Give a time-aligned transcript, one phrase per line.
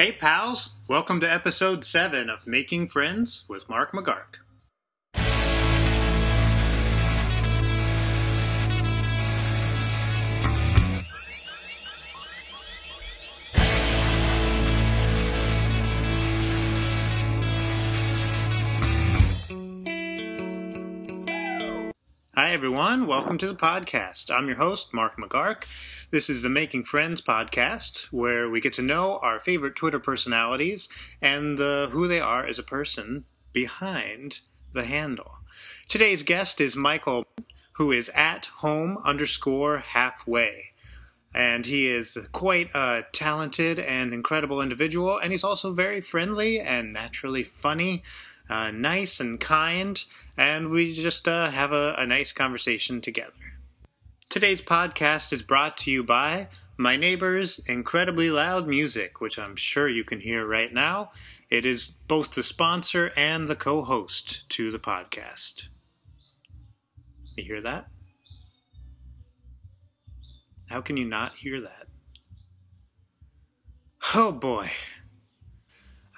[0.00, 0.76] Hey, pals!
[0.86, 4.36] Welcome to episode 7 of Making Friends with Mark McGark.
[22.48, 23.06] Hi, everyone.
[23.06, 24.34] Welcome to the podcast.
[24.34, 25.66] I'm your host, Mark McGark.
[26.10, 30.88] This is the Making Friends podcast, where we get to know our favorite Twitter personalities
[31.20, 34.40] and uh, who they are as a person behind
[34.72, 35.30] the handle.
[35.88, 37.26] Today's guest is Michael,
[37.72, 40.70] who is at home underscore halfway.
[41.34, 46.94] And he is quite a talented and incredible individual, and he's also very friendly and
[46.94, 48.02] naturally funny,
[48.48, 50.02] uh, nice and kind,
[50.38, 53.32] and we just uh, have a, a nice conversation together.
[54.30, 56.46] Today's podcast is brought to you by
[56.76, 61.10] my neighbor's incredibly loud music, which I'm sure you can hear right now.
[61.50, 65.66] It is both the sponsor and the co host to the podcast.
[67.36, 67.88] You hear that?
[70.66, 71.88] How can you not hear that?
[74.14, 74.70] Oh boy.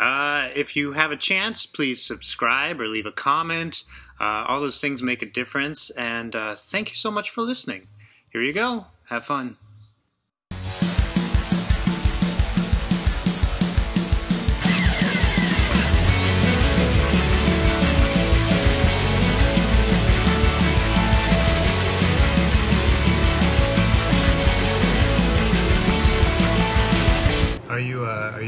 [0.00, 3.84] Uh, if you have a chance, please subscribe or leave a comment.
[4.18, 5.90] Uh, all those things make a difference.
[5.90, 7.86] And uh, thank you so much for listening.
[8.32, 8.86] Here you go.
[9.10, 9.58] Have fun.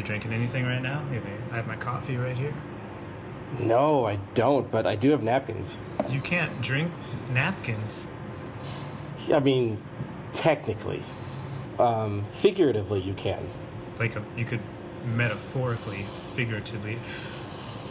[0.03, 1.03] You drinking anything right now?
[1.11, 2.53] Maybe I have my coffee right here.
[3.59, 5.79] No, I don't, but I do have napkins.
[6.09, 6.91] You can't drink
[7.31, 8.07] napkins.
[9.33, 9.81] I mean,
[10.33, 11.03] technically.
[11.79, 13.49] Um, figuratively, you can.
[13.99, 14.61] Like a, you could
[15.05, 16.99] metaphorically, figuratively.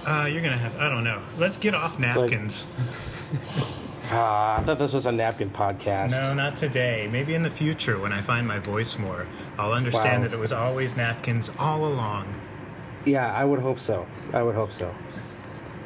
[0.05, 0.79] Uh, you're gonna have.
[0.79, 1.21] I don't know.
[1.37, 2.67] Let's get off napkins.
[4.09, 6.11] Ah, I thought this was a napkin podcast.
[6.11, 7.07] no, not today.
[7.11, 10.27] Maybe in the future when I find my voice more, I'll understand Wow.
[10.29, 12.33] that it was always napkins all along.
[13.05, 14.05] Yeah, I would hope so.
[14.33, 14.93] I would hope so.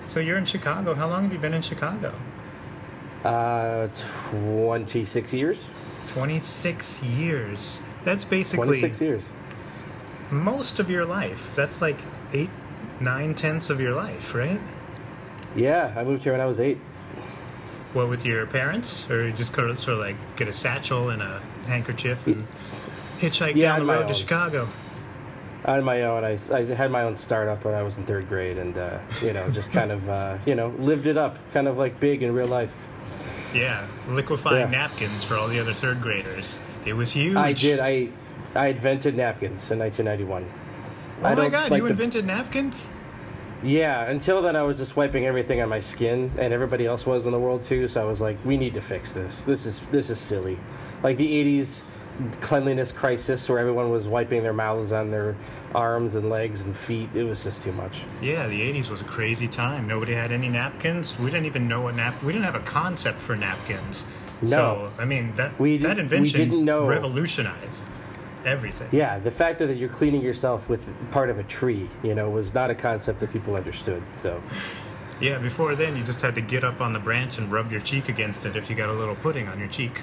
[0.08, 0.94] So you're in Chicago.
[0.96, 2.14] How long have you been in Chicago?
[3.24, 3.88] Uh,
[4.32, 5.64] 26 years?
[6.08, 7.82] 26 years.
[8.04, 9.24] That's basically 26 years.
[10.32, 11.54] most of your life.
[11.56, 12.00] That's like
[12.34, 12.50] eight,
[13.00, 14.62] nine tenths of your life, right?
[15.56, 16.78] Yeah, I moved here when I was eight.
[17.96, 21.12] What with your parents, or you just sort of, sort of like get a satchel
[21.12, 22.46] and a handkerchief and
[23.20, 24.14] hitchhike Yeah, down the road to.
[24.14, 24.68] Chicago?
[25.64, 28.58] On my own, I, I had my own startup when I was in third grade
[28.58, 31.78] and, uh, you know, just kind of, uh, you know, lived it up, kind of
[31.78, 32.76] like big in real life.
[33.54, 34.78] Yeah, liquefying Yeah.
[34.78, 36.60] napkins for all the other third graders.
[36.86, 37.38] It was huge.
[37.38, 37.80] I did.
[37.80, 38.10] I
[38.54, 40.52] I invented napkins in 1991.
[41.24, 42.90] Oh I my god, like you the- invented napkins?
[43.66, 47.26] Yeah, until then I was just wiping everything on my skin, and everybody else was
[47.26, 47.88] in the world too.
[47.88, 49.44] So I was like, we need to fix this.
[49.44, 50.58] This is this is silly.
[51.04, 51.28] Like the
[51.60, 51.82] '80s
[52.42, 55.36] cleanliness crisis, where everyone was wiping their mouths on their
[55.74, 57.10] arms and legs and feet.
[57.16, 58.02] It was just too much.
[58.22, 59.88] Yeah, the 80s was a crazy time.
[59.88, 61.18] Nobody had any napkins.
[61.20, 62.24] We didn't even know what nap.
[62.24, 64.06] We didn't have a concept for napkins.
[64.42, 64.48] No.
[64.50, 66.86] So, I mean, that We that did- we invention didn't know.
[66.86, 67.82] revolutionized
[68.46, 68.88] everything.
[68.92, 72.54] Yeah, the fact that you're cleaning yourself with part of a tree, you know, was
[72.54, 74.04] not a concept that people understood.
[74.22, 74.42] So
[75.20, 77.82] Yeah, before then, you just had to get up on the branch and rub your
[77.82, 80.02] cheek against it if you got a little pudding on your cheek.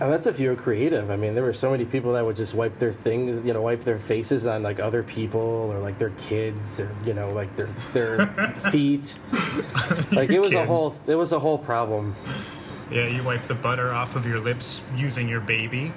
[0.00, 1.10] And that's if you were creative.
[1.10, 3.62] I mean, there were so many people that would just wipe their things, you know,
[3.62, 7.54] wipe their faces on like other people or like their kids or you know, like
[7.54, 8.26] their their
[8.72, 9.14] feet.
[10.10, 12.16] Like it was a whole it was a whole problem.
[12.92, 15.92] Yeah, you wipe the butter off of your lips using your baby.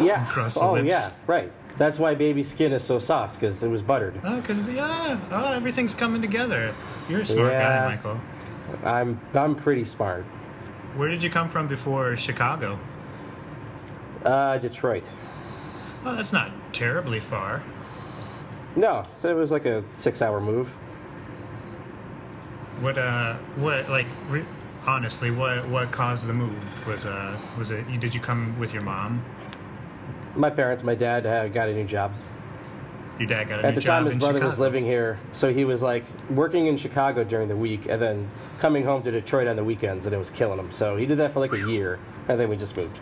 [0.00, 0.26] Yeah.
[0.30, 0.88] Across the oh lips.
[0.88, 1.52] yeah, right.
[1.76, 4.18] That's why baby skin is so soft because it was buttered.
[4.24, 6.74] Oh, cause yeah, oh, everything's coming together.
[7.08, 7.78] You're a smart Yeah.
[7.78, 8.20] guy, Michael.
[8.84, 10.24] I'm I'm pretty smart.
[10.96, 12.80] Where did you come from before Chicago?
[14.24, 15.04] Uh, Detroit.
[16.04, 17.62] Oh, that's not terribly far.
[18.76, 20.68] No, so it was like a six-hour move.
[22.80, 24.44] What uh, what like re-
[24.88, 26.86] honestly, what what caused the move?
[26.86, 27.84] Was uh, was it?
[28.00, 29.22] Did you come with your mom?
[30.34, 32.12] My parents, my dad uh, got a new job.
[33.18, 34.62] Your dad got a At new the time, job his in brother was Chicago.
[34.62, 38.84] living here, so he was like working in Chicago during the week and then coming
[38.84, 40.70] home to Detroit on the weekends, and it was killing him.
[40.72, 41.98] So he did that for like a year,
[42.28, 42.98] and then we just moved.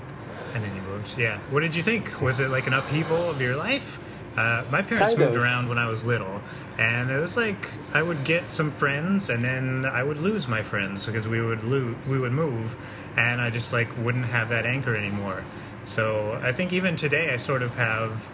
[0.54, 1.18] And then you moved.
[1.18, 1.38] Yeah.
[1.50, 2.20] What did you think?
[2.20, 3.98] Was it like an upheaval of your life?
[4.36, 5.42] Uh, my parents Kind moved of.
[5.42, 6.42] around when I was little,
[6.78, 10.62] and it was like I would get some friends, and then I would lose my
[10.62, 12.76] friends because we would lo- we would move,
[13.16, 15.42] and I just like wouldn't have that anchor anymore.
[15.86, 18.30] So I think even today I sort of have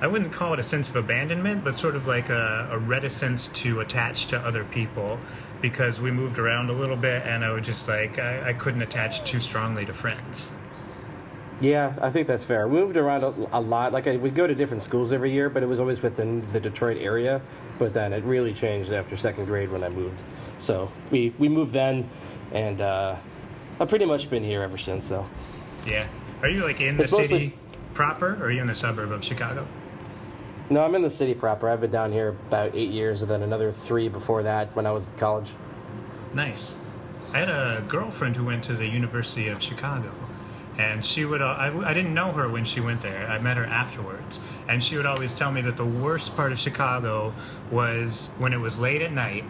[0.00, 3.48] I wouldn't call it a sense of abandonment, but sort of like a, a reticence
[3.48, 5.18] to attach to other people
[5.62, 8.82] because we moved around a little bit and I was just like, I, I couldn't
[8.82, 10.50] attach too strongly to friends.
[11.60, 12.66] Yeah, I think that's fair.
[12.68, 13.92] We moved around a, a lot.
[13.92, 16.60] Like I would go to different schools every year, but it was always within the
[16.60, 17.40] Detroit area.
[17.78, 20.22] But then it really changed after second grade when I moved.
[20.58, 22.08] So we we moved then,
[22.52, 23.16] and uh,
[23.80, 25.26] I've pretty much been here ever since, though.
[25.86, 26.06] Yeah.
[26.42, 27.58] Are you like in the It's mostly- city
[27.94, 29.66] proper, or are you in the suburb of Chicago?
[30.70, 31.68] No, I'm in the city proper.
[31.68, 34.90] I've been down here about eight years, and then another three before that when I
[34.92, 35.50] was in college.
[36.32, 36.78] Nice.
[37.32, 40.10] I had a girlfriend who went to the University of Chicago,
[40.78, 41.40] and she would.
[41.42, 43.26] Uh, I, I didn't know her when she went there.
[43.28, 46.58] I met her afterwards, and she would always tell me that the worst part of
[46.58, 47.32] Chicago
[47.70, 49.44] was when it was late at night,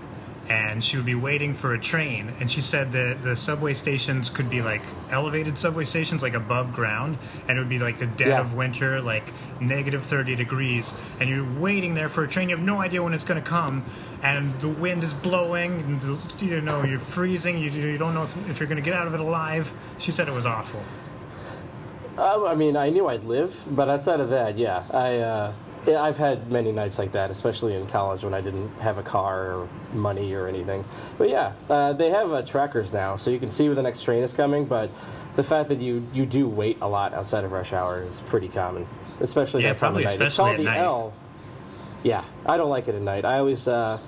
[0.51, 2.31] and she would be waiting for a train.
[2.41, 6.75] And she said that the subway stations could be like elevated subway stations, like above
[6.75, 7.17] ground,
[7.49, 8.41] and it would be like the dead Yeah.
[8.41, 12.51] of winter, like negative 30 degrees, and you're waiting there for a train.
[12.51, 13.83] You have no idea when it's going to come,
[14.23, 18.25] and the wind is blowing, and the, you know, you're freezing, you, you don't know
[18.25, 19.73] if, if you're going to get out of it alive.
[19.97, 20.83] She said it was awful.
[22.17, 25.53] Uh, I mean, I knew I'd live, but outside of that, yeah, I uh,
[25.87, 29.03] yeah, I've had many nights like that, especially in college when I didn't have a
[29.03, 30.85] car or money or anything.
[31.19, 34.03] But yeah, uh, they have uh, trackers now, so you can see where the next
[34.03, 34.65] train is coming.
[34.65, 34.91] But
[35.35, 38.49] the fact that you you do wait a lot outside of rush hour is pretty
[38.49, 38.87] common,
[39.21, 40.23] especially Yeah, that time probably of night.
[40.23, 40.85] it's especially called at the night.
[40.85, 41.13] L.
[42.05, 43.25] Yeah, I don't like it at night.
[43.25, 43.99] I always uh,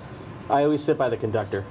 [0.49, 1.65] I always sit by the conductor.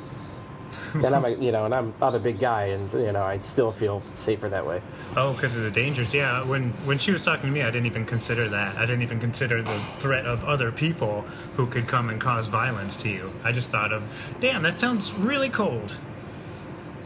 [0.95, 3.39] and I'm a you know, and I'm not a big guy, and you know, I
[3.39, 4.83] still feel safer that way.
[5.17, 6.15] Oh, because of the dangers.
[6.15, 8.77] Yeah, when when she was talking to me, I didn't even consider that.
[8.77, 11.23] I didn't even consider the threat of other people
[11.57, 13.33] who could come and cause violence to you.
[13.45, 14.03] I just thought of,
[14.41, 15.97] damn, that sounds really cold.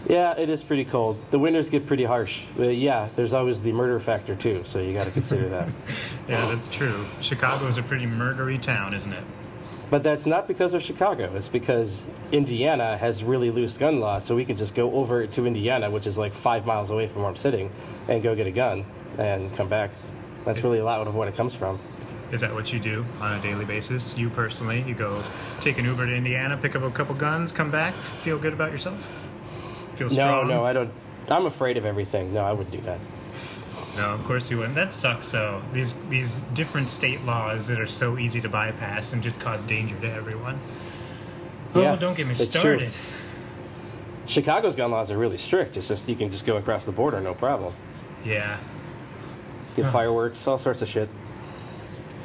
[0.08, 1.18] Yeah, it is pretty cold.
[1.30, 2.40] The winters get pretty harsh.
[2.56, 5.68] But yeah, there's always the murder factor too, so you got to consider that.
[6.28, 7.06] Yeah, that's true.
[7.20, 9.24] Chicago is a pretty murdery town, isn't it?
[9.90, 11.34] But that's not because of Chicago.
[11.34, 15.46] It's because Indiana has really loose gun laws, so we can just go over to
[15.46, 17.70] Indiana, which is like five miles away from where I'm sitting,
[18.08, 18.86] and go get a gun
[19.18, 19.90] and come back.
[20.44, 21.80] That's really a lot of what it comes from.
[22.30, 24.16] Is that what you do on a daily basis?
[24.16, 25.22] You personally, you go
[25.60, 27.92] take an Uber to Indiana, pick up a couple guns, come back,
[28.22, 29.10] feel good about yourself?
[29.94, 30.92] Feel No, no, I don't.
[31.28, 32.32] I'm afraid of everything.
[32.32, 33.00] No, I wouldn't do that.
[33.96, 34.76] No, of course you wouldn't.
[34.76, 35.62] That sucks though.
[35.72, 39.98] These these different state laws that are so easy to bypass and just cause danger
[40.00, 40.60] to everyone.
[41.74, 42.60] Yeah, oh, don't get me it's true.
[42.60, 42.92] started.
[44.26, 45.76] Chicago's gun laws are really strict.
[45.76, 47.74] It's just you can just go across the border, no problem.
[48.24, 48.58] Yeah.
[49.76, 49.92] Get Huh.
[49.92, 51.08] fireworks, all sorts of shit.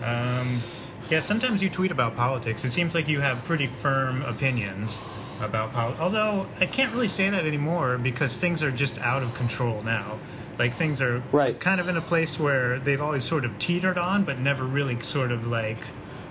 [0.03, 0.61] Um,
[1.09, 2.63] yeah, sometimes you tweet about politics.
[2.63, 5.01] It seems like you have pretty firm opinions
[5.41, 6.01] about politics.
[6.01, 10.19] Although I can't really say that anymore because things are just out of control now.
[10.57, 11.59] Like things are Right.
[11.59, 14.99] kind of in a place where they've always sort of teetered on, but never really
[15.01, 15.79] sort of like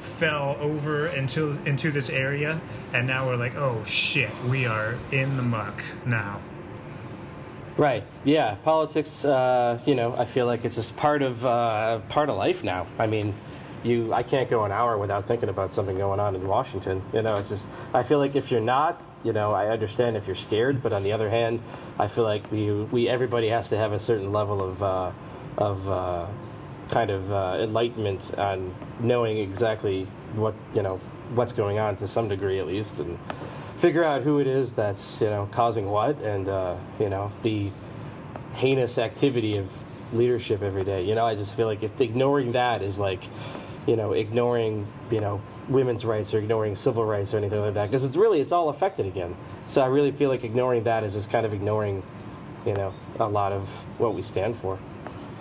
[0.00, 2.60] fell over into into this area.
[2.92, 6.40] And now we're like, oh shit, we are in the muck now.
[7.76, 8.04] Right.
[8.24, 8.54] Yeah.
[8.64, 9.24] Politics.
[9.24, 12.86] Uh, you know, I feel like it's just part of uh, part of life now.
[12.98, 13.34] I mean,
[13.82, 14.12] you.
[14.12, 17.02] I can't go an hour without thinking about something going on in Washington.
[17.12, 17.66] You know, it's just.
[17.92, 21.02] I feel like if you're not, you know, I understand if you're scared, but on
[21.02, 21.60] the other hand,
[21.98, 25.12] I feel like we we everybody has to have a certain level of uh,
[25.56, 26.26] of uh,
[26.90, 30.04] kind of uh, enlightenment on knowing exactly
[30.34, 30.98] what you know
[31.34, 33.18] what's going on to some degree at least and
[33.78, 37.70] figure out who it is that's you know causing what and uh, you know the
[38.54, 39.70] heinous activity of
[40.12, 41.02] leadership every day.
[41.02, 43.24] You know i just feel like ignoring that is like
[43.86, 47.86] you know ignoring you know women's rights or ignoring civil rights or anything like that
[47.90, 49.34] because it's really it's all affected again
[49.68, 52.02] so i really feel like ignoring that is just kind of ignoring
[52.66, 53.68] you know a lot of
[53.98, 54.78] what we stand for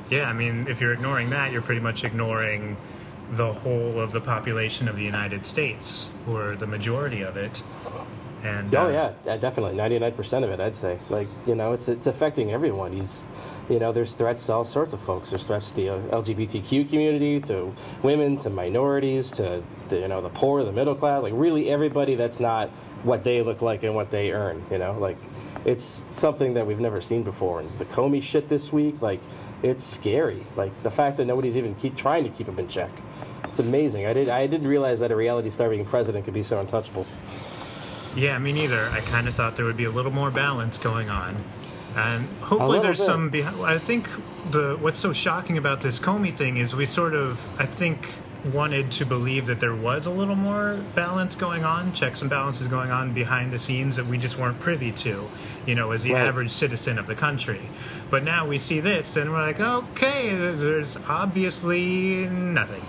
[0.10, 2.75] Yeah, I mean, if you're ignoring that, you're pretty much ignoring
[3.32, 7.63] the whole of the population of the United States, or the majority of it.
[8.44, 9.75] And Oh uh, yeah, definitely.
[9.75, 11.00] Ninety nine percent of it, I'd say.
[11.10, 12.92] Like you know, it's it's affecting everyone.
[12.92, 13.22] He's,
[13.70, 15.29] you know, there's threats to all sorts of folks.
[15.29, 20.22] There's threats to the uh, LGBTQ community, to women, to minorities, to the, you know
[20.22, 21.24] the poor, the middle class.
[21.24, 22.70] Like really everybody that's not
[23.03, 24.65] what they look like and what they earn.
[24.70, 25.17] You know, like
[25.65, 27.62] it's something that we've never seen before.
[27.62, 29.22] And the Comey shit this week, like
[29.62, 30.46] it's scary.
[30.55, 32.91] Like the fact that nobody's even keep trying to keep him in check.
[33.46, 34.05] It's amazing.
[34.05, 37.05] I did I didn't realize that a reality star being president could be so untouchable.
[38.15, 38.89] Yeah, me neither.
[38.89, 41.43] I kind of thought there would be a little more balance going on,
[41.95, 43.05] and hopefully there's bit.
[43.05, 43.29] some.
[43.29, 44.09] Behind, I think
[44.51, 48.07] the what's so shocking about this Comey thing is we sort of, I think,
[48.51, 52.67] wanted to believe that there was a little more balance going on, checks and balances
[52.67, 55.29] going on behind the scenes that we just weren't privy to,
[55.65, 56.27] you know, as the Right.
[56.27, 57.62] average citizen of the country.
[58.09, 62.85] But now we see this, and we're like, okay, there's obviously nothing.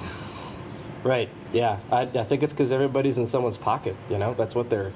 [1.04, 1.28] Right.
[1.52, 1.78] Yeah.
[1.92, 3.94] I, I think it's because everybody's in someone's pocket.
[4.11, 4.92] You know, that's what they're.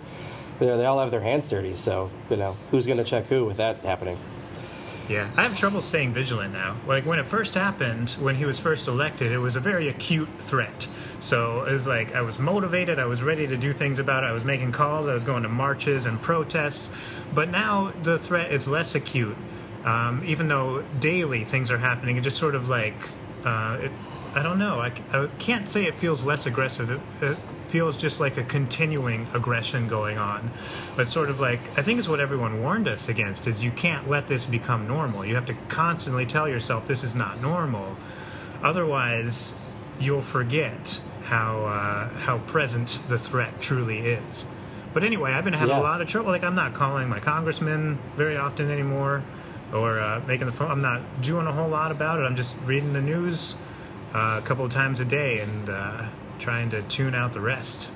[0.59, 1.77] They're, they all have their hands dirty.
[1.77, 4.19] So you know, who's going to check who with that happening?
[5.09, 6.77] Yeah, I have trouble staying vigilant now.
[6.87, 10.29] Like when it first happened, when he was first elected, it was a very acute
[10.39, 10.87] threat.
[11.21, 14.27] So it was like I was motivated, I was ready to do things about it,
[14.27, 16.91] I was making calls, I was going to marches and protests.
[17.35, 19.37] But now the threat is less acute.
[19.85, 22.97] Um, even though daily things are happening, it just sort of like,
[23.47, 23.93] uh, it,
[24.35, 26.91] I don't know, I, I, can't say it feels less aggressive.
[26.91, 27.39] It, it
[27.69, 30.51] feels just like a continuing aggression going on.
[30.97, 34.09] But sort of like I think it's what everyone warned us against is you can't
[34.09, 35.25] let this become normal.
[35.25, 37.97] You have to constantly tell yourself this is not normal.
[38.63, 39.55] Otherwise,
[40.01, 44.47] you'll forget how uh, how present the threat truly is.
[44.95, 45.81] But anyway, I've been having yeah.
[45.81, 46.31] a lot of trouble.
[46.31, 49.23] Like I'm not calling my congressman very often anymore,
[49.73, 50.71] or uh, making the phone.
[50.71, 52.23] I'm not doing a whole lot about it.
[52.23, 53.55] I'm just reading the news
[54.15, 56.07] uh, a couple of times a day and uh,
[56.39, 57.89] trying to tune out the rest.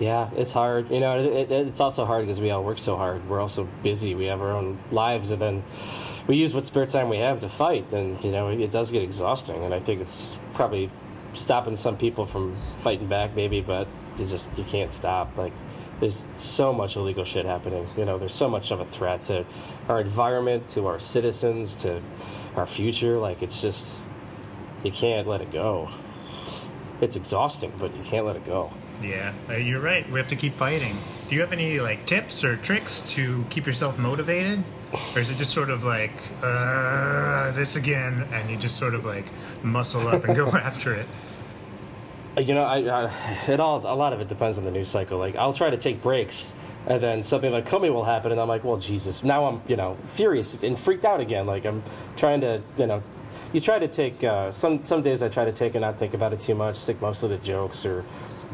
[0.00, 0.90] Yeah, it's hard.
[0.90, 3.28] You know, it, it, it's also hard because we all work so hard.
[3.28, 4.14] We're also busy.
[4.14, 5.62] We have our own lives, and then
[6.26, 7.92] we use what spare time we have to fight.
[7.92, 9.62] And you know, it does get exhausting.
[9.62, 10.90] And I think it's probably
[11.34, 15.36] stopping some people from fighting back, maybe, but you just you can't stop.
[15.36, 15.52] Like,
[16.00, 17.86] there's so much illegal shit happening.
[17.94, 19.44] You know, there's so much of a threat to
[19.86, 22.00] our environment, to our citizens, to
[22.56, 23.18] our future.
[23.18, 23.98] Like, it's just
[24.82, 25.90] you can't let it go
[27.02, 28.72] it's exhausting, but you can't let it go.
[29.02, 30.10] Yeah, uh, you're right.
[30.10, 30.98] We have to keep fighting.
[31.28, 34.62] Do you have any like tips or tricks to keep yourself motivated,
[35.14, 39.06] or is it just sort of like uh, this again, and you just sort of
[39.06, 39.26] like
[39.62, 41.06] muscle up and go after it?
[42.36, 44.88] Uh, you know, I, I, it all a lot of it depends on the news
[44.88, 45.18] cycle.
[45.18, 46.52] Like I'll try to take breaks,
[46.86, 49.76] and then something like Comey will happen, and I'm like, well, Jesus, now I'm you
[49.76, 51.46] know furious and freaked out again.
[51.46, 51.82] Like I'm
[52.16, 53.02] trying to you know
[53.52, 56.14] you try to take uh, some some days I try to take and not think
[56.14, 58.04] about it too much, stick mostly to the jokes or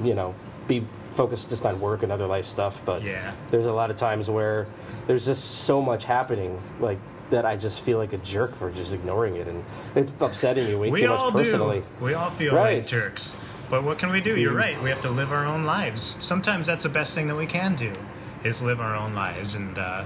[0.02, 0.34] you know
[0.66, 2.82] be focused just on work and other life stuff.
[2.84, 3.32] But yeah.
[3.50, 4.66] there's a lot of times where
[5.06, 6.98] there's just so much happening, like
[7.30, 10.74] that I just feel like a jerk for just ignoring it, and it's upsetting me
[10.76, 11.80] way we too much personally.
[11.80, 12.04] Do.
[12.04, 12.78] We all feel right.
[12.78, 13.36] like jerks.
[13.68, 14.38] But what can we do?
[14.38, 14.80] You're right.
[14.80, 16.14] We have to live our own lives.
[16.20, 17.92] Sometimes that's the best thing that we can do,
[18.44, 20.04] is live our own lives and uh,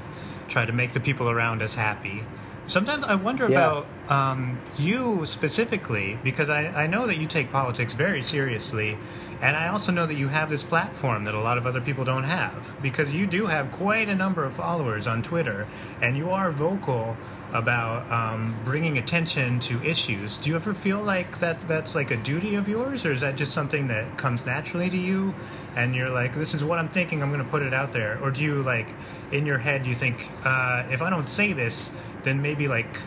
[0.48, 2.24] try to make the people around us happy.
[2.70, 3.58] Sometimes I wonder yeah.
[3.58, 8.96] about um, you specifically because I, I know that you take politics very seriously,
[9.42, 12.04] and I also know that you have this platform that a lot of other people
[12.04, 15.66] don't have because you do have quite a number of followers on Twitter,
[16.00, 17.16] and you are vocal
[17.52, 20.36] about um, bringing attention to issues.
[20.36, 23.34] Do you ever feel like that that's like a duty of yours, or is that
[23.34, 25.34] just something that comes naturally to you,
[25.74, 28.20] and you're like, this is what I'm thinking, I'm going to put it out there,
[28.22, 28.86] or do you like,
[29.32, 31.90] in your head, you think, uh, if I don't say this
[32.22, 32.98] then maybe like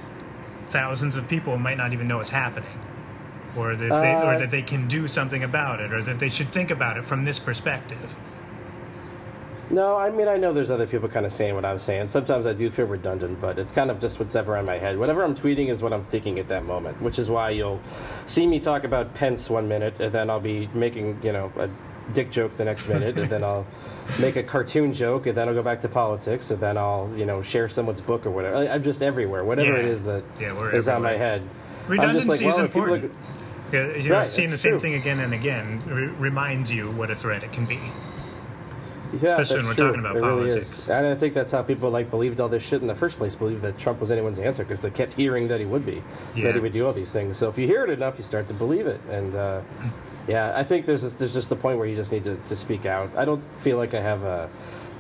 [0.68, 2.80] thousands of people might not even know it's happening,
[3.56, 6.30] or that they, uh, or that they can do something about it, or that they
[6.30, 8.16] should think about it from this perspective.
[9.70, 12.10] No, I mean I know there's other people kind of saying what I'm saying.
[12.10, 15.00] Sometimes I do feel redundant, but it's kind of just what's ever in my head.
[15.00, 17.82] Whatever I'm tweeting is what I'm thinking at that moment, which is why you'll
[18.28, 21.70] see me talk about Pence one minute, and then I'll be making you know a
[22.14, 23.66] dick joke the next minute, and then I'll
[24.20, 27.26] make a cartoon joke, and then I'll go back to politics, and then I'll you
[27.26, 28.58] know share someone's book or whatever.
[28.58, 29.80] I, am just everywhere, whatever yeah.
[29.80, 31.42] it is that yeah, is on my head.
[31.88, 33.04] Redundancy like, well, is important.
[33.04, 33.12] Look,
[33.72, 34.80] yeah, you know, right, seeing the same true.
[34.80, 37.80] thing again and again re- reminds you what a threat it can be.
[39.22, 39.88] Yeah, Especially when we're true.
[39.88, 40.88] talking about it politics.
[40.88, 43.18] Really and I think that's how people like believed all this shit in the first
[43.18, 43.36] place.
[43.36, 46.04] Believed that Trump was anyone's answer because they kept hearing that he would be,
[46.36, 46.46] yeah.
[46.46, 47.38] that he would do all these things.
[47.38, 49.02] So if you hear it enough, you start to believe it.
[49.10, 49.62] And uh,
[50.28, 52.86] yeah, I think there's there's just a point where you just need to, to speak
[52.86, 53.16] out.
[53.16, 54.50] I don't feel like I have a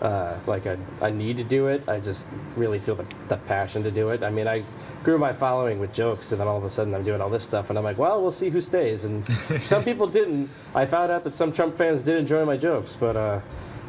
[0.01, 1.88] uh, like a, a need to do it.
[1.88, 4.22] I just really feel the, the passion to do it.
[4.22, 4.63] I mean, I
[5.03, 7.43] grew my following with jokes, and then all of a sudden I'm doing all this
[7.43, 9.05] stuff, and I'm like, well, we'll see who stays.
[9.05, 9.25] And
[9.63, 10.50] some people didn't.
[10.75, 13.39] I found out that some Trump fans did enjoy my jokes, but uh,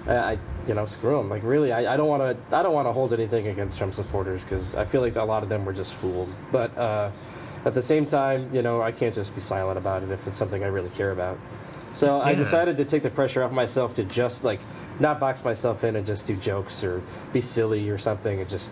[0.07, 1.31] I, you know, screw them.
[1.31, 2.57] Like, really, I, I don't want to.
[2.57, 5.43] I don't want to hold anything against Trump supporters because I feel like a lot
[5.43, 6.35] of them were just fooled.
[6.53, 7.11] But uh,
[7.65, 10.37] at the same time, you know, I can't just be silent about it if it's
[10.37, 11.39] something I really care about.
[11.95, 12.25] So yeah.
[12.25, 14.61] I decided to take the pressure off myself to just like
[14.99, 18.71] not box myself in and just do jokes or be silly or something and just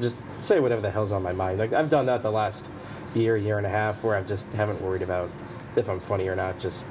[0.00, 1.58] just say whatever the hell's on my mind.
[1.58, 2.70] Like I've done that the last
[3.14, 5.30] year, year and a half, where I just haven't worried about
[5.76, 6.58] if I'm funny or not.
[6.60, 6.84] Just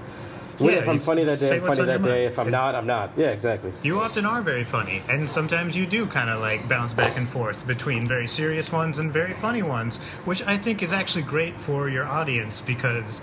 [0.60, 2.26] yeah, if I'm funny that day, I'm funny that day.
[2.26, 3.12] If I'm not, I'm not.
[3.18, 3.72] Yeah, exactly.
[3.84, 7.28] You often are very funny, and sometimes you do kind of like bounce back and
[7.28, 11.58] forth between very serious ones and very funny ones, which I think is actually great
[11.58, 13.22] for your audience because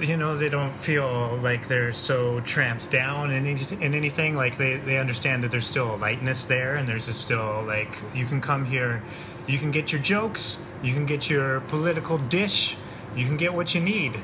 [0.00, 4.58] you know they don't feel like they're so tramped down in, any, in anything like
[4.58, 8.40] they, they understand that there's still a lightness there and there's still like you can
[8.40, 9.02] come here
[9.46, 12.76] you can get your jokes you can get your political dish
[13.16, 14.20] you can get what you need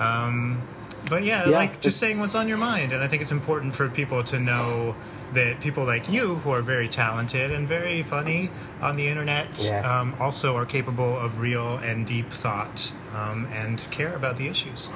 [0.00, 0.60] um,
[1.08, 3.74] but yeah, Yeah, like just saying what's on your mind, and I think it's important
[3.74, 4.94] for people to know
[5.32, 10.00] that people like you, who are very talented and very funny on the internet, Yeah.
[10.00, 14.90] um, also are capable of real and deep thought um, and care about the issues.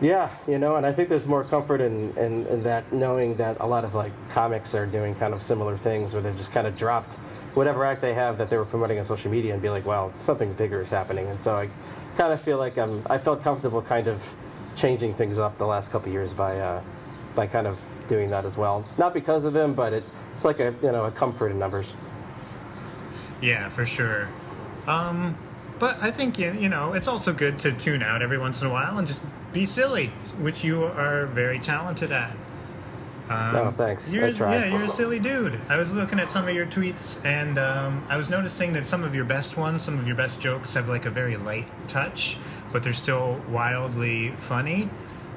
[0.00, 3.56] Yeah, you know, and I think there's more comfort in, in, in that knowing that
[3.60, 6.66] a lot of like comics are doing kind of similar things where they've just kind
[6.68, 7.14] of dropped
[7.54, 10.12] whatever act they have that they were promoting on social media and be like, well,
[10.24, 11.26] something bigger is happening.
[11.26, 11.68] And so I
[12.16, 14.22] kind of feel like I'm, I felt comfortable kind of
[14.78, 16.82] changing things up the last couple of years by, uh,
[17.34, 18.84] by kind of doing that as well.
[18.96, 20.04] Not because of him, but it,
[20.34, 21.92] it's like a, you know, a comfort in numbers.
[23.40, 24.28] Yeah, for sure.
[24.86, 25.36] Um,
[25.78, 28.66] but I think you you know it's also good to tune out every once in
[28.66, 30.06] a while and just be silly,
[30.38, 32.32] which you are very talented at.
[33.28, 34.08] Um, Oh, thanks.
[34.08, 34.56] You're, I try.
[34.56, 35.60] Yeah, you're a silly dude.
[35.68, 39.04] I was looking at some of your tweets, and um, I was noticing that some
[39.04, 42.38] of your best ones, some of your best jokes, have like a very light touch,
[42.72, 44.88] but they're still wildly funny.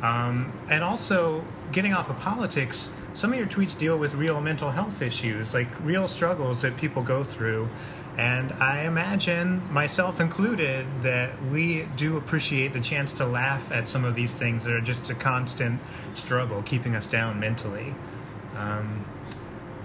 [0.02, 4.72] Um, and also, getting off of politics, some of your tweets deal with real mental
[4.72, 7.70] health issues, like real struggles that people go through.
[8.18, 14.04] And I imagine, myself included, that we do appreciate the chance to laugh at some
[14.04, 15.80] of these things that are just a constant
[16.14, 17.96] struggle keeping us down mentally.
[18.58, 19.06] Um,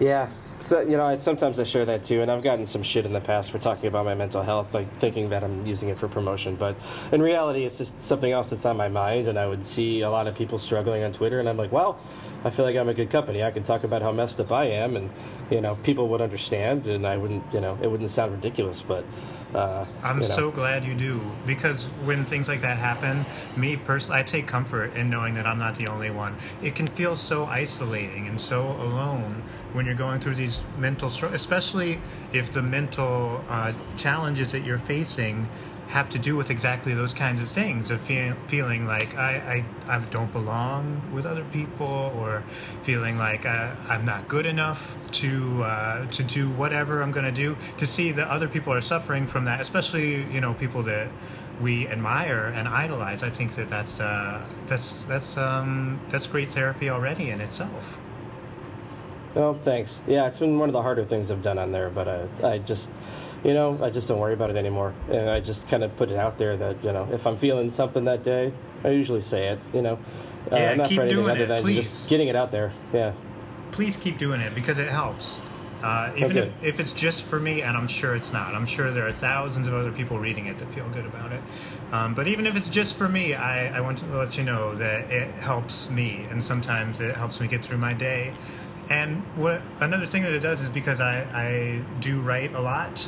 [0.01, 0.29] Yeah.
[0.59, 3.13] So you know, I, sometimes I share that too, and I've gotten some shit in
[3.13, 6.09] the past for talking about my mental health, like thinking that I'm using it for
[6.09, 6.57] promotion.
[6.57, 6.77] But
[7.13, 10.11] in reality, it's just something else that's on my mind, and I would see a
[10.11, 12.01] lot of people struggling on Twitter, and I'm like, well,
[12.45, 13.43] I feel like I'm a good company.
[13.43, 15.11] I can talk about how messed up I am, and
[15.51, 19.05] you know, people would understand, and I wouldn't, you know, it wouldn't sound ridiculous, but.
[19.55, 20.35] Uh, I'm you know.
[20.35, 23.25] so glad you do because when things like that happen,
[23.57, 26.37] me personally, I take comfort in knowing that I'm not the only one.
[26.63, 31.41] It can feel so isolating and so alone when you're going through these mental struggles,
[31.41, 32.01] especially
[32.33, 35.49] if the mental uh, challenges that you're facing
[35.89, 39.97] have to do with exactly those kinds of things of feel, feeling like I, I,
[39.97, 42.43] I don't belong with other people or
[42.83, 47.33] feeling like uh, I'm not good enough to uh, to do whatever I'm going to
[47.33, 51.09] do to see that other people are suffering from that especially you know people that
[51.61, 56.91] we admire and idolize I think that that's uh, that's that's um, that's great therapy
[56.91, 57.99] already in itself
[59.37, 60.01] Oh, thanks.
[60.07, 62.57] Yeah, it's been one of the harder things I've done on there, but uh, I
[62.57, 62.89] just,
[63.45, 64.95] you know, I just don't worry about it anymore.
[65.11, 67.71] And I just kind of put it out there that, you know, if I'm feeling
[67.71, 68.53] something that day,
[68.85, 69.99] I usually say it, you know.
[70.51, 71.77] Uh, Yeah, not keep for anything doing other it, than please.
[71.89, 72.73] just getting it out there.
[72.93, 73.13] Yeah.
[73.73, 75.41] please keep doing it because it helps.
[75.83, 76.53] Uh, even Okay.
[76.63, 78.55] if, if it's just for me, and I'm sure it's not.
[78.55, 81.41] I'm sure there are thousands of other people reading it that feel good about it.
[81.93, 84.75] Um, but even if it's just for me, I, I want to let you know
[84.77, 88.33] that it helps me, and sometimes it helps me get through my day.
[88.89, 93.07] And what another thing that it does is because I, I do write a lot,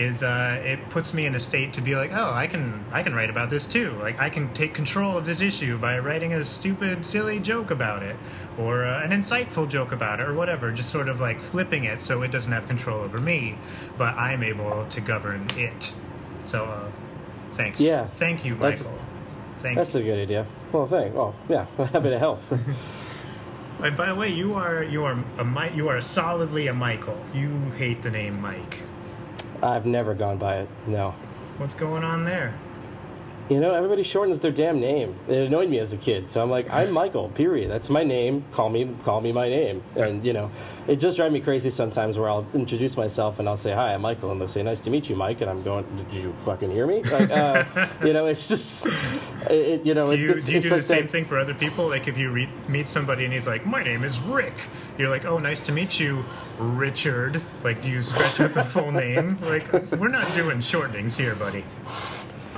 [0.00, 3.02] is uh, it puts me in a state to be like, oh, I can I
[3.02, 3.92] can write about this too.
[4.00, 8.02] Like I can take control of this issue by writing a stupid, silly joke about
[8.02, 8.16] it,
[8.58, 10.72] or uh, an insightful joke about it, or whatever.
[10.72, 13.58] Just sort of like flipping it so it doesn't have control over me,
[13.98, 15.94] but I'm able to govern it.
[16.44, 16.90] So, uh,
[17.52, 17.80] thanks.
[17.80, 18.06] Yeah.
[18.06, 19.00] Thank you, That's- Michael.
[19.58, 20.00] Thank That's you.
[20.00, 20.46] a good idea.
[20.72, 21.14] Well, thank.
[21.14, 21.66] Oh, yeah.
[21.76, 22.42] Happy to help.
[23.82, 27.18] And by the way, you are you are a you are solidly a Michael.
[27.32, 28.82] You hate the name Mike.
[29.62, 30.68] I've never gone by it.
[30.86, 31.14] No.
[31.58, 32.54] What's going on there?
[33.50, 35.16] You know, everybody shortens their damn name.
[35.26, 37.30] It annoyed me as a kid, so I'm like, I'm Michael.
[37.30, 37.68] Period.
[37.68, 38.44] That's my name.
[38.52, 39.82] Call me, call me my name.
[39.96, 40.52] And you know,
[40.86, 44.02] it just drives me crazy sometimes where I'll introduce myself and I'll say, "Hi, I'm
[44.02, 46.70] Michael," and they'll say, "Nice to meet you, Mike." And I'm going, "Did you fucking
[46.70, 47.64] hear me?" Like, uh,
[48.04, 48.86] you know, it's just,
[49.50, 51.10] it, you know, Do it's, you, it's, do you it's do like the same that-
[51.10, 51.88] thing for other people?
[51.88, 54.54] Like if you re- meet somebody and he's like, "My name is Rick,"
[54.96, 56.24] you're like, "Oh, nice to meet you,
[56.60, 59.38] Richard." Like, do you stretch out the full name?
[59.42, 61.64] Like, we're not doing shortenings here, buddy.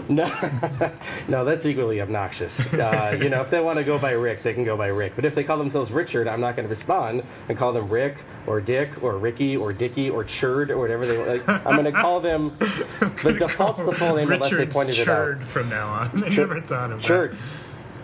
[0.08, 0.90] No,
[1.28, 2.72] no, that's equally obnoxious.
[2.74, 5.12] Uh, you know, if they want to go by Rick, they can go by Rick.
[5.14, 8.16] But if they call themselves Richard, I'm not going to respond and call them Rick
[8.46, 11.48] or Dick or Ricky or Dicky or Churd or whatever they like.
[11.48, 12.56] I'm going to call them.
[12.58, 15.44] the default's the full name unless they Richard's pointed it Churd out.
[15.44, 16.24] from now on.
[16.24, 17.36] I never thought of Churd,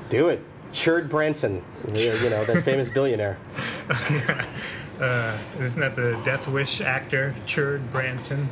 [0.09, 0.43] do it.
[0.73, 3.39] Churd Branson, you you know that famous billionaire.
[5.01, 8.49] Uh, isn't that the Death Wish actor, Churd Branson?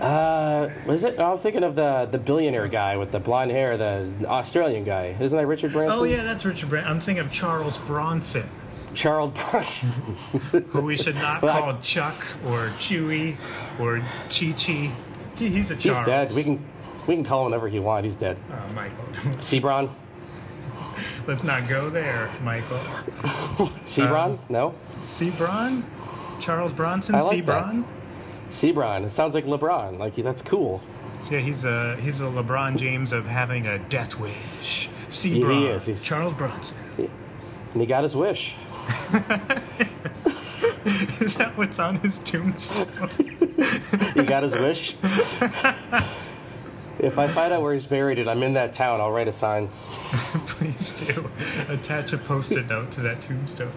[0.00, 1.18] Uh, was it?
[1.20, 5.14] I'm thinking of the the billionaire guy with the blonde hair, the Australian guy.
[5.20, 5.98] Isn't that Richard Branson?
[5.98, 6.90] Oh yeah, that's Richard Branson.
[6.90, 8.48] I'm thinking of Charles Bronson,
[8.94, 9.90] Charles Bronson.
[10.70, 13.36] who we should not Well, I- call Chuck or Chewy
[13.78, 13.98] or
[14.30, 14.90] Chi Chi.
[15.36, 16.32] He's a He's dead.
[16.34, 16.64] We can
[17.06, 18.06] we can call him whatever he wants.
[18.06, 18.38] He's dead.
[18.50, 19.04] Oh, Michael.
[19.40, 19.90] Sebron?
[21.26, 22.78] Let's not go there, Michael.
[23.86, 24.24] Sebron?
[24.32, 24.74] Um, no?
[25.02, 25.82] Sebron?
[26.40, 27.14] Charles Bronson?
[27.14, 27.84] I like Sebron?
[28.50, 29.04] Sebron.
[29.06, 29.98] It sounds like LeBron.
[29.98, 30.80] Like that's cool.
[31.22, 34.88] So, yeah, he's a he's a LeBron James of having a death wish.
[35.10, 35.32] Sebron.
[35.60, 35.84] he is.
[35.86, 36.76] He's- Charles Bronson.
[36.98, 38.54] And he got his wish.
[41.20, 42.88] Is that what's on his tombstone?
[44.14, 44.96] He got his wish.
[46.98, 49.32] if I find out where he's buried and I'm in that town, I'll write a
[49.32, 49.68] sign
[50.46, 51.30] Please do.
[51.68, 53.72] Attach a post-it note to that tombstone.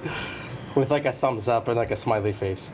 [0.76, 2.70] with like a thumbs up and like a smiley face.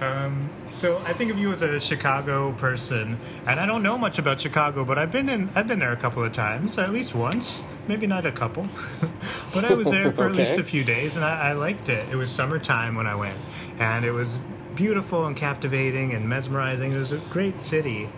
[0.00, 4.18] Um, so I think of you as a Chicago person, and I don't know much
[4.18, 7.14] about Chicago, but I've been in I've been there a couple of times, at least
[7.14, 8.68] once, maybe not a couple,
[9.52, 12.08] but I was there for at least a few days, and I, I liked it.
[12.10, 13.38] It was summertime when I went,
[13.78, 14.38] and it was
[14.74, 16.92] beautiful and captivating and mesmerizing.
[16.92, 18.08] It was a great city.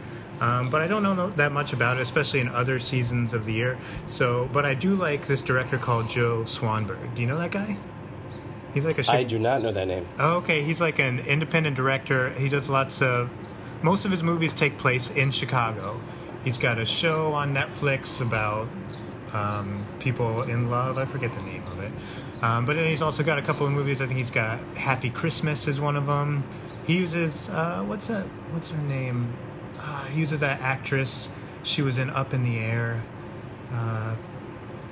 [0.40, 3.54] Um, but I don't know that much about it, especially in other seasons of the
[3.54, 3.78] year.
[4.06, 7.14] So, but I do like this director called Joe Swanberg.
[7.14, 7.78] Do you know that guy?
[8.76, 10.06] He's like a Chi- I do not know that name.
[10.18, 10.62] Oh, okay.
[10.62, 12.28] He's like an independent director.
[12.34, 13.30] He does lots of.
[13.80, 15.98] Most of his movies take place in Chicago.
[16.44, 18.68] He's got a show on Netflix about
[19.32, 20.98] um, people in love.
[20.98, 21.90] I forget the name of it.
[22.42, 24.02] Um, but then he's also got a couple of movies.
[24.02, 26.44] I think he's got Happy Christmas is one of them.
[26.86, 28.26] He uses uh, what's that?
[28.50, 29.32] What's her name?
[29.78, 31.30] Uh, he uses that actress.
[31.62, 33.02] She was in Up in the Air.
[33.72, 34.16] Uh,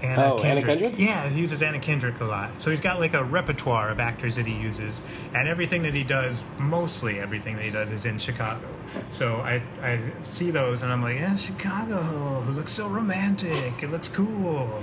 [0.04, 0.94] Anna Oh, Anna Kendrick?
[0.98, 2.60] yeah, he uses Anna Kendrick a lot.
[2.60, 5.00] So he's got like a repertoire of actors that he uses,
[5.34, 8.66] and everything that he does, mostly everything that he does, is in Chicago.
[9.10, 13.82] So I, I see those and I'm like, yeah, Chicago, looks so romantic.
[13.82, 14.82] It looks cool.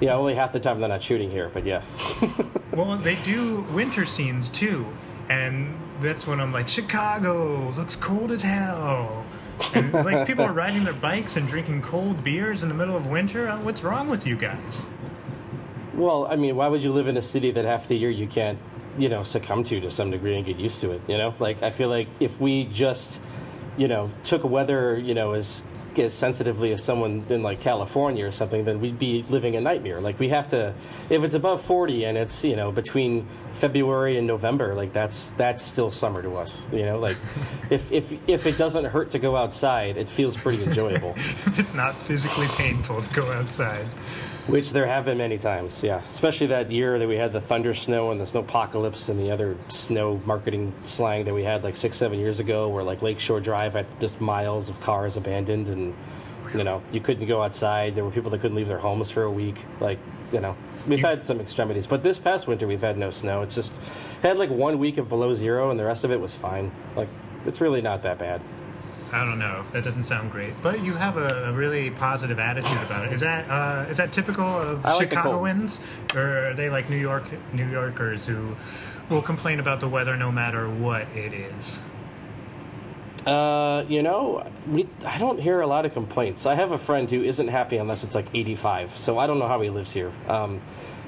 [0.00, 1.82] Yeah, only half the time they're not shooting here, but yeah.
[2.72, 4.84] Well, they do winter scenes too,
[5.28, 9.24] and that's when I'm like, Chicago looks cold as hell.
[9.74, 12.96] And it's like people are riding their bikes and drinking cold beers in the middle
[12.96, 13.48] of winter.
[13.48, 14.86] Uh, What's wrong with you guys?
[15.94, 18.26] Well, I mean, why would you live in a city that half the year you
[18.26, 18.58] can't,
[18.98, 21.02] you know, succumb to to some degree and get used to it?
[21.06, 23.20] You know, like I feel like if we just,
[23.76, 25.62] you know, took weather, you know, as
[25.98, 30.00] as sensitively as someone in like California or something, then we'd be living a nightmare.
[30.00, 30.74] Like we have to,
[31.10, 35.62] if it's above forty and it's you know between February and November, like that's that's
[35.62, 36.62] still summer to us.
[36.72, 37.16] You know, like
[37.70, 41.14] if if if it doesn't hurt to go outside, it feels pretty enjoyable.
[41.16, 43.86] it's not physically painful to go outside.
[44.46, 46.02] Which there have been many times, yeah.
[46.10, 49.56] Especially that year that we had the thunder snow and the snowpocalypse and the other
[49.68, 53.72] snow marketing slang that we had like six, seven years ago, where like Lakeshore Drive
[53.72, 55.94] had just miles of cars abandoned and
[56.54, 57.94] you know you couldn't go outside.
[57.94, 59.56] There were people that couldn't leave their homes for a week.
[59.80, 59.98] Like
[60.30, 60.54] you know,
[60.86, 63.40] we've You- had some extremities, but this past winter we've had no snow.
[63.40, 63.72] It's just
[64.22, 66.70] had like one week of below zero, and the rest of it was fine.
[66.96, 67.08] Like
[67.46, 68.42] it's really not that bad.
[69.14, 69.64] I don't know.
[69.72, 70.60] That doesn't sound great.
[70.60, 73.12] But you have a, a really positive attitude about it.
[73.12, 75.10] Is that uh, is that typical of like.
[75.10, 75.80] Chicagoans,
[76.14, 78.56] or are they like New York New Yorkers who
[79.08, 81.80] will complain about the weather no matter what it is?
[83.24, 86.44] Uh, you know, we I don't hear a lot of complaints.
[86.44, 89.48] I have a friend who isn't happy unless it's like 85, so I don't know
[89.48, 90.12] how he lives here.
[90.28, 90.60] Um,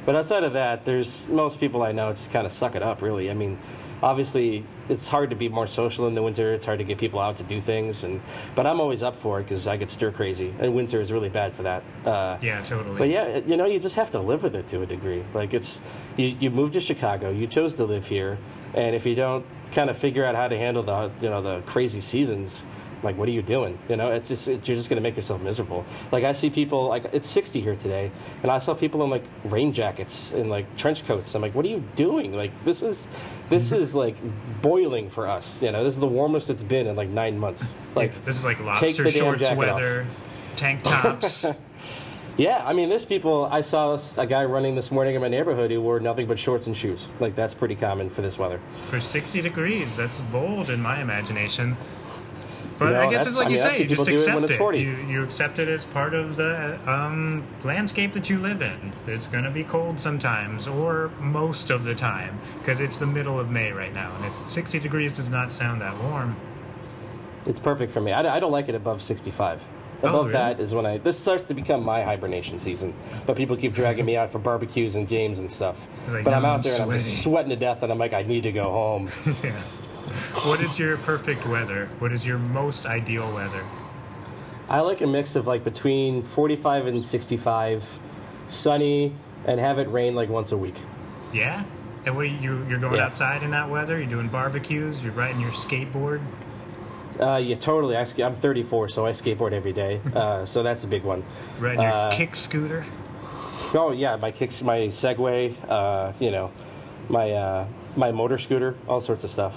[0.06, 3.02] but outside of that, there's most people I know just kind of suck it up.
[3.02, 3.58] Really, I mean,
[4.02, 6.52] obviously it's hard to be more social in the winter.
[6.54, 8.20] It's hard to get people out to do things, and
[8.54, 11.28] but I'm always up for it because I get stir crazy, and winter is really
[11.28, 11.82] bad for that.
[12.04, 12.98] Uh, Yeah, totally.
[12.98, 15.24] but yeah, you know, you just have to live with it to a degree.
[15.34, 15.80] Like it's
[16.16, 18.38] you, you moved to Chicago, you chose to live here,
[18.74, 21.60] and if you don't kind of figure out how to handle the you know the
[21.66, 22.62] crazy seasons,
[23.06, 23.78] like what are you doing?
[23.88, 25.84] You know, it's just it, you're just gonna make yourself miserable.
[26.12, 28.10] Like I see people like it's 60 here today,
[28.42, 31.34] and I saw people in like rain jackets and like trench coats.
[31.34, 32.32] I'm like, what are you doing?
[32.34, 33.08] Like this is
[33.48, 34.16] this is like
[34.60, 35.62] boiling for us.
[35.62, 37.74] You know, this is the warmest it's been in like nine months.
[37.94, 39.76] Like this is like take lobster shorts jacket off.
[39.76, 40.06] weather,
[40.56, 41.46] tank tops.
[42.38, 43.46] Yeah, I mean, there's people.
[43.46, 46.66] I saw a guy running this morning in my neighborhood who wore nothing but shorts
[46.66, 47.08] and shoes.
[47.18, 48.60] Like that's pretty common for this weather.
[48.90, 49.96] for 60 degrees.
[49.96, 51.78] That's bold in my imagination.
[52.78, 54.74] But No, I guess it's like I you mean, say, you just do it accept
[54.74, 54.78] it.
[54.80, 58.92] You, you accept it as part of the um, landscape that you live in.
[59.06, 63.40] It's going to be cold sometimes, or most of the time, because it's the middle
[63.40, 66.36] of May right now, and it's 60 degrees does not sound that warm.
[67.46, 68.12] It's perfect for me.
[68.12, 69.62] I, I don't like it above 65.
[70.02, 70.32] Oh, Above really?
[70.32, 70.98] that is when I.
[70.98, 72.92] This starts to become my hibernation season.
[73.26, 75.78] But people keep dragging me out for barbecues and games and stuff.
[76.08, 77.96] Like, but I'm "No, out I'm there and I'm just sweating to death, and I'm
[77.96, 79.08] like, I need to go home.
[79.42, 79.62] yeah.
[80.44, 81.88] What is your perfect weather?
[81.98, 83.64] What is your most ideal weather?
[84.68, 87.98] I like a mix of like between 45 and 65,
[88.48, 89.14] sunny,
[89.46, 90.76] and have it rain like once a week.
[91.32, 91.64] Yeah?
[92.04, 93.06] And what you, you're going Yeah.
[93.06, 93.98] outside in that weather?
[93.98, 95.02] You're doing barbecues?
[95.02, 96.20] You're riding your skateboard?
[97.20, 97.96] Uh, yeah, totally.
[97.96, 100.00] I, I'm 34, so I skateboard every day.
[100.14, 101.24] Uh, so that's a big one.
[101.58, 102.84] Riding your Uh, kick scooter?
[103.74, 106.50] Oh yeah, my kicks, my Segway, uh, you know,
[107.08, 107.66] my uh,
[107.96, 109.54] my motor scooter, all sorts of stuff.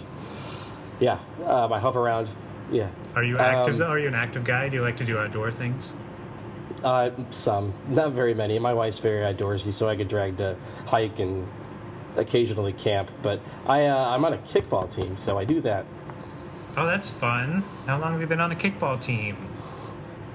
[0.99, 2.29] Yeah, uh, my Hoveround.
[2.71, 2.89] Yeah.
[3.15, 3.81] Are you active?
[3.81, 4.69] Um, are you an active guy?
[4.69, 5.95] Do you like to do outdoor things?
[6.83, 8.57] Uh, some, not very many.
[8.59, 11.47] My wife's very outdoorsy, so I get dragged to hike and
[12.15, 13.11] occasionally camp.
[13.21, 15.85] But I, uh, I'm on a kickball team, so I do that.
[16.77, 17.63] Oh, that's fun.
[17.85, 19.35] How long have you been on a kickball team?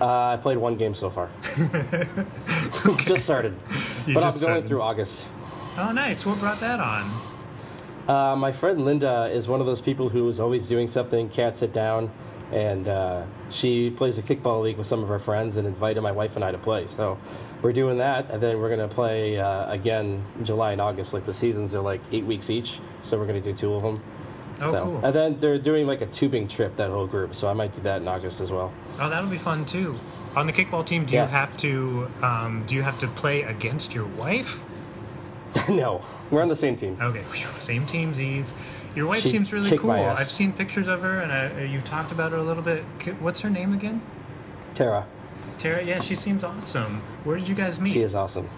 [0.01, 1.31] Uh, I played one game so far.
[3.05, 3.55] just started,
[4.07, 4.69] You but just I'm going started.
[4.69, 5.27] through August.
[5.79, 6.27] Oh, nice.
[6.27, 7.11] What brought that on?
[8.09, 11.55] Uh, my friend Linda is one of those people who is always doing something, can't
[11.55, 12.11] sit down,
[12.53, 16.13] and uh, she plays a kickball league with some of her friends and invited my
[16.13, 16.87] wife and I to play.
[16.87, 17.19] So
[17.63, 21.15] we're doing that, and then we're going to play uh, again in July and August.
[21.15, 23.83] Like the seasons are like eight weeks each, so we're going to do two of
[23.83, 24.03] them.
[24.61, 25.05] Oh, so, cool.
[25.05, 27.81] And then they're doing like a tubing trip, that whole group, so I might do
[27.83, 28.73] that in August as well.
[29.01, 29.99] Oh, that'll be fun too.
[30.37, 31.23] On the kickball team, do Yeah.
[31.25, 34.63] you have to um, do you have to play against your wife?
[35.69, 36.97] no, we're on the same team.
[37.01, 37.25] Okay,
[37.59, 38.53] same teamsies.
[38.97, 39.91] Your wife She seems really kicked cool.
[39.91, 40.21] my ass.
[40.21, 42.83] I've seen pictures of her, and uh, you've talked about her a little bit.
[43.21, 44.01] What's her name again?
[44.75, 45.07] Tara,
[45.59, 45.83] Tara.
[45.83, 47.01] Yeah, she seems awesome.
[47.25, 47.93] Where did you guys meet?
[47.93, 48.49] she is awesome.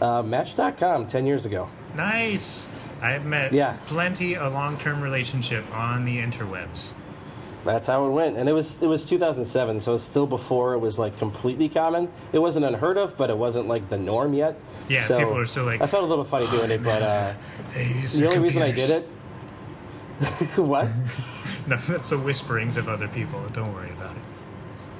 [0.00, 1.68] Uh, Match.com 10 years ago.
[1.96, 2.68] Nice.
[3.00, 3.76] I've met Yeah.
[3.86, 6.92] plenty of long-term relationship on the interwebs.
[7.64, 10.78] That's how it went, and it was it was 2007, so it's still before it
[10.78, 12.08] was like completely common.
[12.32, 14.58] It wasn't unheard of, but it wasn't like the norm yet.
[14.88, 17.32] Yeah, so people are still like, I felt a little funny doing it, but uh,
[17.74, 19.02] the only reason I did it.
[20.56, 20.88] what?
[21.66, 23.42] No, that's the whisperings of other people.
[23.54, 24.22] Don't worry about it.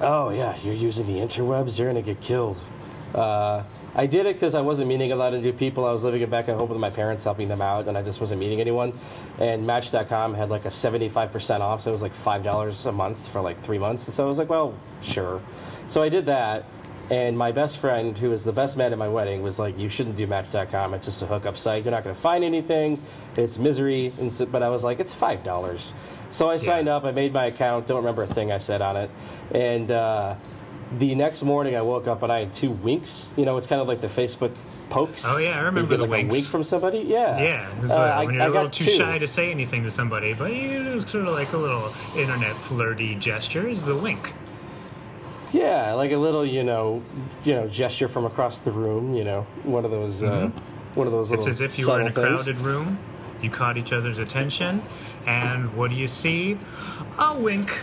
[0.00, 1.78] Oh yeah, you're using the interwebs.
[1.78, 2.58] You're gonna get killed.
[3.14, 3.64] Uh,
[3.96, 5.84] I did it because I wasn't meeting a lot of new people.
[5.84, 8.20] I was living back at home with my parents, helping them out, and I just
[8.20, 8.98] wasn't meeting anyone.
[9.38, 13.28] And Match.com had like a 75% off, so it was like five dollars a month
[13.28, 14.06] for like three months.
[14.06, 15.40] And so I was like, well, sure.
[15.86, 16.64] So I did that.
[17.10, 19.90] And my best friend, who was the best man at my wedding, was like, "You
[19.90, 20.94] shouldn't do Match.com.
[20.94, 21.84] It's just a hookup site.
[21.84, 23.02] You're not going to find anything.
[23.36, 25.92] It's misery." And so, but I was like, "It's five dollars."
[26.30, 27.04] So I signed up.
[27.04, 27.86] I made my account.
[27.86, 29.10] Don't remember a thing I said on it.
[29.52, 30.36] And uh,
[30.98, 33.28] the next morning, I woke up and I had two winks.
[33.36, 34.52] You know, it's kind of like the Facebook
[34.90, 35.24] pokes.
[35.26, 36.34] Oh, yeah, I remember the like winks.
[36.34, 36.98] A wink from somebody.
[37.00, 37.40] Yeah.
[37.40, 38.90] Yeah, Uh, like I- when you're I a little got too two.
[38.92, 41.92] shy to say anything to somebody, but you it was sort of like a little
[42.16, 44.32] internet flirty gesture is the wink.
[45.52, 47.02] Yeah, like a little, you know,
[47.44, 49.14] you know, gesture from across the room.
[49.14, 50.50] You know, one of those, uh,
[50.94, 51.34] one of those Mm-hmm.
[51.36, 52.26] It's as if you were in a things.
[52.26, 52.98] crowded room,
[53.40, 54.82] you caught each other's attention,
[55.26, 56.58] and what do you see?
[57.18, 57.80] A wink.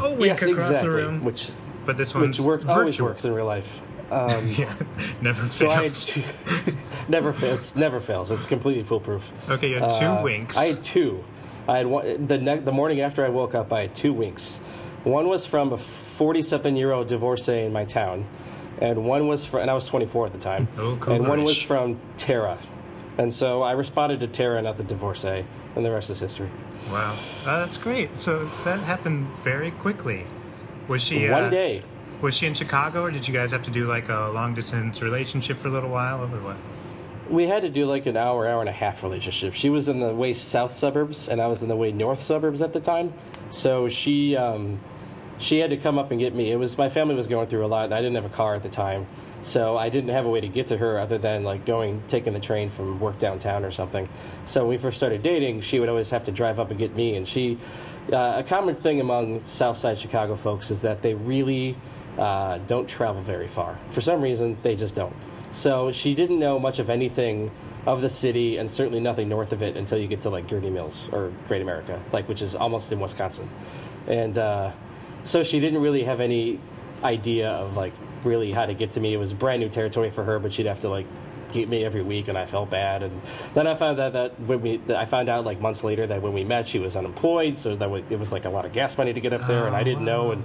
[0.00, 0.88] A wink Yes, across exactly.
[0.90, 1.24] the room.
[1.24, 1.50] Which,
[1.86, 3.80] but this one's which work, always works in real life.
[4.10, 4.74] Um, Yeah,
[5.22, 6.04] never so I had fails.
[6.04, 6.22] two,
[7.08, 7.76] never fails.
[7.76, 8.32] Never fails.
[8.32, 9.30] It's completely foolproof.
[9.48, 10.56] Okay, you had two Uh, winks.
[10.58, 11.22] I had two.
[11.68, 13.72] I had one the ne- the morning after I woke up.
[13.72, 14.58] I had two winks.
[15.04, 18.26] One was from a forty-something year old divorcee in my town,
[18.80, 20.66] and one was from and I was twenty-four at the time.
[20.76, 22.58] Oh, and one was from Tara,
[23.16, 25.44] and so I responded to Tara, not the divorcee,
[25.76, 26.50] and the rest is history.
[26.90, 27.16] Wow,
[27.46, 28.18] uh, that's great.
[28.18, 30.26] So that happened very quickly.
[30.90, 31.82] Was she uh, One day,
[32.20, 35.00] Was she in Chicago, or did you guys have to do like a long distance
[35.00, 36.56] relationship for a little while, or what?
[37.28, 39.54] we had to do like an hour, hour and a half relationship.
[39.54, 42.60] She was in the way south suburbs, and I was in the way north suburbs
[42.60, 43.14] at the time.
[43.50, 44.80] So she um,
[45.38, 46.50] she had to come up and get me.
[46.50, 48.56] It was my family was going through a lot, and I didn't have a car
[48.56, 49.06] at the time,
[49.42, 52.32] so I didn't have a way to get to her other than like going taking
[52.32, 54.08] the train from work downtown or something.
[54.44, 56.96] So when we first started dating, she would always have to drive up and get
[56.96, 57.58] me, and she.
[58.12, 61.76] Uh, a common thing among South Side Chicago folks is that they really
[62.18, 63.78] uh, don't travel very far.
[63.90, 65.14] For some reason, they just don't.
[65.52, 67.50] So she didn't know much of anything
[67.86, 70.70] of the city, and certainly nothing north of it until you get to like Gurnee
[70.70, 73.48] Mills or Great America, like which is almost in Wisconsin.
[74.06, 74.72] And uh,
[75.24, 76.60] so she didn't really have any
[77.02, 77.92] idea of like
[78.24, 79.14] really how to get to me.
[79.14, 81.06] It was brand new territory for her, but she'd have to like
[81.52, 83.02] get me every week, and I felt bad.
[83.02, 83.20] And
[83.54, 86.22] then I found out that when we, that I found out like months later that
[86.22, 88.72] when we met, she was unemployed, so that was, it was like a lot of
[88.72, 90.44] gas money to get up there, and I didn't know, and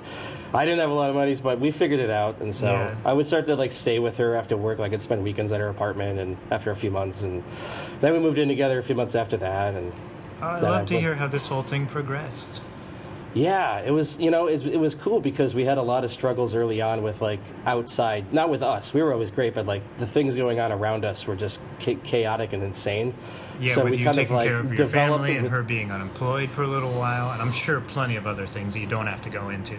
[0.54, 2.40] I didn't have a lot of money, but we figured it out.
[2.42, 2.96] And so Yeah.
[3.04, 5.60] I would start to like stay with her after work, like I'd spend weekends at
[5.60, 7.44] her apartment, and after a few months, and
[8.02, 9.92] then we moved in together a few months after that, and
[10.42, 12.62] Oh, I'd That love to hear how this whole thing progressed.
[13.36, 16.12] Yeah, it was you know it, it was cool because we had a lot of
[16.12, 18.94] struggles early on with like outside, not with us.
[18.94, 22.00] We were always great, but like the things going on around us were just cha-
[22.04, 23.14] chaotic and insane.
[23.60, 25.52] Yeah, so with we you kind of taking like care of your family and with
[25.52, 28.80] her being unemployed for a little while, and I'm sure plenty of other things that
[28.80, 29.78] you don't have to go into.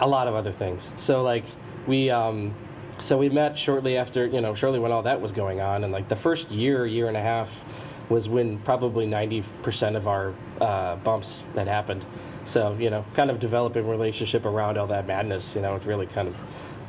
[0.00, 0.90] a lot of other things.
[0.96, 1.44] So like
[1.88, 2.54] we um
[3.00, 5.92] so we met shortly after, you know, shortly when all that was going on and
[5.92, 7.64] like the first year, year and a half
[8.08, 12.04] was when probably 90% of our uh, bumps had happened.
[12.44, 16.06] So, you know, kind of developing relationship around all that madness, you know, it really
[16.06, 16.36] kind of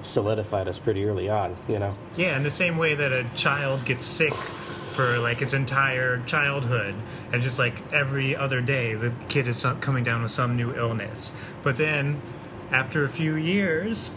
[0.03, 1.95] solidified us pretty early on, you know.
[2.15, 6.95] Yeah, in the same way that a child gets sick for like its entire childhood,
[7.33, 11.33] and just like every other day, the kid is coming down with some new illness.
[11.63, 12.21] But then,
[12.71, 14.11] after a few years,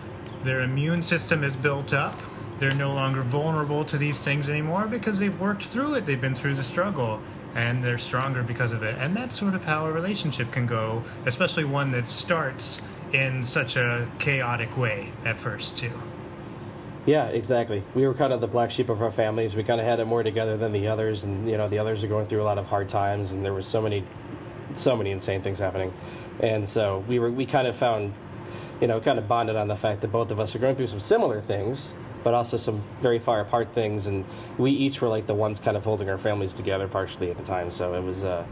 [0.44, 2.18] their immune system is built up.
[2.59, 6.07] They're no longer vulnerable to these things anymore because they've worked through it.
[6.07, 7.20] They've been through the struggle
[7.54, 8.96] and they're stronger because of it.
[8.98, 12.82] And that's sort of how a relationship can go, especially one that starts
[13.12, 15.92] in such a chaotic way at first, too.
[17.08, 17.82] Yeah, exactly.
[17.94, 19.56] We were kind of the black sheep of our families.
[19.56, 22.04] We kind of had it more together than the others, and you know the others
[22.04, 24.04] are going through a lot of hard times, and there was so many,
[24.74, 25.90] so many insane things happening,
[26.40, 28.12] and so we were we kind of found,
[28.78, 30.88] you know, kind of bonded on the fact that both of us are going through
[30.88, 34.24] some similar things, but also some very far apart things, and
[34.59, 37.44] we each were like the ones kind of holding our families together partially at the
[37.44, 37.70] time.
[37.70, 38.24] So it was.
[38.24, 38.44] Uh,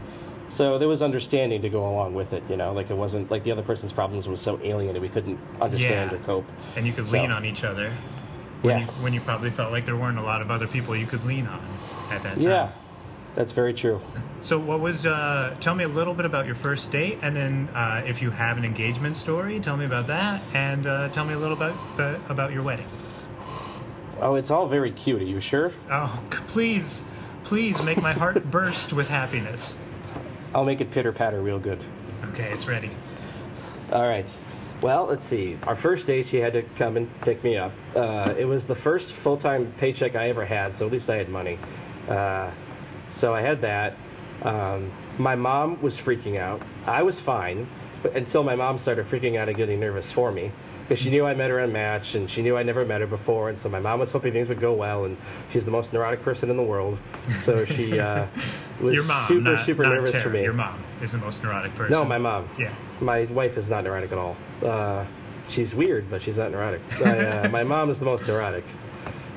[0.49, 3.43] so there was understanding to go along with it, you know, like it wasn't like
[3.43, 6.17] the other person's problems was so alien that we couldn't understand Yeah.
[6.17, 6.45] or cope.
[6.77, 7.91] And you could So- lean on each other.
[8.61, 8.85] When Yeah.
[8.85, 11.25] You, when you probably felt like there weren't a lot of other people you could
[11.25, 11.59] lean on
[12.09, 12.49] at that time.
[12.49, 12.69] Yeah,
[13.35, 13.99] that's very true.
[14.39, 15.05] So, what was?
[15.05, 18.31] Uh, tell me a little bit about your first date, and then uh, if you
[18.31, 21.73] have an engagement story, tell me about that, and uh, tell me a little bit
[21.99, 22.87] uh, about your wedding.
[24.19, 25.21] Oh, it's all very cute.
[25.21, 25.71] Are you sure?
[25.91, 27.03] Oh, c- please,
[27.43, 29.77] please make my heart burst with happiness.
[30.55, 31.83] I'll make it pitter patter real good.
[32.31, 32.89] Okay, it's ready.
[33.91, 34.25] All right.
[34.81, 35.57] Well, let's see.
[35.63, 37.71] Our first date, she had to come and pick me up.
[37.95, 41.15] Uh, it was the first full time paycheck I ever had, so at least I
[41.17, 41.57] had money.
[42.07, 42.51] Uh,
[43.11, 43.97] so I had that.
[44.43, 46.61] Um, my mom was freaking out.
[46.85, 47.67] I was fine,
[48.03, 50.51] but until my mom started freaking out and getting nervous for me.
[50.87, 53.07] Because she knew I met her on Match, and she knew I never met her
[53.07, 55.03] before, and so my mom was hoping things would go well.
[55.03, 55.17] And
[55.51, 56.97] she's the most neurotic person in the world,
[57.41, 58.25] so she uh,
[58.81, 60.23] was mom, super, not, super not nervous Tara.
[60.23, 60.43] for me.
[60.43, 61.91] Your mom is the most neurotic person.
[61.91, 62.47] No, my mom.
[62.57, 62.73] Yeah.
[63.01, 64.37] My wife is not neurotic at all.
[64.63, 65.05] Uh,
[65.49, 66.81] she's weird, but she's not neurotic.
[67.05, 68.63] I, uh, my mom is the most neurotic.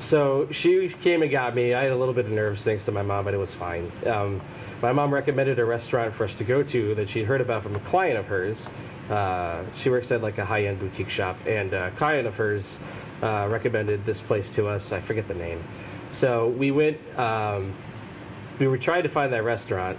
[0.01, 1.75] So she came and got me.
[1.75, 3.91] I had a little bit of nerves thanks to my mom, but it was fine.
[4.07, 4.41] Um,
[4.81, 7.75] my mom recommended a restaurant for us to go to that she'd heard about from
[7.75, 8.67] a client of hers.
[9.11, 12.79] Uh, she works at like a high-end boutique shop, and a client of hers
[13.21, 14.91] uh, recommended this place to us.
[14.91, 15.63] I forget the name.
[16.09, 16.97] So we went.
[17.17, 17.73] Um,
[18.57, 19.97] we were trying to find that restaurant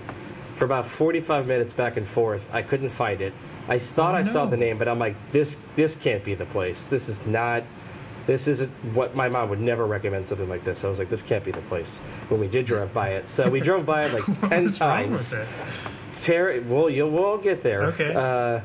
[0.57, 2.49] for about 45 minutes back and forth.
[2.53, 3.33] I couldn't find it.
[3.69, 6.47] I thought Oh, I saw the name, but I'm like, this this can't be the
[6.47, 6.89] place.
[6.89, 7.63] This is not.
[8.27, 10.85] This isn't what my mom would never recommend something like this.
[10.85, 11.99] I was like, this can't be the place.
[12.29, 15.09] When we did drive by it, so we drove by it like ten What's wrong
[15.09, 15.33] times.
[15.33, 15.49] with it?
[16.15, 17.85] Tara, well, you'll we'll get there.
[17.85, 18.15] Okay.
[18.15, 18.61] Uh,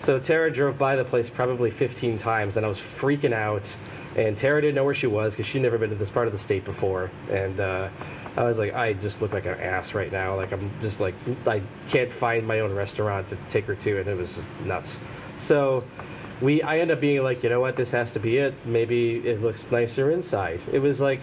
[0.00, 3.76] so Tara drove by the place probably 15 times, and I was freaking out.
[4.16, 6.32] And Tara didn't know where she was because she'd never been to this part of
[6.34, 7.10] the state before.
[7.30, 7.88] And uh,
[8.36, 10.36] I was like, I just look like an ass right now.
[10.36, 11.14] Like I'm just like
[11.46, 14.98] I can't find my own restaurant to take her to, and it was just nuts.
[15.38, 15.84] So
[16.42, 18.54] we, I end up being like, you know what, this has to be it.
[18.66, 20.60] Maybe it looks nicer inside.
[20.70, 21.22] It was like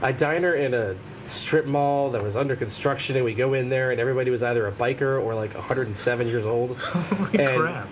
[0.00, 3.90] a diner in a strip mall that was under construction, and we go in there,
[3.90, 6.76] and everybody was either a biker or like 107 years old.
[6.78, 7.88] Holy And crap.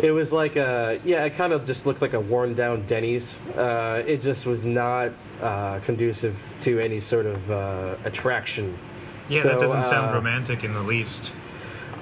[0.00, 3.36] It was like a yeah, it kind of just looked like a worn down Denny's.
[3.56, 8.78] Uh, it just was not uh, conducive to any sort of uh, attraction.
[9.28, 11.32] Yeah, that doesn't sound uh, romantic in the least.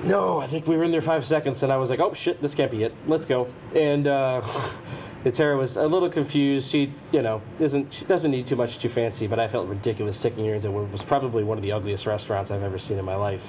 [0.05, 2.41] No, I think we were in there five seconds, and I was like, "Oh shit,
[2.41, 2.95] this can't be it.
[3.07, 4.41] Let's go." And uh,
[5.25, 6.71] the Tara was a little confused.
[6.71, 10.19] She, you know, isn't she doesn't need too much too fancy, but I felt ridiculous
[10.19, 13.05] taking her into what was probably one of the ugliest restaurants I've ever seen in
[13.05, 13.47] my life.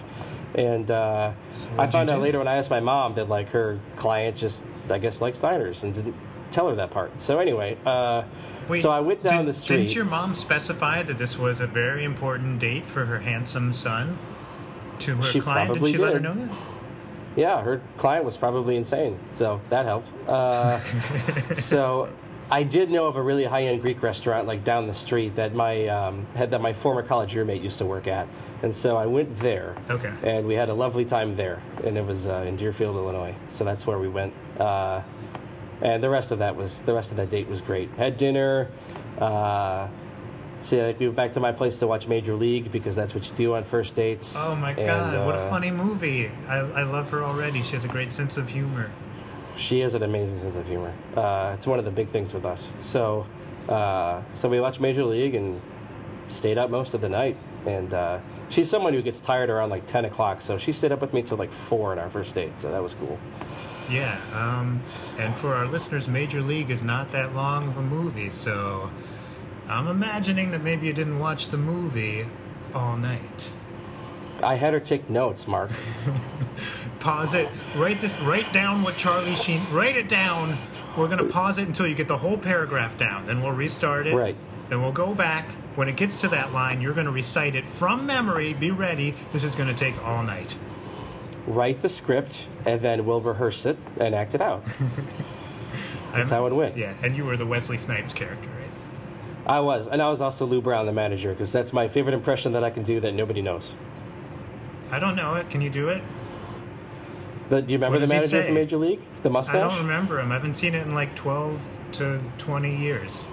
[0.53, 1.31] And uh,
[1.77, 2.21] I found out do?
[2.21, 5.83] later when I asked my mom that like her client just, I guess, likes diners
[5.83, 6.15] and didn't
[6.51, 7.21] tell her that part.
[7.21, 8.23] So anyway, uh,
[8.67, 9.77] Wait, so I went down did- the street.
[9.77, 14.19] Didn't your mom specify that this was a very important date for her handsome son
[15.01, 15.67] to her She client?
[15.69, 16.23] Did probably she let her did.
[16.23, 16.57] know that?
[17.35, 20.11] Yeah, her client was probably insane, so that helped.
[20.27, 20.79] Uh,
[21.59, 22.09] so
[22.51, 25.87] I did know of a really high-end Greek restaurant like down the street that my
[25.87, 28.27] um, had that my former college roommate used to work at,
[28.61, 29.77] and so I went there.
[29.89, 30.11] Okay.
[30.23, 33.35] And we had a lovely time there, and it was uh, in Deerfield, Illinois.
[33.49, 34.33] So that's where we went.
[34.59, 35.01] Uh,
[35.81, 37.89] and the rest of that was the rest of that date was great.
[37.91, 38.69] Had dinner.
[39.17, 39.87] Uh,
[40.61, 43.27] so yeah, we went back to my place to watch Major League because that's what
[43.27, 44.35] you do on first dates.
[44.37, 46.29] Oh my And, god, what a uh, funny movie.
[46.47, 47.61] I, I love her already.
[47.61, 48.91] She has a great sense of humor.
[49.57, 50.93] She has an amazing sense of humor.
[51.15, 52.71] Uh, it's one of the big things with us.
[52.81, 53.27] So,
[53.67, 55.61] uh, so we watched Major League and
[56.29, 57.37] stayed up most of the night.
[57.65, 60.99] And uh, she's someone who gets tired around like ten o'clock, so she stayed up
[61.01, 62.53] with me till like four on our first date.
[62.59, 63.19] So that was cool.
[63.89, 64.81] Yeah, um,
[65.19, 68.89] and for our listeners, Major League is not that long of a movie, so
[69.71, 72.25] I'm imagining that maybe you didn't watch the movie
[72.75, 73.49] all night.
[74.43, 75.71] I had her take notes, Mark.
[76.99, 77.49] Pause it.
[77.77, 78.17] Write this.
[78.19, 79.65] Write down what Charlie Sheen.
[79.71, 80.57] Write it down.
[80.97, 83.25] We're gonna pause it until you get the whole paragraph down.
[83.27, 84.13] Then we'll restart it.
[84.13, 84.35] Right.
[84.67, 85.49] Then we'll go back.
[85.75, 88.53] When it gets to that line, you're gonna recite it from memory.
[88.53, 89.15] Be ready.
[89.31, 90.57] This is gonna take all night.
[91.47, 94.65] Write the script, and then we'll rehearse it and act it out.
[96.13, 96.75] That's I'm- how it went.
[96.75, 98.49] Yeah, and you were the Wesley Snipes character?
[99.45, 102.53] I was, and I was also Lou Brown, the manager, because that's my favorite impression
[102.53, 103.73] that I can do that nobody knows.
[104.91, 105.49] I don't know it.
[105.49, 106.03] Can you do it?
[107.49, 109.01] But do you remember What the manager from Major League?
[109.23, 109.55] The mustache?
[109.55, 110.31] I don't remember him.
[110.31, 111.61] I haven't seen it in like 12
[111.93, 113.25] to 20 years.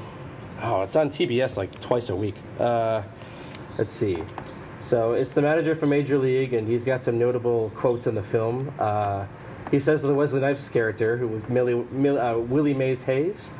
[0.62, 2.34] Oh, it's on TBS like twice a week.
[2.58, 3.02] Uh,
[3.76, 4.18] let's see.
[4.80, 8.22] So it's the manager from Major League, and he's got some notable quotes in the
[8.22, 8.72] film.
[8.78, 9.26] Uh,
[9.70, 13.50] he says to the Wesley Snipes character, who was Millie, Mill, uh, Willie Mays Hayes,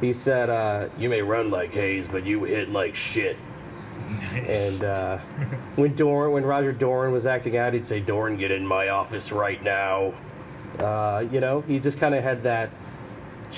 [0.00, 3.36] he said, uh, "You may run like Hayes, but you hit like shit."
[4.32, 4.80] Nice.
[4.80, 5.18] And uh,
[5.76, 9.32] when Dorn, when Roger Dorn was acting out, he'd say, "Dorn, get in my office
[9.32, 10.12] right now."
[10.78, 12.70] Uh, you know, he just kind of had that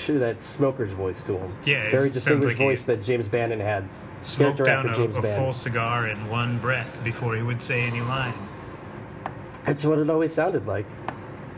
[0.09, 1.55] that smoker's voice to him.
[1.65, 3.89] Yeah, very distinguished like voice that James Gammon had.
[4.23, 5.37] Smoked down a, James a Gammon.
[5.37, 8.35] full cigar in one breath before he would say any line.
[9.67, 10.87] That's what it always sounded like.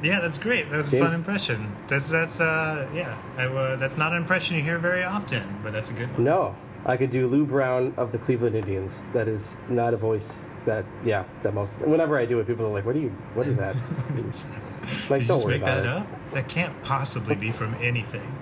[0.05, 0.70] Yeah, that's great.
[0.70, 1.74] That was a fun impression.
[1.88, 3.16] That's that's uh yeah.
[3.36, 6.24] I, uh, that's not an impression you hear very often, but that's a good one.
[6.24, 9.00] No, I could do Lou Brown of the Cleveland Indians.
[9.14, 11.72] That is not a voice that, yeah, that most.
[11.78, 13.11] Whenever I do it, people are like, "What do you?
[13.32, 13.74] What is that?"
[15.09, 15.88] like, Did you don't just worry make about that it.
[15.88, 16.32] up?
[16.32, 18.36] That can't possibly be from anything.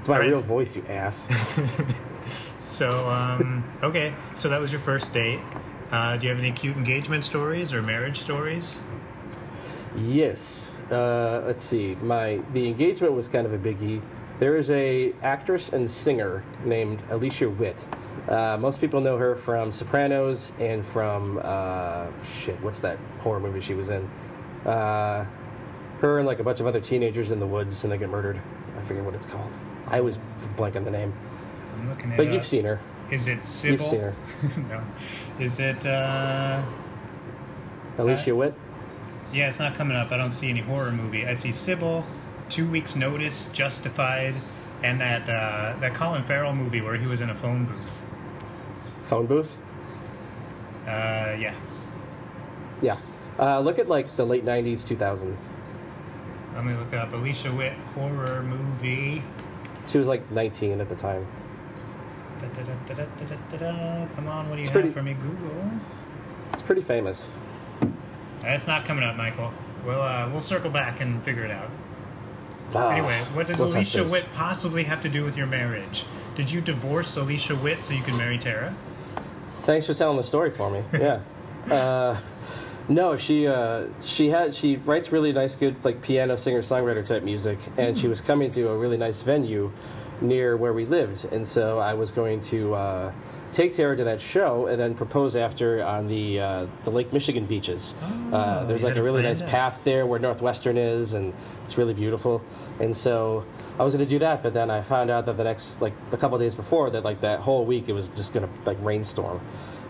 [0.00, 0.28] It's my right.
[0.28, 1.28] real voice, you ass.
[2.74, 5.38] So um, okay, so that was your first date.
[5.92, 8.80] Uh, do you have any cute engagement stories or marriage stories?
[9.96, 10.70] Yes.
[10.90, 11.94] Uh, let's see.
[11.96, 14.02] My the engagement was kind of a biggie.
[14.40, 17.86] There is a actress and singer named Alicia Witt.
[18.28, 22.60] Uh, most people know her from Sopranos and from uh, shit.
[22.62, 24.08] What's that horror movie she was in?
[24.64, 25.26] Uh,
[26.00, 28.40] her and like a bunch of other teenagers in the woods and they get murdered.
[28.76, 29.56] I forget what it's called.
[29.86, 30.18] I was
[30.56, 31.12] blank on the name.
[31.76, 32.16] I'm looking at.
[32.16, 32.80] But you've seen her.
[33.10, 33.84] Is it Sybil?
[33.84, 34.14] You've seen her.
[34.68, 35.44] no.
[35.44, 35.84] Is it?
[35.84, 36.62] Uh,
[37.98, 38.54] Alicia Witt.
[39.34, 40.12] Yeah, it's not coming up.
[40.12, 41.26] I don't see any horror movie.
[41.26, 42.04] I see Sybil,
[42.48, 44.34] Two Weeks Notice, Justified,
[44.82, 48.02] and that uh, that Colin Farrell movie where he was in a phone booth.
[49.06, 49.56] Phone booth.
[50.86, 51.54] Uh, yeah.
[52.80, 52.98] Yeah.
[53.38, 55.36] Uh, look at like the late '90s, 2000.
[56.54, 59.22] Let me look up Alicia Witt horror movie.
[59.88, 61.26] She was like 19 at the time.
[62.40, 64.06] Da, da, da, da, da, da, da, da.
[64.14, 65.70] Come on, what do you It's have pretty- for me, Google?
[66.52, 67.32] It's pretty famous.
[68.44, 69.52] That's not coming up, Michael.
[69.84, 71.70] We'll uh, we'll circle back and figure it out.
[72.74, 74.04] Ah, Anyway, what does we'll Alicia.
[74.04, 76.04] Witt possibly have to do with your marriage?
[76.34, 78.74] Did you divorce Alicia Witt so you could marry Tara?
[79.62, 80.82] Thanks for telling the story for me.
[80.92, 81.20] Yeah.
[81.74, 82.18] uh,
[82.88, 87.22] no, she uh, she had she writes really nice, good like piano singer songwriter type
[87.22, 89.72] music, and she was coming to a really nice venue
[90.20, 93.12] near where we lived, and so I was going to uh,
[93.54, 97.46] take Tara to that show and then propose after on the uh, the Lake Michigan
[97.46, 97.94] beaches.
[98.02, 99.48] uh, Oh, there's like a really nice out.
[99.48, 101.32] path there where Northwestern is, and
[101.64, 102.42] it's really beautiful.
[102.80, 103.44] And so
[103.78, 105.94] I was going to do that, but then I found out that the next like
[106.12, 108.78] a couple days before that like that whole week it was just going to like
[108.82, 109.40] rainstorm,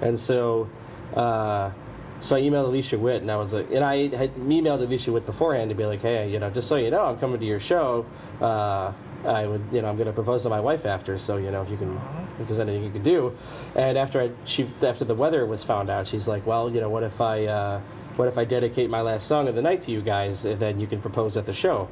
[0.01, 0.69] and so.
[1.15, 1.71] Uh,
[2.21, 5.27] so I emailed Alicia Witt, and I was like, and I had emailed Alicia Witt
[5.27, 7.61] beforehand to be like, hey, you know, just so you know, I'm coming to your
[7.61, 8.07] show.
[8.41, 8.93] Uh,
[9.25, 11.63] I would, you know, I'm going to propose to my wife after, so you know,
[11.63, 12.01] if you can,
[12.41, 13.37] if there's anything you can do.
[13.75, 16.91] And after I, she, after the weather was found out, she's like, well, you know,
[16.91, 17.81] what if I, uh,
[18.17, 20.79] what if I dedicate my last song of the night to you guys, and then
[20.79, 21.89] you can propose at the show.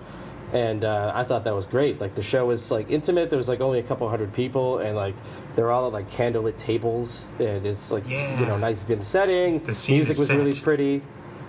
[0.53, 1.99] And uh, I thought that was great.
[1.99, 3.30] Like the show was like intimate.
[3.30, 5.14] There was like only a couple hundred people, and like
[5.57, 8.39] they're all at like candlelit tables, and it's like Yeah.
[8.39, 9.61] you know nice dim setting.
[9.64, 11.01] The Music was really pretty.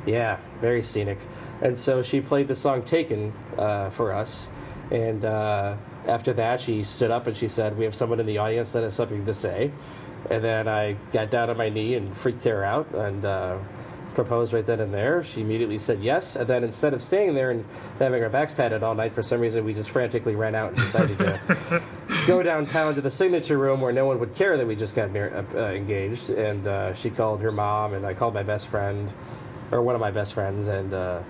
[0.06, 1.18] Yeah, very scenic.
[1.62, 4.48] And so she played the song "Taken" uh, for us,
[4.92, 5.76] and uh,
[6.08, 8.84] after that, she stood up and she said, "We have someone in the audience that
[8.84, 9.72] has something to say."
[10.30, 13.58] And then I got down on my knee and freaked her out and uh,
[14.14, 15.24] proposed right then and there.
[15.24, 16.36] She immediately said yes.
[16.36, 17.66] And then instead of staying there and
[18.00, 20.78] having our backs patted all night, for some reason, we just frantically ran out and
[20.78, 21.84] decided to
[22.28, 25.12] go downtown to the signature room where no one would care that we just got
[25.12, 26.30] mar- uh, engaged.
[26.30, 29.12] And uh, she called her mom, and I called my best friend,
[29.72, 31.22] or one of my best friends, and uh,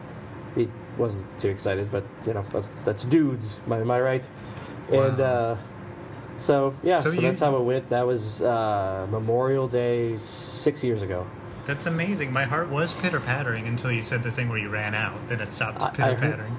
[0.56, 1.91] he wasn't too excited.
[1.91, 3.60] But you know, that's that's dudes.
[3.66, 4.28] Am I, am I right?
[4.91, 5.56] And uh,
[6.38, 7.89] so yeah, So so, you- that's how it went.
[7.89, 11.26] That was uh, Memorial Day six years ago.
[11.66, 12.34] That's amazing.
[12.34, 15.28] My heart was pitter pattering until you said the thing where you ran out.
[15.30, 16.58] Then it stopped pitter pattering.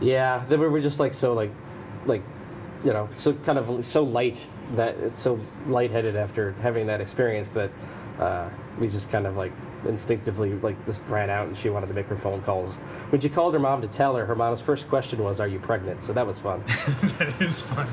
[0.00, 1.50] Yeah, then we were just like so like,
[2.06, 2.22] like,
[2.84, 7.50] you know, so kind of so light that it's so lightheaded after having that experience
[7.50, 7.70] that
[8.18, 9.52] uh, we just kind of like
[9.86, 12.76] instinctively like just ran out and she wanted to make her phone calls.
[13.10, 15.58] When she called her mom to tell her, her mom's first question was, "Are you
[15.58, 16.62] pregnant?" So that was fun.
[16.66, 17.86] that is fun.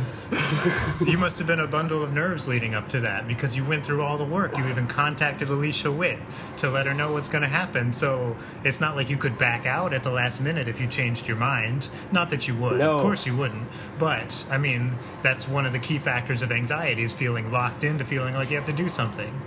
[1.07, 3.86] you must have been a bundle of nerves leading up to that because you went
[3.86, 4.57] through all the work.
[4.57, 6.19] You even contacted Alicia Witt
[6.57, 7.93] to let her know what's going to happen.
[7.93, 11.27] So it's not like you could back out at the last minute if you changed
[11.27, 11.89] your mind.
[12.11, 12.79] Not that you would.
[12.79, 12.91] No.
[12.91, 13.67] Of course you wouldn't.
[13.99, 18.05] But I mean, that's one of the key factors of anxiety is feeling locked into
[18.05, 19.41] feeling like you have to do something.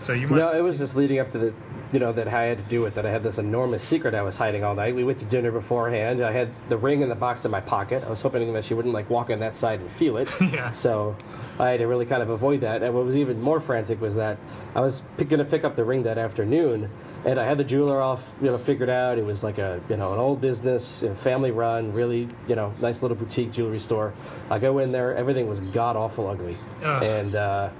[0.00, 0.40] So you must.
[0.40, 1.54] No, it was just leading up to the,
[1.92, 2.94] you know, that I had to do it.
[2.94, 4.94] That I had this enormous secret I was hiding all night.
[4.94, 6.22] We went to dinner beforehand.
[6.24, 8.02] I had the ring in the box in my pocket.
[8.04, 10.28] I was hoping that she wouldn't like walk on that side and feel it.
[10.50, 10.70] Yeah.
[10.70, 11.16] So
[11.60, 12.82] I had to really kind of avoid that.
[12.82, 14.38] And what was even more frantic was that
[14.74, 16.90] I was going to pick up the ring that afternoon,
[17.24, 19.18] and I had the jeweler off, you know figured out.
[19.18, 22.56] It was like a you know an old business, you know, family run, really you
[22.56, 24.12] know nice little boutique jewelry store.
[24.50, 27.02] I go in there, everything was god awful ugly, Ugh.
[27.02, 27.34] and.
[27.34, 27.70] uh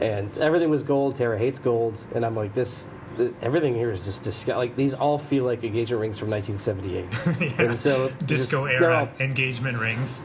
[0.00, 1.16] and everything was gold.
[1.16, 2.86] Tara hates gold, and I'm like, this,
[3.16, 4.56] this everything here is just disgusting.
[4.56, 7.66] Like these all feel like engagement rings from 1978, Yeah.
[7.68, 10.22] and so Disco just- era all- engagement rings.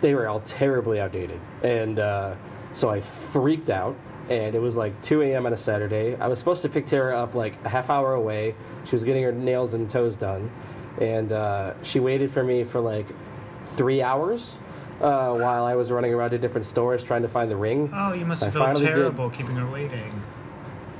[0.00, 2.34] they were all terribly outdated, and uh,
[2.72, 3.96] so I freaked out.
[4.30, 5.44] And it was like 2 a.m.
[5.44, 6.16] on a Saturday.
[6.16, 8.54] I was supposed to pick Tara up like a half hour away.
[8.86, 10.50] She was getting her nails and toes done,
[10.98, 13.04] and uh, she waited for me for like
[13.76, 14.56] three hours
[15.00, 17.90] uh, while I was running around to different stores trying to find the ring.
[17.94, 18.94] Oh, you must I have felt finally did.
[18.94, 20.22] terrible keeping her waiting.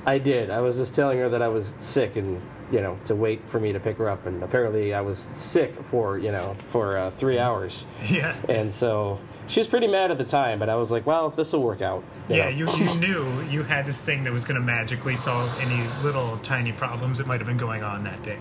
[0.06, 0.50] I did.
[0.50, 2.40] I was just telling her that I was sick and
[2.70, 5.74] you know to wait for me to pick her up, and apparently I was sick
[5.84, 8.34] for you know for uh, three hours, Yeah.
[8.48, 10.58] and so she was pretty mad at the time.
[10.58, 12.02] But I was like, well, this will work out.
[12.28, 15.50] you Yeah, you, you knew you had this thing that was going to magically solve
[15.60, 18.38] any little tiny problems that might have been going on that day.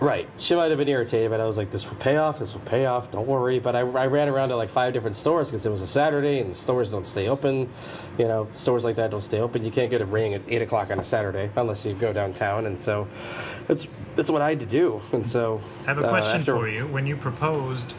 [0.00, 0.28] Right.
[0.38, 2.38] She might have been irritated, but I was like, this will pay off.
[2.38, 3.10] This will pay off.
[3.10, 3.58] Don't worry.
[3.58, 6.40] But I, I ran around to like five different stores because it was a Saturday
[6.40, 7.70] and stores don't stay open.
[8.18, 9.64] You know, stores like that don't stay open.
[9.64, 12.66] You can't get a ring at eight o'clock on a Saturday unless you go downtown,
[12.66, 13.08] and so
[13.68, 13.86] that's
[14.16, 15.00] that's what I had to do.
[15.12, 16.86] And so I have a uh, question after- for you.
[16.86, 17.94] When you proposed,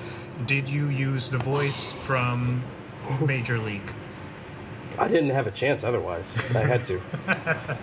[0.46, 2.64] did you use the voice from
[3.26, 3.94] Major League?
[4.98, 6.56] I didn't have a chance otherwise.
[6.56, 7.02] I had to.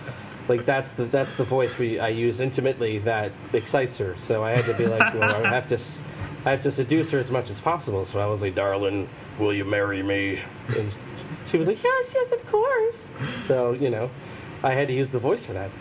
[0.47, 4.15] like that's the that's the voice we I use intimately that excites her.
[4.17, 5.79] So I had to be like, well, I have to
[6.45, 8.05] I have to seduce her as much as possible.
[8.05, 9.07] So I was like, darling,
[9.39, 10.41] will you marry me?
[10.77, 10.91] And
[11.47, 13.07] she was like, yes, yes, of course.
[13.45, 14.09] So you know,
[14.61, 15.71] I had to use the voice for that.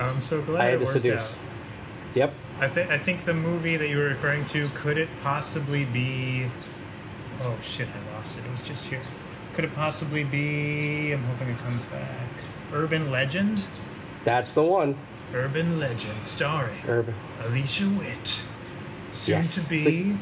[0.00, 1.32] I'm so glad I it had to seduce.
[1.32, 1.38] out.
[2.14, 2.34] Yep.
[2.60, 6.50] I, th- I think the movie that you were referring to could it possibly be?
[7.40, 7.88] Oh shit!
[7.88, 8.44] I lost it.
[8.44, 9.00] It was just here.
[9.54, 11.12] Could it possibly be?
[11.12, 12.28] I'm hoping it comes back.
[12.72, 13.62] Urban Legend.
[14.24, 14.96] That's the one.
[15.34, 17.14] Urban Legend, starring Urban.
[17.44, 18.42] Alicia Witt,
[19.12, 19.54] soon Yes.
[19.54, 20.16] to be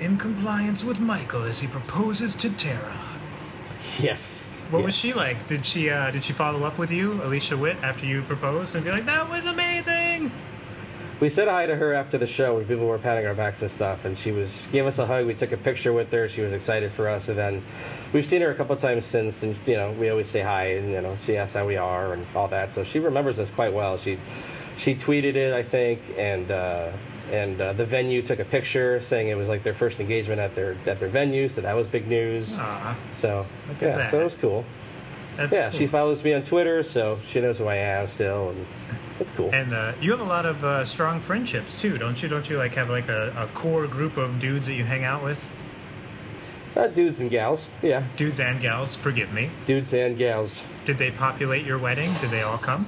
[0.00, 2.98] in compliance with Michael as he proposes to Tara.
[3.98, 4.44] Yes.
[4.70, 5.48] What was she like?
[5.48, 8.84] Did she uh, did she follow up with you, Alicia Witt, after you proposed, and
[8.84, 10.30] be like, "That was amazing"?
[11.20, 13.70] We said hi to her after the show when people were patting our backs and
[13.70, 15.26] stuff, and she was gave us a hug.
[15.26, 16.30] We took a picture with her.
[16.30, 17.62] She was excited for us, and then
[18.14, 20.68] we've seen her a couple of times since, and you know we always say hi,
[20.76, 22.72] and you know she asks how we are and all that.
[22.72, 23.98] So she remembers us quite well.
[23.98, 24.18] She
[24.78, 26.90] she tweeted it, I think, and uh,
[27.30, 30.54] and uh, the venue took a picture saying it was like their first engagement at
[30.54, 32.56] their at their venue, so that was big news.
[32.58, 33.44] Aw, So
[33.78, 34.10] yeah, that.
[34.10, 34.64] so it was cool.
[35.36, 35.78] that's yeah, cool.
[35.80, 38.66] she follows me on Twitter, so she knows who I am still, and
[39.20, 39.50] it's cool.
[39.54, 42.28] And uh, you have a lot of uh, strong friendships too, don't you?
[42.28, 45.22] Don't you like have like a, a core group of dudes that you hang out
[45.22, 45.48] with?
[46.76, 49.50] Uh, dudes and gals, yeah, Dudes and gals, forgive me.
[49.66, 50.62] dudes and gals.
[50.84, 52.14] Did they populate your wedding?
[52.20, 52.86] Did they all come?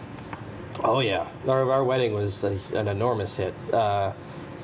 [0.84, 3.54] Oh yeah, our, our wedding was a, an enormous hit.
[3.72, 4.12] Uh,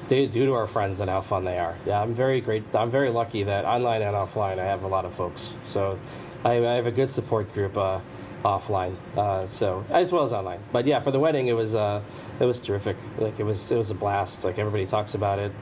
[0.07, 1.77] due, due to our friends and how fun they are.
[1.85, 2.63] Yeah, I'm very great.
[2.75, 5.57] I'm very lucky that online and offline I have a lot of folks.
[5.67, 5.99] So
[6.45, 7.99] I, I have a good support group uh,
[8.45, 8.95] offline.
[9.17, 10.61] Uh, so as well as online.
[10.73, 12.03] But yeah, for the wedding it was uh,
[12.41, 12.97] it was terrific.
[13.19, 14.45] Like it was it was a blast.
[14.45, 15.53] Like everybody talks about it.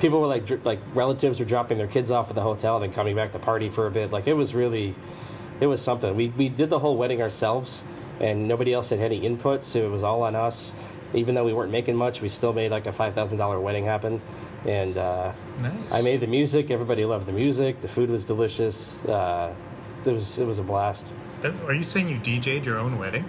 [0.00, 2.84] People were like dr- like relatives were dropping their kids off at the hotel, and
[2.84, 4.10] then coming back to party for a bit.
[4.10, 4.94] Like it was really
[5.60, 6.14] it was something.
[6.16, 7.84] We we did the whole wedding ourselves,
[8.20, 10.74] and nobody else had any input, so it was all on us.
[11.14, 13.84] Even though we weren't making much, we still made like a five thousand dollar wedding
[13.84, 14.20] happen.
[14.64, 15.92] And uh, Nice.
[15.92, 16.70] I made the music.
[16.70, 17.82] Everybody loved the music.
[17.82, 19.04] The food was delicious.
[19.04, 19.52] Uh,
[20.06, 21.12] it was it was a blast.
[21.42, 23.28] That, are you saying you DJ'd your own wedding?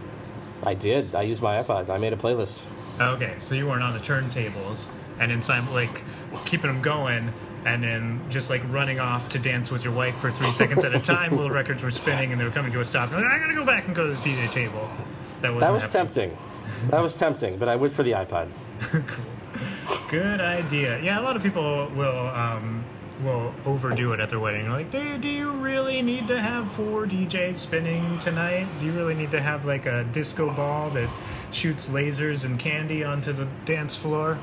[0.64, 1.14] I did.
[1.14, 1.90] I used my iPod.
[1.90, 2.58] I made a playlist.
[3.00, 4.88] Okay, so you weren't on the turntables
[5.20, 6.04] and then some like
[6.46, 7.32] keeping them going
[7.66, 10.94] and then just like running off to dance with your wife for three seconds at
[10.94, 13.12] a time while the records were spinning and they were coming to a stop.
[13.12, 14.90] And I gotta go back and go to the DJ table.
[15.42, 16.14] That, That was happening.
[16.14, 16.38] tempting.
[16.90, 18.50] That was tempting, but I went for the iPod.
[20.10, 21.02] Good idea.
[21.02, 22.86] Yeah, a lot of people will um,
[23.22, 24.70] will overdo it at their wedding.
[24.70, 28.68] Like, do, do you really need to have four DJs spinning tonight?
[28.80, 31.10] Do you really need to have like a disco ball that
[31.52, 34.40] shoots lasers and candy onto the dance floor?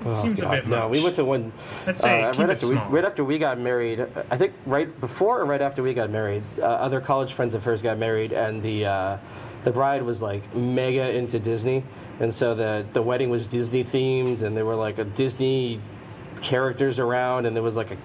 [0.00, 0.78] It Oh, seems a God, bit much.
[0.78, 1.52] no, we went to one.
[1.86, 4.52] I'd say uh, keep right, it after we, right after we got married, I think
[4.64, 7.98] right before or right after we got married, uh, other college friends of hers got
[7.98, 9.18] married, and the uh,
[9.64, 11.82] the bride was like mega into Disney,
[12.20, 15.80] and so the the wedding was Disney themed, and they were like a Disney
[16.38, 17.96] characters around, and there was like a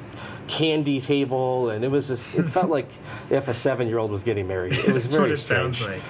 [0.47, 2.89] candy table, and it was just it felt like
[3.29, 4.73] if a seven year old was getting married.
[4.73, 5.79] It was very it strange.
[5.79, 6.03] sounds like.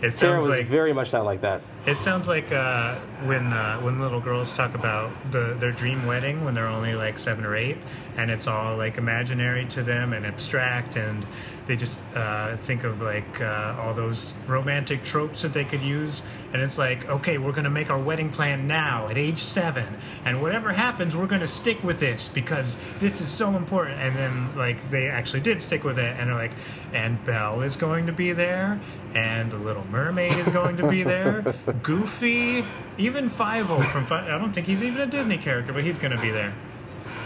[0.00, 1.60] It Sarah sounds was like very much not like that.
[1.88, 6.44] It sounds like uh, when uh, when little girls talk about the their dream wedding
[6.44, 7.78] when they're only like seven or eight,
[8.18, 11.26] and it's all like imaginary to them and abstract, and
[11.64, 16.20] they just uh, think of like uh, all those romantic tropes that they could use,
[16.52, 19.86] and it's like, okay, we're gonna make our wedding plan now at age seven,
[20.26, 23.98] and whatever happens, we're gonna stick with this because this is so important.
[23.98, 26.52] And then like they actually did stick with it, and they're like,
[26.92, 28.78] and Belle is going to be there,
[29.14, 31.54] and the Little Mermaid is going to be there.
[31.82, 32.64] Goofy,
[32.96, 35.98] even Five-O oh from Fi- I don't think he's even a Disney character, but he's
[35.98, 36.54] going to be there.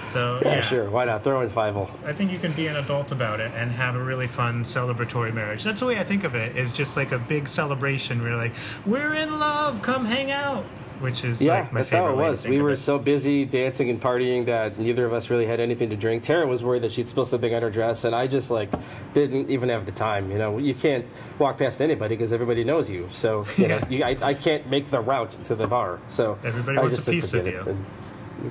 [0.09, 0.90] So Yeah, yeah, sure.
[0.90, 1.88] Why not throw in five oh.
[2.05, 5.32] I think you can be an adult about it and have a really fun celebratory
[5.32, 5.64] marriage.
[5.64, 6.55] That's the way I think of it.
[6.55, 8.22] Is just like a big celebration.
[8.22, 8.53] We're like,
[8.84, 9.80] we're in love.
[9.80, 10.66] Come hang out.
[11.03, 12.46] Which is Yeah, like my that's favorite how it was.
[12.46, 12.76] We were it.
[12.78, 16.22] so busy dancing and partying that neither of us really had anything to drink.
[16.22, 18.70] Tara was worried that she'd spill something on her dress, and I just like
[19.12, 20.30] didn't even have the time.
[20.30, 21.05] You know, you can't
[21.38, 23.09] walk past anybody because everybody knows you.
[23.12, 25.98] So you know, you, I, I can't make the route to the bar.
[26.09, 27.76] So Everybody I wants just a piece of you."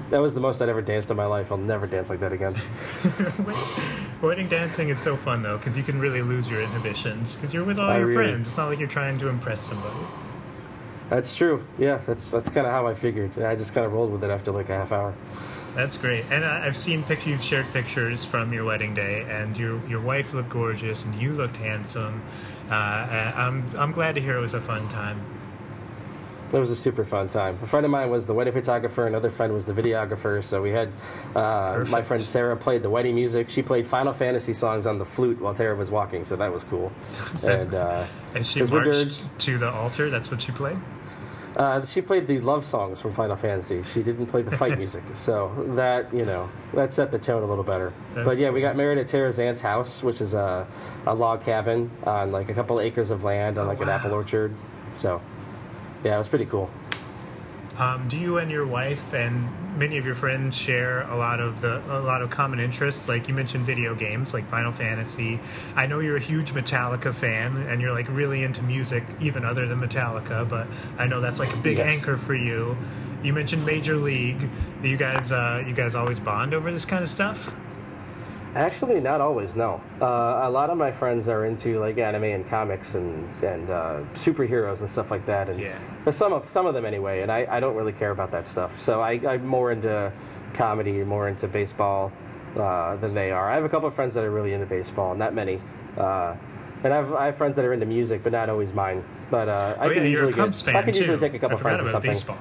[0.09, 1.51] that was the most I'd ever danced in my life.
[1.51, 2.55] I'll never dance like that again.
[4.21, 7.35] Wedding dancing is so fun though, because you can really lose your inhibitions.
[7.35, 8.47] Because you're with all I your really- friends.
[8.47, 9.95] It's not like you're trying to impress somebody.
[11.11, 11.63] That's true.
[11.77, 13.37] Yeah, that's that's kind of how I figured.
[13.37, 15.13] I just kind of rolled with it after like a half hour.
[15.75, 16.23] That's great.
[16.31, 19.99] And I- I've seen pictures, you've shared pictures from your wedding day, and your your
[19.99, 22.21] wife looked gorgeous, and you looked handsome.
[22.69, 25.19] Uh, I'm I'm glad to hear it was a fun time.
[26.53, 27.57] It was a super fun time.
[27.61, 29.07] A friend of mine was the wedding photographer.
[29.07, 30.41] Another friend was the videographer.
[30.43, 30.89] So we had
[31.35, 33.49] uh, my friend Sarah played the wedding music.
[33.49, 36.23] She played Final Fantasy songs on the flute while Tara was walking.
[36.23, 36.91] So that was cool.
[37.45, 38.05] and uh,
[38.35, 40.09] And she marched to the altar.
[40.09, 40.77] That's what she played.
[41.55, 43.83] Uh, she played the love songs from Final Fantasy.
[43.83, 45.03] She didn't play the fight music.
[45.13, 47.93] So that you know that set the tone a little better.
[48.13, 50.67] That's but yeah, we got married at Tara's aunt's house, which is a,
[51.05, 53.95] a log cabin on like a couple acres of land on like an wow.
[53.95, 54.55] apple orchard.
[54.97, 55.21] So
[56.03, 56.69] yeah, it was pretty cool.
[57.81, 61.61] Um, do you and your wife and many of your friends share a lot of
[61.61, 63.07] the a lot of common interests?
[63.07, 65.39] Like you mentioned, video games like Final Fantasy.
[65.75, 69.67] I know you're a huge Metallica fan, and you're like really into music, even other
[69.67, 70.47] than Metallica.
[70.47, 70.67] But
[70.99, 71.97] I know that's like a big Yes.
[71.97, 72.77] anchor for you.
[73.23, 74.47] You mentioned Major League.
[74.83, 77.51] You guys, uh, you guys always bond over this kind of stuff.
[78.55, 79.55] Actually, not always.
[79.55, 83.69] No, uh, a lot of my friends are into like anime and comics and and
[83.69, 85.49] uh, superheroes and stuff like that.
[85.49, 85.77] And Yeah.
[86.03, 87.21] but some of some of them anyway.
[87.21, 88.77] And I, I don't really care about that stuff.
[88.81, 90.11] So I, I'm more into
[90.53, 92.11] comedy, more into baseball
[92.57, 93.49] uh, than they are.
[93.49, 95.61] I have a couple of friends that are really into baseball, not many.
[95.97, 96.35] Uh,
[96.83, 99.03] and I have, I have friends that are into music, but not always mine.
[99.29, 100.99] But uh, I oh can yeah, you're usually get, I can too.
[100.99, 102.11] usually take a couple I friends or something.
[102.11, 102.37] baseball.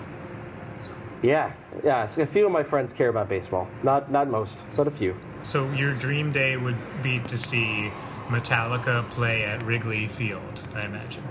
[1.23, 1.53] Yeah,
[1.85, 2.07] yeah.
[2.07, 3.69] So a few of my friends care about baseball.
[3.85, 5.15] Not not most, but a few.
[5.43, 7.91] So your dream day would be to see
[8.29, 11.25] Metallica play at Wrigley Field, I imagine.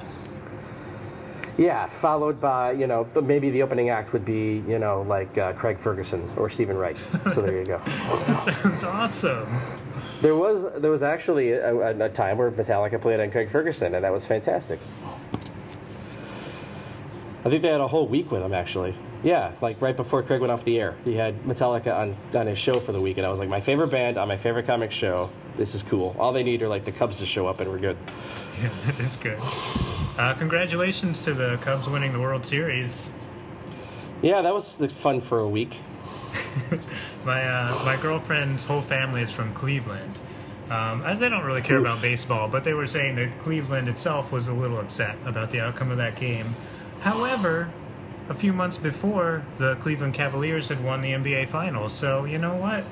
[1.58, 5.38] Yeah, followed by you know but maybe the opening act would be you know like
[5.38, 6.96] uh, Craig Ferguson or Stephen Wright.
[7.34, 7.82] So there you go.
[7.86, 9.62] That sounds awesome.
[10.22, 13.94] There was there was actually a, a, a time where Metallica played on Craig Ferguson,
[13.94, 14.80] and that was fantastic.
[17.44, 18.96] I think they had a whole week with him actually.
[19.24, 22.58] Yeah, like right before Craig went off the air, he had Metallica on on his
[22.58, 24.92] show for the week, and I was like, my favorite band on my favorite comic
[24.92, 25.30] show.
[25.58, 26.16] This is cool.
[26.18, 27.98] All they need are like the Cubs to show up, and we're good.
[28.62, 29.40] Yeah, it's good.
[30.18, 33.10] Uh, congratulations to the Cubs winning the World Series.
[34.22, 35.78] Yeah, that was fun for a week.
[37.26, 40.20] My uh, my girlfriend's whole family is from Cleveland.
[40.70, 41.86] Um, and they don't really care Oof.
[41.88, 45.60] about baseball, but they were saying that Cleveland itself was a little upset about the
[45.60, 46.56] outcome of that game.
[47.00, 47.72] However,
[48.30, 51.94] a few months before, the Cleveland Cavaliers had won the NBA Finals.
[51.94, 52.86] So you know what?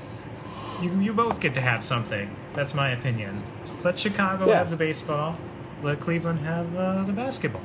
[0.81, 2.35] You you both get to have something.
[2.53, 3.43] That's my opinion.
[3.83, 4.55] Let Chicago Yeah.
[4.57, 5.37] have the baseball.
[5.83, 7.61] Let Cleveland have uh, the basketball.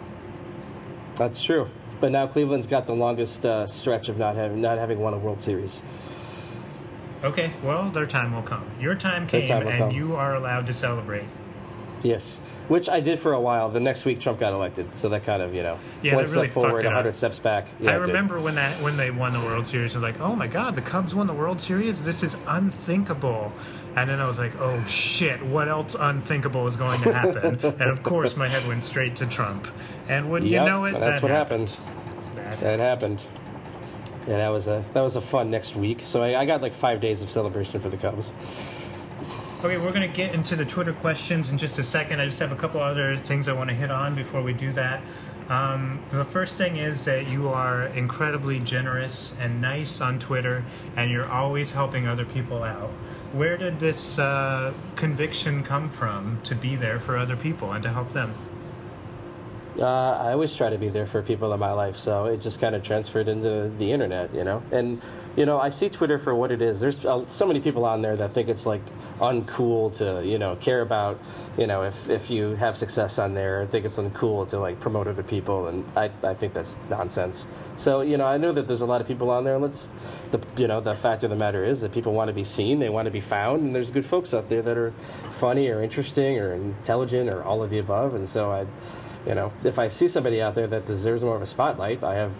[1.16, 1.68] That's true.
[2.00, 5.18] But now Cleveland's got the longest uh, stretch of not having not having won a
[5.18, 5.82] World Series.
[7.24, 8.64] Okay, well, their time will come.
[8.80, 9.92] Your time came, time and come.
[9.92, 11.24] you are allowed to celebrate.
[12.02, 12.38] Yes,
[12.68, 13.68] which I did for a while.
[13.70, 16.30] The next week, Trump got elected, so that kind of you know Yeah, one that
[16.32, 17.68] really step forward, hundred steps back.
[17.80, 20.34] Yeah, I remember when that when they won the World Series, I was like, "Oh
[20.34, 22.04] my God, the Cubs won the World Series!
[22.04, 23.52] This is unthinkable."
[23.94, 27.82] And then I was like, "Oh shit, what else unthinkable is going to happen?" and
[27.90, 29.66] of course, my head went straight to Trump.
[30.08, 31.76] And when you know it, that's that what happened.
[32.36, 33.22] That- That happened.
[34.26, 36.02] Yeah, that was a that was a fun next week.
[36.04, 38.30] So I, I got like five days of celebration for the Cubs.
[39.64, 42.20] Okay, we're going to get into the Twitter questions in just a second.
[42.20, 44.72] I just have a couple other things I want to hit on before we do
[44.72, 45.00] that.
[45.48, 50.64] Um, the first thing is that you are incredibly generous and nice on Twitter,
[50.96, 52.90] and you're always helping other people out.
[53.30, 57.90] Where did this uh, conviction come from to be there for other people and to
[57.90, 58.34] help them?
[59.78, 62.60] Uh, I always try to be there for people in my life, so it just
[62.60, 64.60] kind of transferred into the internet, you know.
[64.72, 65.00] And
[65.36, 66.80] you know, I see Twitter for what it is.
[66.80, 68.82] There's uh, so many people on there that think it's like
[69.18, 71.18] uncool to, you know, care about,
[71.56, 73.62] you know, if if you have success on there.
[73.62, 77.46] I think it's uncool to like promote other people, and I I think that's nonsense.
[77.78, 79.54] So you know, I know that there's a lot of people on there.
[79.54, 79.88] And let's,
[80.30, 82.78] the you know, the fact of the matter is that people want to be seen,
[82.78, 84.92] they want to be found, and there's good folks out there that are
[85.32, 88.14] funny or interesting or intelligent or all of the above.
[88.14, 88.66] And so I
[89.26, 92.14] you know, if I see somebody out there that deserves more of a spotlight, I
[92.14, 92.32] have,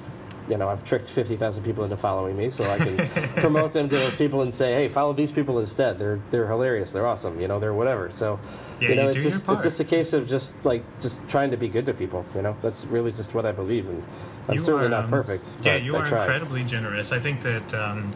[0.48, 2.96] you know, I've tricked 50,000 people into following me, so I can
[3.36, 5.98] promote them to those people and say, hey, follow these people instead.
[5.98, 6.90] They're they're hilarious.
[6.92, 7.40] They're awesome.
[7.40, 8.10] You know, they're whatever.
[8.10, 8.40] So,
[8.80, 11.50] Yeah, you know, you it's just it's just a case of just like just trying
[11.52, 12.24] to be good to people.
[12.34, 14.04] You know, that's really just what I believe in.
[14.48, 15.48] I'm You certainly are, not um, perfect.
[15.62, 16.20] Yeah, but you I are try.
[16.22, 17.12] incredibly generous.
[17.12, 18.12] I think that um,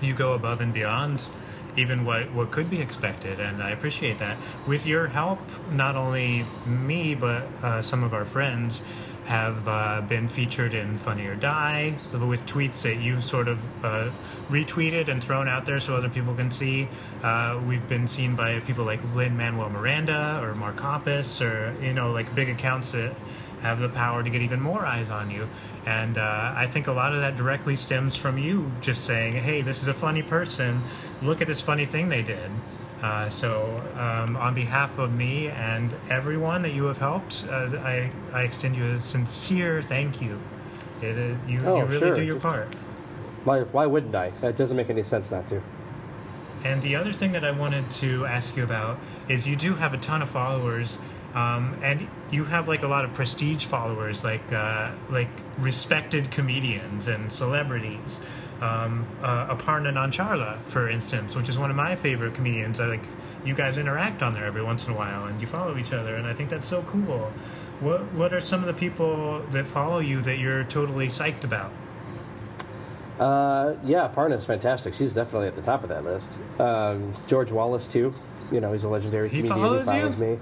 [0.00, 1.26] you go above and beyond
[1.76, 4.36] even what, what could be expected, and I appreciate that.
[4.66, 5.38] With your help,
[5.70, 8.82] not only me, but uh, some of our friends
[9.26, 14.10] have uh, been featured in Funny or Die with tweets that you've sort of uh,
[14.48, 16.88] retweeted and thrown out there so other people can see.
[17.22, 21.92] Uh, we've been seen by people like Lin Manuel Miranda or Mark Hoppus or, you
[21.92, 23.14] know, like big accounts that
[23.60, 25.48] have the power to get even more eyes on you.
[25.86, 29.60] And uh, I think a lot of that directly stems from you just saying, hey,
[29.62, 30.82] this is a funny person.
[31.22, 32.50] Look at this funny thing they did.
[33.02, 38.10] Uh, so, um, on behalf of me and everyone that you have helped, uh, I,
[38.32, 40.38] I extend you a sincere thank you.
[41.00, 42.14] It, uh, you, Oh, you really sure.
[42.14, 42.68] do your part.
[43.44, 44.30] Why, why wouldn't I?
[44.42, 45.62] That doesn't make any sense not to.
[46.62, 48.98] And the other thing that I wanted to ask you about
[49.30, 50.98] is you do have a ton of followers,
[51.34, 57.06] um, and you have like a lot of prestige followers, like uh, like respected comedians
[57.08, 58.18] and celebrities.
[58.60, 62.78] Um, uh, Aparna Nancherla, for instance, which is one of my favorite comedians.
[62.78, 63.02] I like
[63.44, 66.16] you guys interact on there every once in a while, and you follow each other,
[66.16, 67.32] and I think that's so cool.
[67.80, 71.72] What what are some of the people that follow you that you're totally psyched about?
[73.18, 74.94] Uh, yeah, Parna's fantastic.
[74.94, 76.38] She's definitely at the top of that list.
[76.58, 78.14] Um, George Wallace too.
[78.50, 79.58] You know, he's a legendary He comedian.
[79.60, 80.20] follows he follows you?
[80.20, 80.38] me.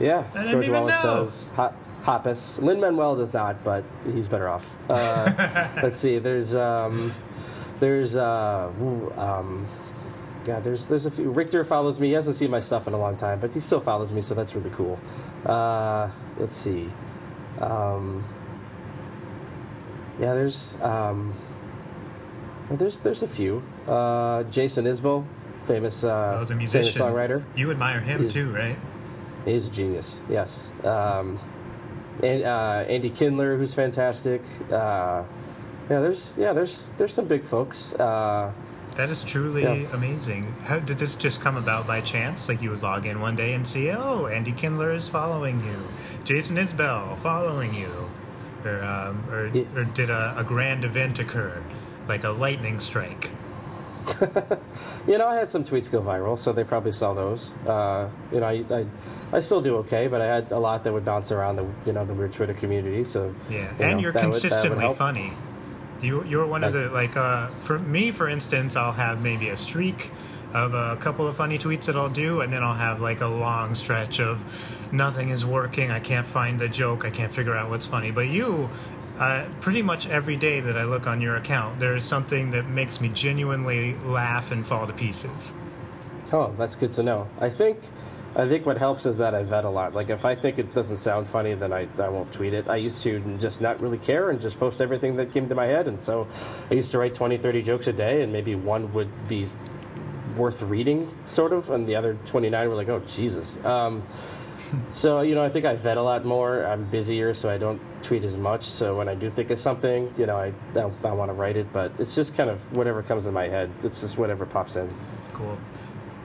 [0.00, 1.16] Yeah, I George even Wallace know.
[1.24, 1.48] does.
[1.56, 2.60] Hop, Hoppus.
[2.62, 4.74] Lin Manuel does not, but he's better off.
[4.88, 6.18] Uh, let's see.
[6.18, 7.14] There's um,
[7.84, 8.70] there's uh,
[9.16, 9.66] um,
[10.46, 10.58] yeah.
[10.60, 11.30] There's there's a few.
[11.30, 12.06] Richter follows me.
[12.08, 14.34] He hasn't seen my stuff in a long time, but he still follows me, so
[14.34, 14.98] that's really cool.
[15.44, 16.08] Uh,
[16.38, 16.88] let's see.
[17.60, 18.24] Um,
[20.18, 21.34] yeah, there's um,
[22.70, 23.62] there's there's a few.
[23.86, 25.26] Uh, Jason Isbell,
[25.66, 27.44] famous uh, Oh, the famous songwriter.
[27.54, 28.78] You admire him He's- too, right?
[29.44, 30.22] He's a genius.
[30.30, 30.70] Yes.
[30.84, 31.38] Um,
[32.22, 34.40] and uh, Andy Kindler, who's fantastic.
[35.90, 37.92] Yeah, there's yeah, there's there's some big folks.
[37.94, 38.52] Uh,
[38.96, 39.88] That is truly Yeah.
[39.92, 40.54] amazing.
[40.66, 42.48] How did this just come about by chance?
[42.48, 45.76] Like you would log in one day and see, oh, Andy Kindler is following you,
[46.24, 47.90] Jason Isbell following you,
[48.64, 49.64] or um, or, Yeah.
[49.74, 51.60] or did a, a grand event occur,
[52.08, 53.30] like a lightning strike?
[55.08, 57.52] you know, I had some tweets go viral, so they probably saw those.
[57.66, 58.86] Uh, you know, I, I
[59.32, 61.92] I still do okay, but I had a lot that would bounce around the you
[61.92, 63.02] know the weird Twitter community.
[63.04, 64.96] So Yeah, you and know, you're would- would consistently help.
[64.98, 65.32] funny.
[66.04, 69.56] You you're one of the like uh, for me for instance, I'll have maybe a
[69.56, 70.10] streak
[70.52, 73.26] of a couple of funny tweets that I'll do, and then I'll have like a
[73.26, 74.42] long stretch of
[74.92, 75.90] nothing is working.
[75.90, 77.04] I can't find the joke.
[77.04, 78.10] I can't figure out what's funny.
[78.10, 78.68] But you.
[79.16, 82.66] Uh, pretty much every day that I look on your account, there is something that
[82.66, 85.52] makes me genuinely laugh and fall to pieces.
[86.32, 87.28] Oh, that's good to know.
[87.38, 87.78] I think
[88.36, 89.94] I think what helps is that I vet a lot.
[89.94, 92.68] Like if I think it doesn't sound funny, then I, I won't tweet it.
[92.68, 95.66] I used to just not really care and just post everything that came to my
[95.66, 95.86] head.
[95.86, 96.26] And so
[96.68, 99.46] I used to write 20, 30 jokes a day, and maybe one would be
[100.36, 103.56] worth reading, sort of, and the other 29 were like, oh, Jesus.
[103.64, 104.02] Um,
[104.92, 106.66] so, you know, I think I vet a lot more.
[106.66, 108.64] I'm busier, so I don't tweet as much.
[108.64, 111.56] So when I do think of something, you know, I, I, I want to write
[111.56, 113.70] it, but it's just kind of whatever comes in my head.
[113.84, 114.92] It's just whatever pops in.
[115.32, 115.56] Cool.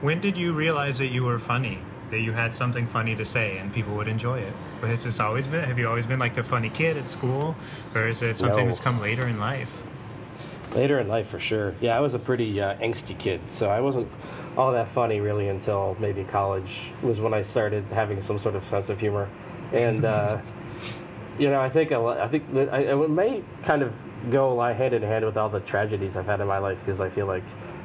[0.00, 1.78] When did you realize that you were funny?
[2.10, 4.52] That you had something funny to say and people would enjoy it.
[4.80, 5.64] But has this always been?
[5.64, 7.54] Have you always been like the funny kid at school,
[7.94, 8.66] or is it something No.
[8.66, 9.82] that's come later in life?
[10.74, 11.74] Later in life, for sure.
[11.80, 14.08] Yeah, I was a pretty uh, angsty kid, so I wasn't
[14.56, 18.64] all that funny really until maybe college was when I started having some sort of
[18.64, 19.28] sense of humor,
[19.72, 20.38] and uh,
[21.38, 23.92] you know, I think a I think I, it may kind of
[24.30, 27.08] go hand in hand with all the tragedies I've had in my life because I
[27.08, 27.44] feel like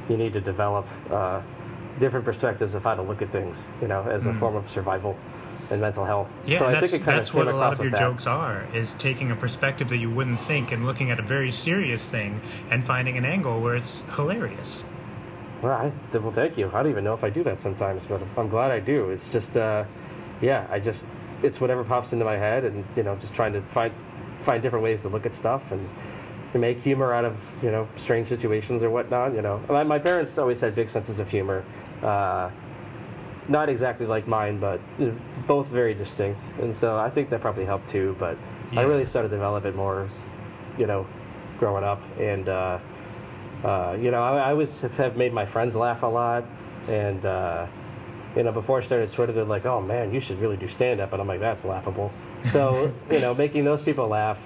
[0.09, 1.41] you need to develop uh,
[1.99, 5.17] different perspectives of how to look at things, you know, as a form of survival
[5.71, 6.31] and mental health.
[6.45, 7.99] Yeah, so I that's, think it kind that's of what a lot of your that.
[7.99, 11.51] jokes are: is taking a perspective that you wouldn't think and looking at a very
[11.51, 14.85] serious thing and finding an angle where it's hilarious.
[15.61, 15.73] Well,
[16.13, 16.67] I, well, thank you.
[16.73, 19.09] I don't even know if I do that sometimes, but I'm glad I do.
[19.09, 19.85] It's just, uh,
[20.41, 21.05] yeah, I just,
[21.41, 23.93] it's whatever pops into my head, and you know, just trying to find
[24.41, 25.89] find different ways to look at stuff and
[26.53, 29.33] to make humor out of you know strange situations or whatnot.
[29.33, 31.65] You know, my, my parents always had big senses of humor.
[32.03, 32.49] Uh,
[33.47, 34.79] not exactly like mine, but
[35.47, 38.15] both very distinct, and so I think that probably helped too.
[38.19, 38.37] But
[38.71, 38.81] Yeah.
[38.81, 40.09] I really started to develop it more,
[40.77, 41.05] you know,
[41.59, 42.79] growing up, and uh,
[43.63, 46.43] uh, you know, I, I was have made my friends laugh a lot,
[46.87, 47.67] and uh,
[48.35, 50.99] you know, before I started Twitter, they're like, "Oh man, you should really do stand
[50.99, 52.11] up," and I'm like, "That's laughable."
[52.51, 54.39] So you know, making those people laugh,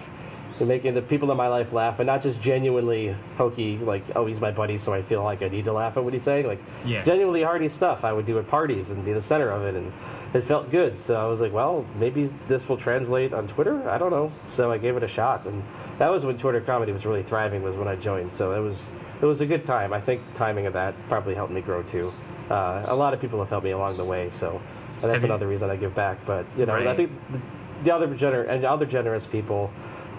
[0.59, 4.25] and making the people in my life laugh, and not just genuinely hokey, like, "Oh,
[4.25, 6.47] he's my buddy, so I feel like I need to laugh at what he's saying."
[6.47, 7.01] Like, Yeah.
[7.03, 9.91] genuinely hearty stuff I would do at parties and be the center of it, and
[10.33, 10.99] it felt good.
[10.99, 14.31] So I was like, "Well, maybe this will translate on Twitter." I don't know.
[14.49, 15.63] So I gave it a shot, and
[15.97, 17.63] that was when Twitter comedy was really thriving.
[17.63, 18.33] Was when I joined.
[18.33, 18.91] So it was
[19.21, 19.93] it was a good time.
[19.93, 22.11] I think the timing of that probably helped me grow too.
[22.49, 24.59] Uh, a lot of people have helped me along the way, so
[25.01, 26.17] and that's another reason I give back.
[26.25, 27.39] But you know, I think the,
[27.85, 29.69] the other gener- and the other generous people,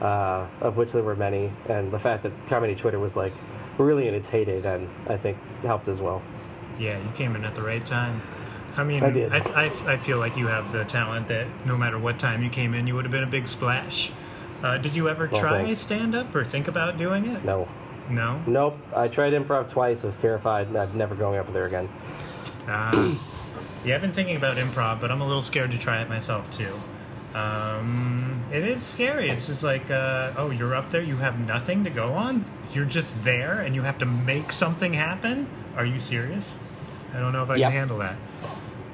[0.00, 3.32] uh, of which there were many, and the fact that comedy Twitter was like
[3.78, 6.22] really in its heyday then, I think helped as well.
[6.78, 8.22] Yeah, you came in at the right time.
[8.76, 9.32] I mean, I did.
[9.32, 12.48] I, I, I feel like you have the talent that no matter what time you
[12.48, 14.12] came in, you would have been a big splash.
[14.62, 17.44] Uh, did you ever Well, try stand up or think about doing it?
[17.44, 17.66] No,
[18.08, 18.40] No.
[18.46, 18.78] nope.
[18.94, 20.04] I tried improv twice.
[20.04, 20.74] I was terrified.
[20.76, 21.88] I'm never going up there again.
[22.68, 23.16] Uh,
[23.84, 26.48] yeah, I've been thinking about improv, but I'm a little scared to try it myself
[26.50, 26.78] too.
[27.34, 29.28] Um, it is scary.
[29.30, 32.44] It's just like, uh, oh, you're up there, you have nothing to go on.
[32.72, 35.46] You're just there, and you have to make something happen.
[35.76, 36.56] Are you serious?
[37.14, 37.70] I don't know if I Yep.
[37.70, 38.16] can handle that.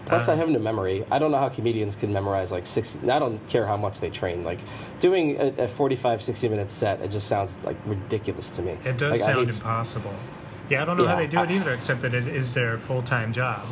[0.06, 1.04] Plus, Uh, I have no memory.
[1.10, 3.10] I don't know how comedians can memorize like 60.
[3.10, 4.44] I don't care how much they train.
[4.44, 4.60] Like
[5.00, 8.76] doing a, a 45, 60 minute set, it just sounds like ridiculous to me.
[8.84, 10.14] It does Like, sound impossible.
[10.70, 13.02] Yeah, I don't know how they do it either, except that it is their full
[13.02, 13.66] time job.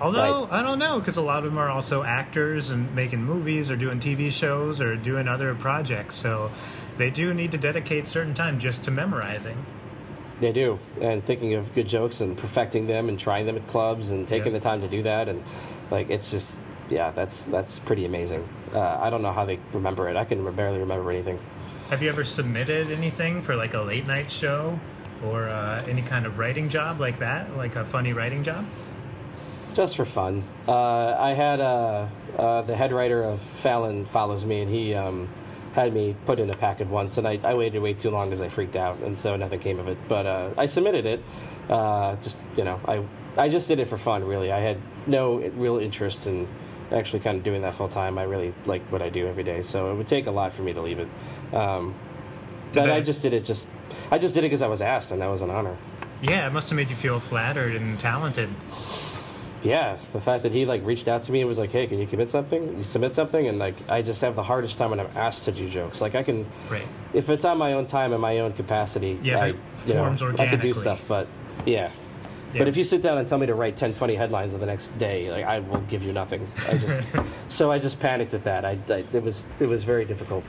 [0.00, 3.70] Although, I don't know, because a lot of them are also actors and making movies
[3.70, 6.16] or doing TV shows or doing other projects.
[6.16, 6.50] So
[6.98, 9.64] they do need to dedicate certain time just to memorizing.
[10.40, 14.10] They do, and thinking of good jokes and perfecting them and trying them at clubs
[14.10, 14.58] and taking Yeah.
[14.58, 15.42] the time to do that and
[15.90, 18.46] like it's just yeah, that's that's pretty amazing.
[18.74, 20.16] Uh, I don't know how they remember it.
[20.16, 21.38] I can barely remember anything.
[21.88, 24.78] Have you ever submitted anything for like a late night show
[25.24, 28.66] or uh, any kind of writing job like that, like a funny writing job?
[29.76, 30.42] Just for fun.
[30.66, 32.08] Uh, I had uh,
[32.38, 35.28] uh, the head writer of Fallon follows me, and he um,
[35.74, 38.40] had me put in a packet once, and I, I waited way too long because
[38.40, 39.98] I freaked out, and so nothing came of it.
[40.08, 41.22] But uh, I submitted it.
[41.68, 43.04] Uh, just you know, I
[43.36, 44.24] I just did it for fun.
[44.24, 46.48] Really, I had no real interest in
[46.90, 48.16] actually kind of doing that full time.
[48.16, 50.62] I really like what I do every day, so it would take a lot for
[50.62, 51.08] me to leave it.
[51.52, 51.94] Um,
[52.72, 53.66] but I just did it just
[54.10, 55.76] I just did it because I was asked, and that was an honor.
[56.22, 58.48] Yeah, it must have made you feel flattered and talented.
[59.62, 61.98] Yeah, the fact that he like reached out to me and was like, "Hey, can
[61.98, 62.76] you commit something?
[62.78, 65.52] You submit something?" And like, I just have the hardest time when I'm asked to
[65.52, 66.00] do jokes.
[66.00, 66.86] Like, I can, Right.
[67.14, 69.46] if it's on my own time and my own capacity, Yeah, I,
[69.86, 71.04] you know, forms I could do stuff.
[71.08, 71.26] But
[71.64, 71.90] yeah.
[72.52, 72.58] Yeah.
[72.60, 74.96] But if you sit down and tell me to write ten funny headlines the next
[74.98, 76.46] day, like I will give you nothing.
[76.68, 77.08] I just,
[77.48, 78.64] so I just panicked at that.
[78.64, 80.44] I, I it was it was very difficult.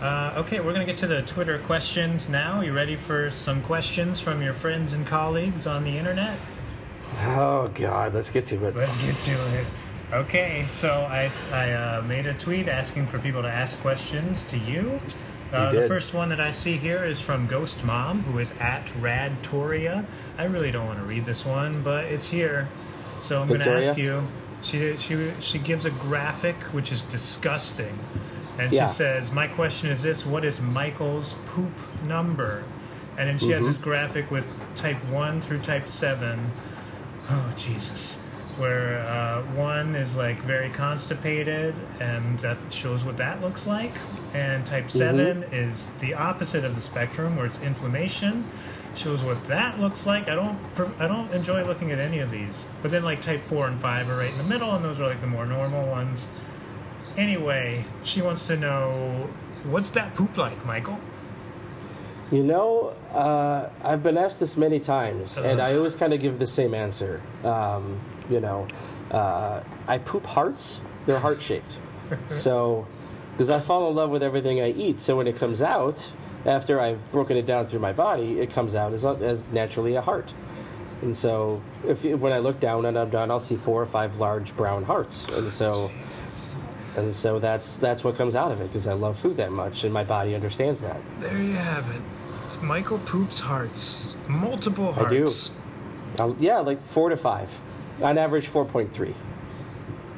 [0.00, 2.62] Uh, okay, we're going to get to the Twitter questions now.
[2.62, 6.38] You ready for some questions from your friends and colleagues on the internet?
[7.18, 8.74] Oh God, let's get to it.
[8.74, 9.66] Let's get to it.
[10.10, 14.56] Okay, so I, I uh, made a tweet asking for people to ask questions to
[14.56, 14.98] you.
[15.52, 18.86] Uh, the first one that I see here is from Ghost Mom, who is at
[19.00, 20.06] Radtoria.
[20.38, 22.68] I really don't want to read this one, but it's here.
[23.20, 24.26] So I'm going to ask you.
[24.62, 27.98] She, she, she gives a graphic which is disgusting.
[28.60, 28.86] And Yeah.
[28.88, 31.72] she says, My question is this What is Michael's poop
[32.06, 32.62] number?
[33.18, 33.68] And then she has Mm-hmm.
[33.68, 36.38] this graphic with type 1 through type 7.
[37.30, 38.18] Oh, Jesus.
[38.56, 43.92] Where uh, one is like very constipated, and that shows what that looks like.
[44.34, 48.48] And type 7 is the opposite of the spectrum, where it's inflammation.
[48.94, 50.28] shows what that looks like.
[50.28, 50.58] I don't
[50.98, 52.64] I don't enjoy looking at any of these.
[52.82, 55.06] But then like type four and five are right in the middle, and those are
[55.06, 56.26] like the more normal ones.
[57.16, 59.28] Anyway, she wants to know
[59.64, 60.98] what's that poop like, Michael?
[62.30, 66.38] You know, uh, I've been asked this many times, and I always kind of give
[66.38, 67.20] the same answer.
[67.42, 67.98] Um,
[68.30, 68.68] you know,
[69.10, 70.80] uh, I poop hearts.
[71.06, 71.76] They're heart shaped.
[72.38, 72.86] so,
[73.32, 76.00] because I fall in love with everything I eat, so when it comes out,
[76.46, 80.00] after I've broken it down through my body, it comes out as, as naturally a
[80.00, 80.32] heart.
[81.02, 84.16] And so, if when I look down and I'm done, I'll see four or five
[84.16, 85.26] large brown hearts.
[85.28, 85.90] And so,
[86.96, 89.84] and so that's that's what comes out of it because I love food that much,
[89.84, 91.00] and my body understands that.
[91.18, 92.02] There you have it.
[92.62, 94.16] Michael poops hearts.
[94.28, 95.50] Multiple hearts.
[96.16, 96.22] I do.
[96.22, 97.50] Um, yeah, like four to five.
[98.02, 99.14] On average, four point three.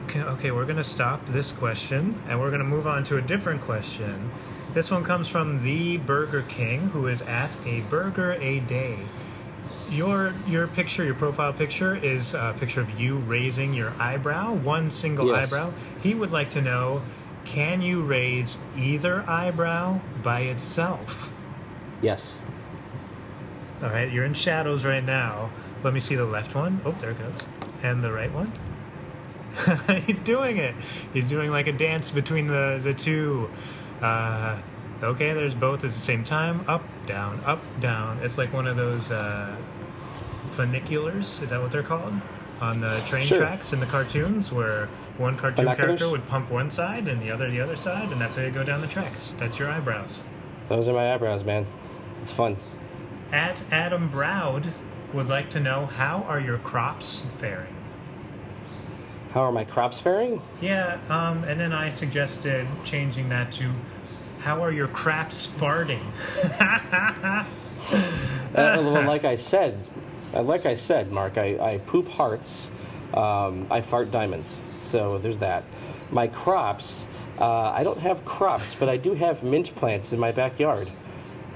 [0.05, 3.17] Okay, okay, we're going to stop this question and we're going to move on to
[3.17, 4.31] a different question.
[4.75, 8.99] This one comes from the Burger King, who is at a burger a day.
[9.93, 14.91] Your your picture, your profile picture, is a picture of you raising your eyebrow, one
[14.91, 15.47] single Yes.
[15.53, 15.73] eyebrow.
[16.03, 17.03] He would like to know,
[17.45, 21.31] can you raise either eyebrow by itself?
[22.01, 22.37] Yes.
[23.83, 25.51] All right, you're in shadows right now.
[25.83, 26.81] Let me see the left one.
[26.87, 27.41] Oh, there it goes.
[27.83, 28.53] And the right one.
[30.07, 30.75] He's doing it.
[31.13, 33.51] He's doing like a dance between the the two.
[34.01, 34.57] Uh,
[35.03, 36.65] okay, there's both at the same time.
[36.67, 38.19] Up, down, up, down.
[38.23, 39.55] It's like one of those uh,
[40.57, 41.43] funiculars.
[41.43, 42.13] Is that what they're called?
[42.61, 43.39] On the train Sure.
[43.39, 44.87] tracks in the cartoons, where
[45.19, 45.87] one cartoon Binoculars?
[45.99, 48.51] character would pump one side and the other the other side, and that's how you
[48.51, 49.35] go down the tracks.
[49.39, 50.23] That's your eyebrows.
[50.69, 51.67] Those are my eyebrows, man.
[52.23, 52.57] It's fun.
[53.33, 54.67] At Adam Browd
[55.13, 57.75] would like to know how are your crops faring?
[59.35, 60.41] How are my crops faring?
[60.61, 63.73] Yeah, um, and then I suggested changing that to
[64.41, 66.03] how are your craps farting?
[68.55, 69.79] Uh, well, like I said,
[70.35, 72.71] uh, like I said, Mark, I, I poop hearts.
[73.15, 74.59] Um, I fart diamonds.
[74.79, 75.65] So there's that.
[76.11, 77.07] My crops.
[77.39, 80.91] Uh, I don't have crops, but I do have mint plants in my backyard,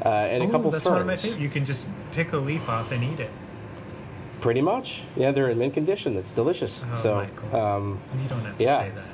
[0.05, 1.05] uh, and a couple that's ferns.
[1.07, 1.39] one of my.
[1.39, 3.31] You can just pick a leaf off and eat it.
[4.41, 5.03] Pretty much.
[5.17, 6.17] Yeah, they're in mint condition.
[6.17, 6.83] It's delicious.
[6.95, 7.57] Oh, so, Michael.
[7.61, 8.79] um, You don't have to Yeah.
[8.81, 9.05] say that.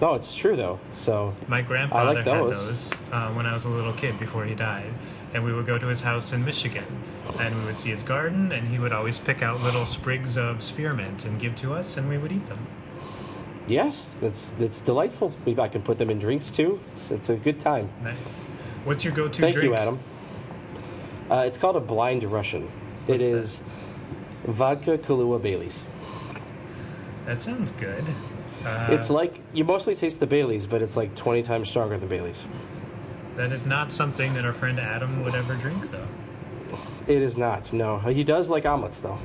[0.00, 0.78] no, it's true though.
[0.96, 2.50] So My grandfather like had those.
[2.90, 4.92] those uh, when I was a little kid before he died.
[5.32, 6.84] And we would go to his house in Michigan.
[7.38, 10.60] And we would see his garden, and he would always pick out little sprigs of
[10.62, 12.66] spearmint and give to us, and we would eat them.
[13.68, 15.32] yes, it's it's delightful.
[15.46, 16.80] Maybe I can put them in drinks too.
[16.92, 17.88] It's, it's a good time.
[18.02, 18.44] Nice.
[18.84, 19.68] What's your go-to Thank drink?
[19.68, 20.00] you, Adam.
[21.30, 22.64] Uh, it's called a blind Russian.
[23.06, 23.38] It What's that?
[23.38, 23.60] is
[24.46, 25.84] vodka Kahlua Bailey's.
[27.26, 28.04] That sounds good.
[28.64, 32.08] Uh, it's like you mostly taste the Bailey's, but it's like 20 times stronger than
[32.08, 32.46] Bailey's.
[33.36, 36.06] That is not something that our friend Adam would ever drink, though.
[37.06, 37.72] It is not.
[37.72, 39.18] No, he does like omelets though.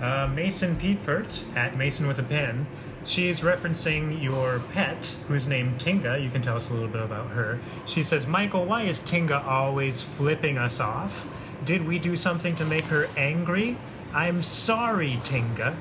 [0.00, 2.66] Uh, Mason Petefert at Mason with a pen.
[3.04, 6.18] She's referencing your pet, who's named Tinga.
[6.18, 7.58] You can tell us a little bit about her.
[7.86, 11.26] She says, Michael, why is Tinga always flipping us off?
[11.64, 13.76] Did we do something to make her angry?
[14.14, 15.76] I'm sorry, Tinga.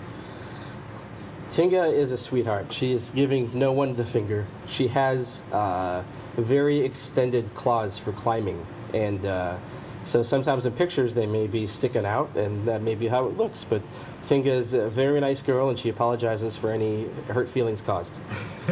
[1.49, 2.71] Tinga is a sweetheart.
[2.71, 4.45] She is giving no one the finger.
[4.67, 6.03] She has uh,
[6.41, 9.57] very extended claws for climbing, and uh,
[10.03, 13.37] so sometimes in pictures they may be sticking out, and that may be how it
[13.37, 13.63] looks.
[13.63, 13.81] But
[14.25, 18.13] Tinga is a very nice girl, and she apologizes for any hurt feelings caused.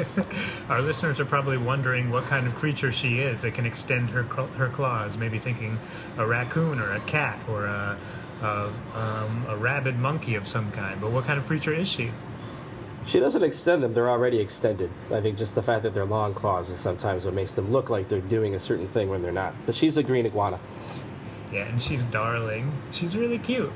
[0.70, 4.24] Our listeners are probably wondering what kind of creature she is that can extend her
[4.24, 5.18] her claws.
[5.18, 5.80] Maybe thinking
[6.18, 7.98] a raccoon or a cat or a
[8.42, 11.00] a, um, a rabid monkey of some kind.
[11.02, 12.12] But what kind of creature is she?
[13.08, 14.92] She doesn't extend them; they're already extended.
[15.12, 17.90] I think just the fact that they're long claws is sometimes what makes them look
[17.90, 19.56] like they're doing a certain thing when they're not.
[19.66, 20.60] But she's a green iguana.
[21.52, 22.72] Yeah, and she's darling.
[22.92, 23.72] She's really cute.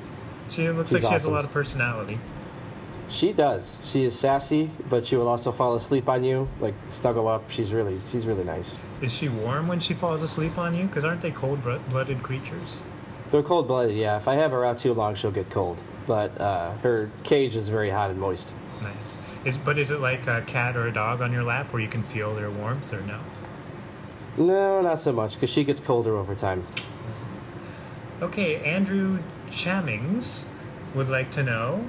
[0.49, 2.19] She looks She's like she has a lot of personality.
[3.07, 3.77] She does.
[3.85, 7.49] She is sassy, but she will also fall asleep on you, like snuggle up.
[7.49, 8.77] She's really, she's really nice.
[9.01, 10.85] Is she warm when she falls asleep on you?
[10.85, 12.83] Because aren't they cold-blooded creatures?
[13.31, 14.17] They're cold blooded, yeah.
[14.17, 15.81] If I have her out too long, she'll get cold.
[16.05, 18.53] But uh, her cage is very hot and moist.
[18.81, 19.17] Nice.
[19.45, 21.87] Is but is it like a cat or a dog on your lap where you
[21.87, 23.19] can feel their warmth or no?
[24.37, 26.65] No, not so much, because she gets colder over time.
[28.21, 30.45] Okay, Andrew Chammings
[30.95, 31.85] would like to know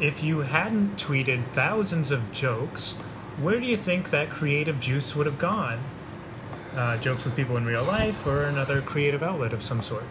[0.00, 2.96] if you hadn't tweeted thousands of jokes,
[3.40, 5.82] where do you think that creative juice would have gone?
[6.74, 10.04] Uh, jokes with people in real life or another creative outlet of some sort?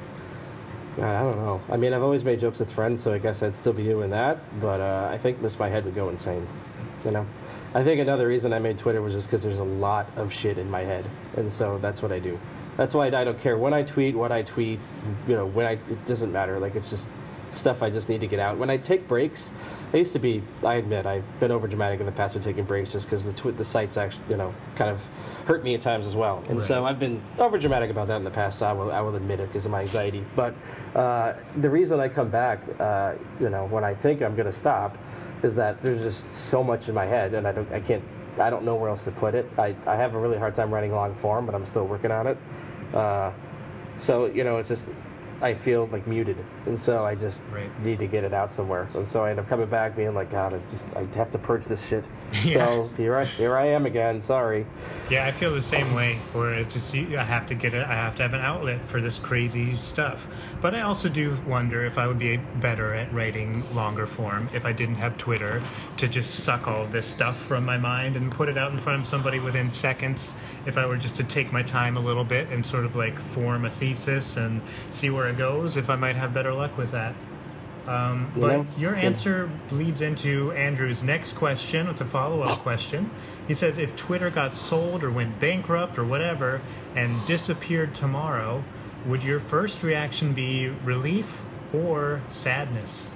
[0.97, 1.61] God, I don't know.
[1.69, 4.09] I mean, I've always made jokes with friends, so I guess I'd still be doing
[4.09, 4.39] that.
[4.59, 6.45] But uh, I think this my head would go insane.
[7.05, 7.25] You know,
[7.73, 10.57] I think another reason I made Twitter was just because there's a lot of shit
[10.57, 11.05] in my head,
[11.37, 12.37] and so that's what I do.
[12.77, 14.79] That's why I don't care when I tweet, what I tweet.
[15.27, 16.59] You know, when I it doesn't matter.
[16.59, 17.07] Like it's just
[17.51, 18.57] stuff I just need to get out.
[18.57, 19.53] When I take breaks,
[19.93, 20.41] I used to be.
[20.63, 23.33] I admit I've been over dramatic in the past with taking breaks, just because the
[23.33, 25.05] tw- the sites actually you know kind of
[25.45, 26.43] hurt me at times as well.
[26.47, 28.63] And so I've been over dramatic about that in the past.
[28.63, 30.23] I will I will admit it because of my anxiety.
[30.35, 30.55] But
[30.95, 34.53] uh, the reason I come back, uh, you know, when I think I'm going to
[34.53, 34.97] stop,
[35.43, 38.03] is that there's just so much in my head, and I don't I can't.
[38.39, 39.45] I don't know where else to put it.
[39.57, 42.27] I, I have a really hard time writing long form, but I'm still working on
[42.27, 42.37] it.
[42.93, 43.31] Uh,
[43.97, 44.85] so you know, it's just
[45.41, 46.37] I feel like muted,
[46.67, 47.69] and so I just Right.
[47.83, 48.87] need to get it out somewhere.
[48.93, 51.39] And so I end up coming back, being like, God, I just I have to
[51.39, 52.05] purge this shit.
[52.45, 52.65] Yeah.
[52.65, 54.21] So here I here I am again.
[54.21, 54.65] Sorry.
[55.09, 56.19] Yeah, I feel the same way.
[56.33, 57.85] Where it just I have to get it.
[57.85, 60.27] I have to have an outlet for this crazy stuff.
[60.61, 64.65] But I also do wonder if I would be better at writing longer form if
[64.65, 65.61] I didn't have Twitter
[65.97, 69.01] to just suck all this stuff from my mind and put it out in front
[69.01, 70.33] of somebody within seconds.
[70.65, 73.19] If I were just to take my time a little bit and sort of like
[73.19, 74.61] form a thesis and
[74.91, 77.15] see where it goes, if I might have better luck with that.
[77.87, 79.01] Um, but know, your yeah.
[79.01, 81.87] answer leads into Andrew's next question.
[81.87, 83.09] It's a follow up question.
[83.47, 86.61] He says if Twitter got sold or went bankrupt or whatever
[86.95, 88.63] and disappeared tomorrow,
[89.07, 93.09] would your first reaction be relief or sadness?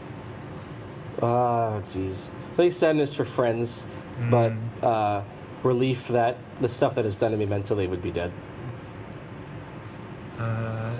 [1.21, 2.29] Ah, jeez.
[2.53, 3.85] I think sadness for friends,
[4.31, 5.21] but uh,
[5.61, 8.31] relief that the stuff that it's done to me mentally would be dead.
[10.39, 10.93] Uh,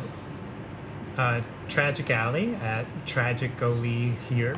[1.17, 4.55] uh, Tragic Alley at Tragic Goalie here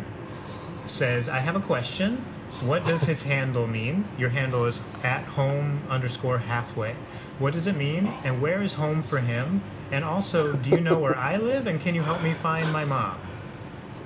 [0.88, 2.24] says, I have a question.
[2.62, 4.06] What does his handle mean?
[4.18, 6.96] Your handle is at home underscore halfway.
[7.40, 8.08] What does it mean?
[8.24, 9.62] And where is home for him?
[9.92, 11.68] And also, do you know where I live?
[11.68, 13.20] And can you help me find my mom?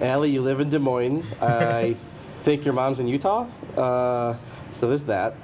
[0.02, 1.24] Allie, you live in Des Moines.
[1.42, 1.96] I
[2.44, 3.48] think your mom's in Utah.
[3.78, 4.36] Uh,
[4.74, 5.36] so there's that.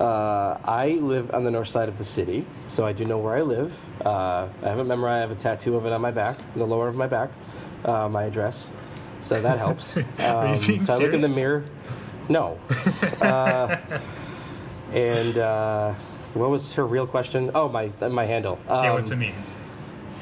[0.00, 3.36] Uh, I live on the north side of the city, so I do know where
[3.36, 3.72] I live.
[4.04, 5.16] Uh, I haven't memorized.
[5.16, 7.30] I have a tattoo of it on my back, the lower of my back,
[7.84, 8.72] uh, my address.
[9.22, 9.96] So that helps.
[9.96, 11.64] Um, Are you being so I look in the mirror.
[12.28, 12.58] No.
[13.22, 13.76] Uh,
[14.92, 15.94] and uh,
[16.34, 17.50] what was her real question?
[17.54, 18.58] Oh, my my handle.
[18.66, 19.34] yeah, Um, what's it mean?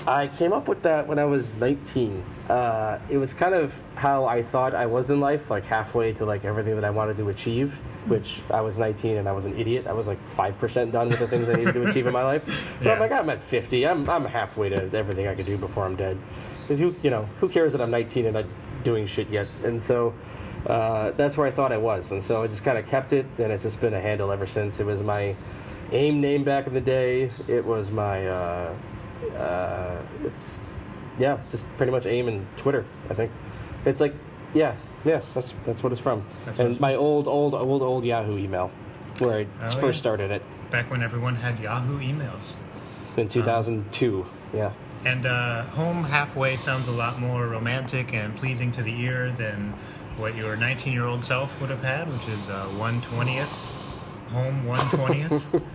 [0.07, 2.25] I came up with that when I was 19.
[2.53, 6.26] Uh, it was kind of how I thought I was in life, like halfway to
[6.26, 7.72] like everything that I wanted to achieve.
[8.07, 9.86] Which I was 19 and I was an idiot.
[9.86, 12.24] I was like five percent done with the things I needed to achieve in my
[12.24, 12.42] life.
[12.78, 12.92] But Yeah.
[12.94, 13.86] I'm like I'm at 50.
[13.86, 16.18] I'm I'm halfway to everything I could do before I'm dead.
[16.68, 18.44] 'Cause who you know who cares that I'm 19 and not
[18.84, 19.46] doing shit yet?
[19.64, 20.12] And so
[20.66, 22.12] uh, that's where I thought I was.
[22.12, 24.46] And so I just kind of kept it, and it's just been a handle ever
[24.46, 24.78] since.
[24.78, 25.34] It was my
[25.90, 27.30] AIM name back in the day.
[27.48, 28.74] It was my uh,
[29.36, 30.59] uh, it's
[31.23, 32.85] yeah, just pretty much AIM and Twitter.
[33.09, 33.31] I think
[33.87, 34.14] it's like
[34.55, 35.20] yeah, yeah.
[35.35, 36.27] That's that's what it's from.
[36.45, 38.70] That's and my old old old old Yahoo email,
[39.20, 40.03] where I Oh, first yeah.
[40.07, 42.57] started it Back when everyone had Yahoo emails.
[43.16, 44.27] in 2002.
[44.53, 44.73] Yeah.
[45.05, 49.75] And uh, home halfway sounds a lot more romantic and pleasing to the ear than
[50.16, 53.49] what your 19 year old self would have had, which is uh, 120th.
[54.33, 55.62] Home 120th.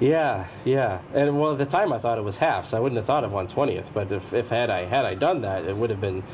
[0.00, 0.98] Yeah, yeah.
[1.14, 3.22] And well, at the time I thought it was half, so I wouldn't have thought
[3.22, 3.84] of 120th.
[3.94, 6.24] But if, if had I had I done that, it would have been,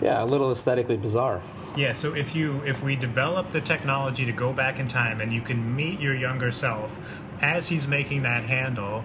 [0.00, 1.42] yeah, a little aesthetically bizarre.
[1.76, 5.32] yeah, so if you if we develop the technology to go back in time and
[5.32, 6.96] you can meet your younger self
[7.40, 9.02] as he's making that handle,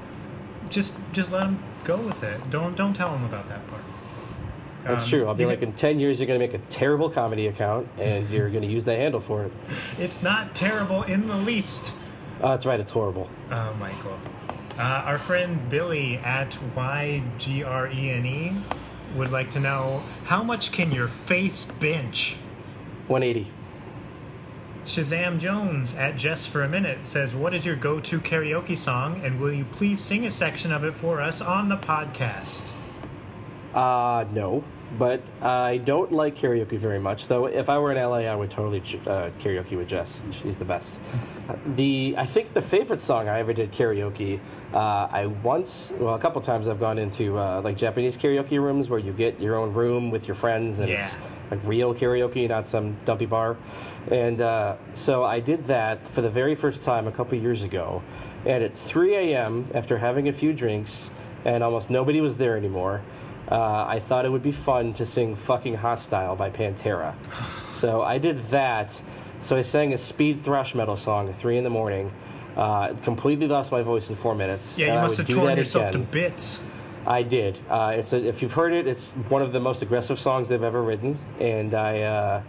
[0.69, 2.47] just just let him go with it.
[2.51, 3.81] Don't don't tell him about that part.
[4.83, 5.27] That's Um, true.
[5.27, 7.87] I'll be like, can- in 10 years, you're going to make a terrible comedy account,
[7.99, 9.51] and you're going to use that handle for it.
[9.99, 11.93] It's not terrible in the least.
[12.41, 12.79] Oh, that's right.
[12.79, 13.29] It's horrible.
[13.51, 14.17] Oh, Michael.
[14.77, 18.53] Uh, our friend Billy at YGRENE E
[19.15, 22.37] would like to know how much can your face bench?
[23.07, 23.51] 180.
[24.85, 29.21] Shazam Jones at Just for a Minute says, What is your go to karaoke song,
[29.23, 32.61] and will you please sing a section of it for us on the podcast?
[33.73, 34.63] Uh, no.
[34.99, 37.45] But I don't like karaoke very much, though.
[37.45, 40.21] If I were in LA, I would totally uh, karaoke with Jess.
[40.41, 40.99] She's the best.
[41.75, 44.41] The I think the favorite song I ever did karaoke.
[44.73, 48.89] Uh, I once, well, a couple times I've gone into uh, like Japanese karaoke rooms
[48.89, 51.15] where you get your own room with your friends and it's
[51.49, 53.57] like real karaoke, not some dumpy bar.
[54.09, 58.01] And uh, so I did that for the very first time a couple years ago.
[58.45, 61.11] And at 3 a.m., after having a few drinks,
[61.45, 63.01] and almost nobody was there anymore,
[63.51, 67.13] uh, I thought it would be fun to sing Fucking Hostile by Pantera.
[67.73, 69.01] so I did that.
[69.41, 72.11] So I sang a speed thrash metal song at 3 in the morning.
[72.55, 74.77] Uh, completely lost my voice in four minutes.
[74.77, 76.61] Yeah, you must have torn yourself to bits.
[77.05, 77.57] I did.
[77.69, 80.61] Uh, it's a, if you've heard it, it's one of the most aggressive songs they've
[80.61, 82.43] ever written, and I uh,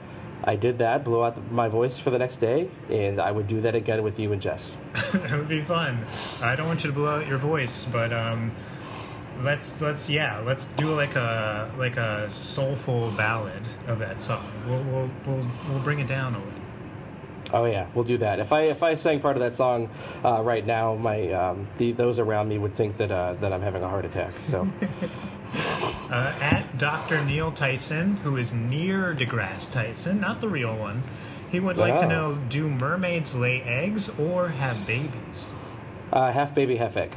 [0.44, 3.60] I did that, blew out my voice for the next day, and I would do
[3.60, 4.74] that again with you and Jess.
[5.12, 6.04] that would be fun.
[6.40, 8.50] I don't want you to blow out your voice, but um,
[9.42, 14.46] Let's let's yeah, let's do like a like a soulful ballad of that song.
[14.66, 16.52] We'll we'll we'll, we'll bring it down a little.
[17.52, 18.40] Oh yeah, we'll do that.
[18.40, 19.90] If I if I sang part of that song
[20.24, 23.62] uh, right now, my um, the, those around me would think that uh, that I'm
[23.62, 24.32] having a heart attack.
[24.42, 24.68] So
[26.10, 27.24] Uh, at Dr.
[27.24, 31.02] Neil Tyson, who is Neil DeGrasse Tyson, not the real one,
[31.50, 35.50] he would like to know: Do mermaids lay eggs or have babies?
[36.12, 37.12] uh, half baby, half egg.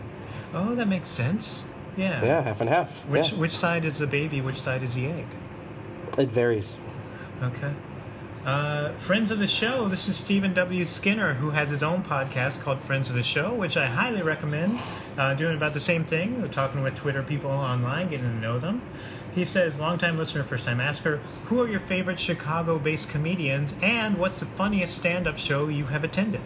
[0.54, 1.66] Oh, that makes sense.
[1.98, 2.24] Yeah.
[2.24, 3.06] Yeah, half and half.
[3.08, 3.38] Which Yeah.
[3.38, 4.42] which side is the baby?
[4.42, 5.28] Which side is the egg?
[6.18, 6.76] It varies.
[7.42, 7.72] Okay.
[8.46, 10.86] Uh, friends of the show, this is Stephen W.
[10.86, 14.80] Skinner, who has his own podcast called Friends of the Show, which I highly recommend.
[15.18, 18.60] Uh, doing about the same thing, We're talking with Twitter people online, getting to know
[18.60, 18.84] them.
[19.34, 24.16] He says, longtime listener, first time asker, who are your favorite Chicago based comedians, and
[24.18, 26.42] what's the funniest stand up show you have attended?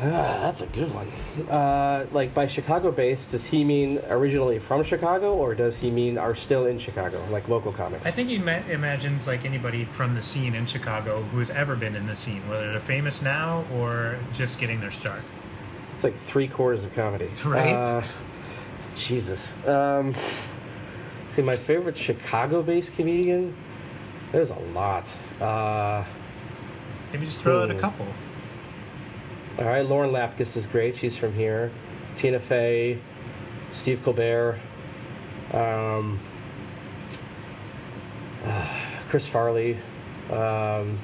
[0.00, 1.08] Ah, that's a good one.
[1.50, 6.16] Uh, like by Chicago based, does he mean originally from Chicago, or does he mean
[6.18, 8.06] are still in Chicago, like local comics?
[8.06, 11.74] I think he ma- imagines like anybody from the scene in Chicago who has ever
[11.74, 15.22] been in the scene, whether they're famous now or just getting their start.
[15.96, 17.30] It's like three quarters of comedy.
[17.44, 17.72] Right.
[17.74, 18.02] Uh,
[18.94, 19.54] Jesus.
[19.66, 20.14] Um,
[21.34, 23.56] see, my favorite Chicago-based comedian.
[24.30, 25.06] There's a lot.
[25.40, 26.04] Uh,
[27.12, 27.80] Maybe just throw out a Hmm.
[27.80, 28.06] couple.
[29.58, 30.96] All right, Lauren Lapkus is great.
[30.96, 31.70] She's from here.
[32.16, 32.98] Tina Fey,
[33.74, 34.58] Steve Colbert,
[35.52, 36.20] um,
[39.08, 39.78] Chris Farley.
[40.30, 40.98] Um,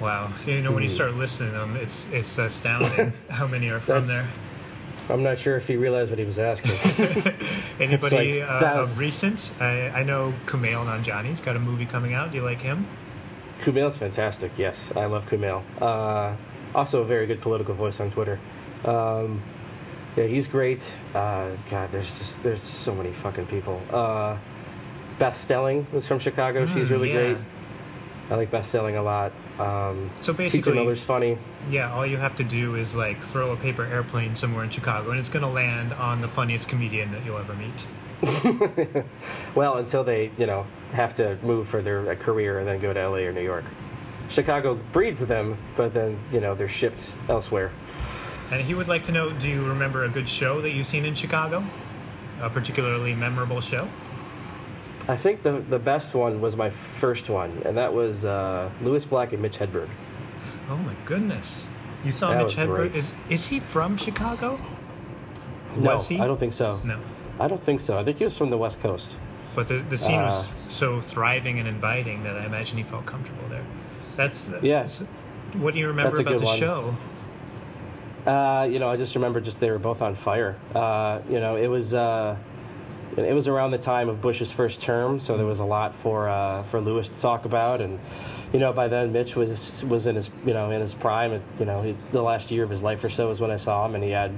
[0.00, 0.94] Wow, you know when you Hmm.
[0.96, 4.26] start listening to them, it's it's astounding how many are from there.
[5.08, 6.72] I'm not sure if he realized what he was asking.
[7.80, 9.52] Anybody like uh, of recent?
[9.60, 12.32] I, I know Kumail Nanjiani's got a movie coming out.
[12.32, 12.86] Do you like him?
[13.62, 14.50] Kumail's fantastic.
[14.58, 15.62] Yes, I love Kumail.
[15.80, 16.34] Uh,
[16.74, 18.38] also, a very good political voice on Twitter.
[18.84, 19.42] Um,
[20.16, 20.80] yeah, he's great.
[21.14, 23.80] Uh, God, there's just there's so many fucking people.
[23.90, 24.36] Uh,
[25.18, 26.66] Beth Stelling is from Chicago.
[26.66, 27.14] She's Mm, really yeah.
[27.34, 27.36] great.
[28.30, 29.32] I like Beth Stelling a lot.
[29.58, 31.36] Um, So basically, Miller's funny.
[31.70, 35.10] yeah, all you have to do is like throw a paper airplane somewhere in Chicago,
[35.10, 37.86] and it's gonna land on the funniest comedian that you'll ever meet.
[39.54, 43.08] Well, until they, you know, have to move for their career and then go to
[43.08, 43.64] LA or New York.
[44.28, 47.70] Chicago breeds them, but then, you know, they're shipped elsewhere.
[48.50, 51.04] And he would like to know: Do you remember a good show that you've seen
[51.04, 51.64] in Chicago?
[52.40, 53.88] A particularly memorable show?
[55.08, 56.70] I think the the best one was my
[57.00, 59.88] first one, and that was uh, Lewis Black and Mitch Hedberg.
[60.68, 61.68] Oh my goodness!
[62.04, 62.76] You saw That Mitch Hedberg.
[62.90, 62.94] great.
[62.96, 64.58] Is is he from Chicago?
[65.76, 66.20] No, Was he?
[66.20, 66.80] I don't think so.
[66.84, 67.00] No.
[67.40, 67.98] I don't think so.
[67.98, 69.10] I think he was from the West Coast.
[69.56, 73.06] But the, the scene was Uh, so thriving and inviting that I imagine he felt
[73.06, 73.64] comfortable there.
[74.16, 74.88] That's Yeah.
[75.54, 76.58] What do you remember about the one.
[76.58, 76.96] show?
[78.26, 80.56] Uh, you know, I just remember just they were both on fire.
[80.74, 82.36] Uh, you know, it was uh,
[83.16, 86.28] it was around the time of Bush's first term, so there was a lot for
[86.28, 88.00] uh, for Lewis to talk about, and
[88.52, 91.42] you know, by then Mitch was was in his you know in his prime.
[91.58, 93.84] You know, he, the last year of his life or so is when I saw
[93.84, 94.32] him, and he had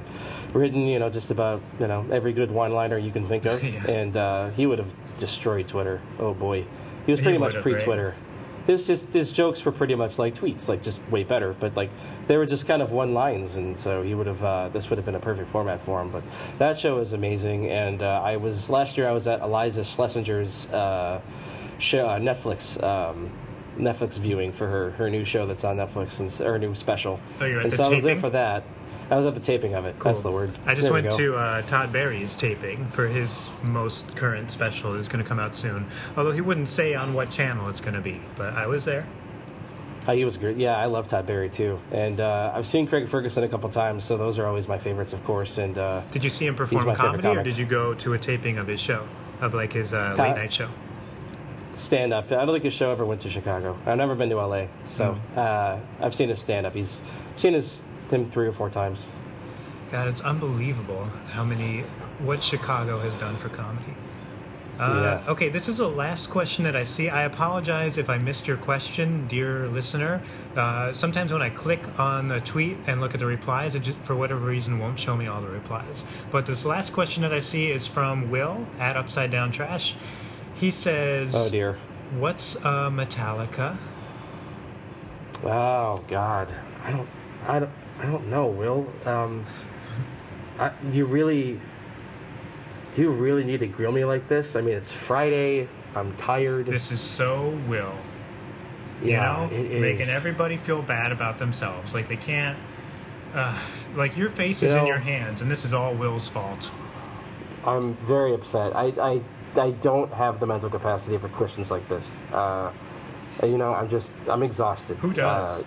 [0.53, 3.87] written you know just about you know every good one-liner you can think of, Yeah.
[3.89, 6.01] and uh, he would have destroyed Twitter.
[6.19, 6.65] Oh boy,
[7.07, 8.09] he was He pretty much pre Twitter.
[8.19, 8.26] right?
[8.67, 11.55] His, his his jokes were pretty much like tweets, like just way better.
[11.59, 11.91] But like
[12.27, 14.99] they were just kind of one lines, and so he would have uh, this would
[14.99, 16.11] have been a perfect format for him.
[16.11, 16.25] But
[16.59, 20.67] that show is amazing, and uh, I was last year I was at Iliza Shlesinger's
[20.69, 21.21] uh,
[21.79, 23.31] show, uh, Netflix um,
[23.79, 27.21] Netflix viewing for her her new show that's on Netflix and her new special.
[27.41, 28.65] Oh, you were at and so I was there for that.
[29.11, 29.99] I was at the taping of it.
[30.01, 30.51] That's the word.
[30.67, 31.17] I just There went go.
[31.17, 34.97] to uh, Todd Barry's taping for his most current special.
[34.99, 35.87] It's going to come out soon.
[36.17, 39.07] Although he wouldn't say on what channel it's going to be, but I was there.
[40.09, 40.57] Oh, he was great.
[40.57, 44.05] Yeah, I love Todd Barry too, and uh, I've seen Craig Ferguson a couple times,
[44.05, 45.59] so those are always my favorites, of course.
[45.59, 48.59] And uh, Did you see him perform comedy, or did you go to a taping
[48.59, 49.07] of his show,
[49.41, 50.69] of like his uh, late night show?
[51.77, 52.33] stand up.
[52.33, 53.77] I don't think his show ever went to Chicago.
[53.85, 55.39] I've never been to LA, so Hmm.
[55.39, 56.73] uh, I've seen his stand up.
[56.75, 57.03] He's
[57.37, 59.07] seen his him three or four times.
[59.91, 61.85] God, it's unbelievable how many
[62.19, 63.95] what Chicago has done for comedy.
[64.79, 65.31] Uh, Yeah.
[65.31, 67.09] Okay, this is the last question that I see.
[67.09, 70.21] I apologize if I missed your question, dear listener.
[70.55, 73.99] Uh, sometimes when I click on the tweet and look at the replies, it just,
[74.01, 76.05] for whatever reason, won't show me all the replies.
[76.31, 79.95] But this last question that I see is from Will at Upside Down Trash.
[80.55, 81.79] He says, Oh dear.
[82.19, 83.77] What's uh, Metallica?
[85.45, 86.49] Oh God.
[86.85, 87.09] I don't.
[87.47, 87.71] I don't.
[87.99, 88.47] I don't know.
[88.47, 88.87] Will.
[89.05, 89.45] Um.
[90.59, 91.61] I, you really.
[92.95, 94.57] Do you really need to grill me like this?
[94.57, 95.69] I mean, it's Friday.
[95.95, 96.67] I'm tired.
[96.67, 97.95] This is so Will.
[99.03, 99.81] You yeah, know, it is.
[99.81, 101.95] making everybody feel bad about themselves.
[101.95, 102.59] Like they can't.
[103.35, 103.59] Uh,
[103.95, 106.71] like your face is You in your hands, and this is all Will's fault.
[107.67, 108.75] I'm very upset.
[108.75, 112.21] I, I, I don't have the mental capacity for questions like this.
[112.33, 112.71] Uh,
[113.43, 114.97] you know, I'm just, I'm exhausted.
[114.99, 115.61] Who does?
[115.61, 115.65] Uh,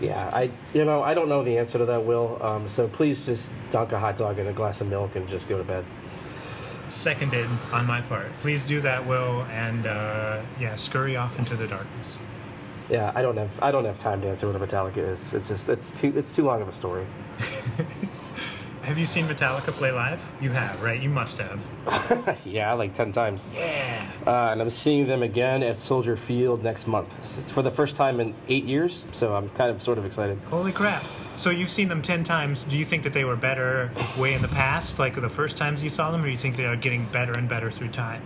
[0.00, 2.38] yeah, I, you know, I don't know the answer to that, Will.
[2.42, 5.48] Um, so please just dunk a hot dog in a glass of milk and just
[5.48, 5.84] go to bed.
[6.88, 8.26] Seconded on my part.
[8.40, 12.18] Please do that, Will, and uh, yeah, scurry off into the darkness.
[12.88, 15.34] Yeah, I don't have, I don't have time to answer what a Metallica is.
[15.34, 17.06] It's just, it's too, it's too long of a story.
[18.88, 20.18] Have you seen Metallica play live?
[20.40, 20.98] You have, right?
[20.98, 22.38] You must have.
[22.46, 23.46] yeah, like ten times.
[23.54, 24.10] Yeah.
[24.26, 27.10] Uh, and I'm seeing them again at Soldier Field next month.
[27.36, 30.38] It's for the first time in eight years, so I'm kind of sort of excited.
[30.48, 31.04] Holy crap.
[31.36, 32.64] So you've seen them 10 times.
[32.64, 35.82] Do you think that they were better way in the past, like the first times
[35.82, 38.22] you saw them, or do you think they are getting better and better through time?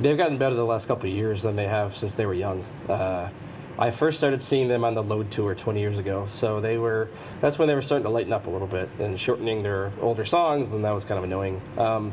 [0.00, 2.64] They've gotten better the last couple of years than they have since they were young.
[2.88, 3.28] Uh,
[3.78, 7.08] I first started seeing them on the Load Tour 20 years ago, so they were
[7.40, 10.24] that's when they were starting to lighten up a little bit and shortening their older
[10.24, 11.60] songs, and that was kind of annoying.
[11.76, 12.12] Um,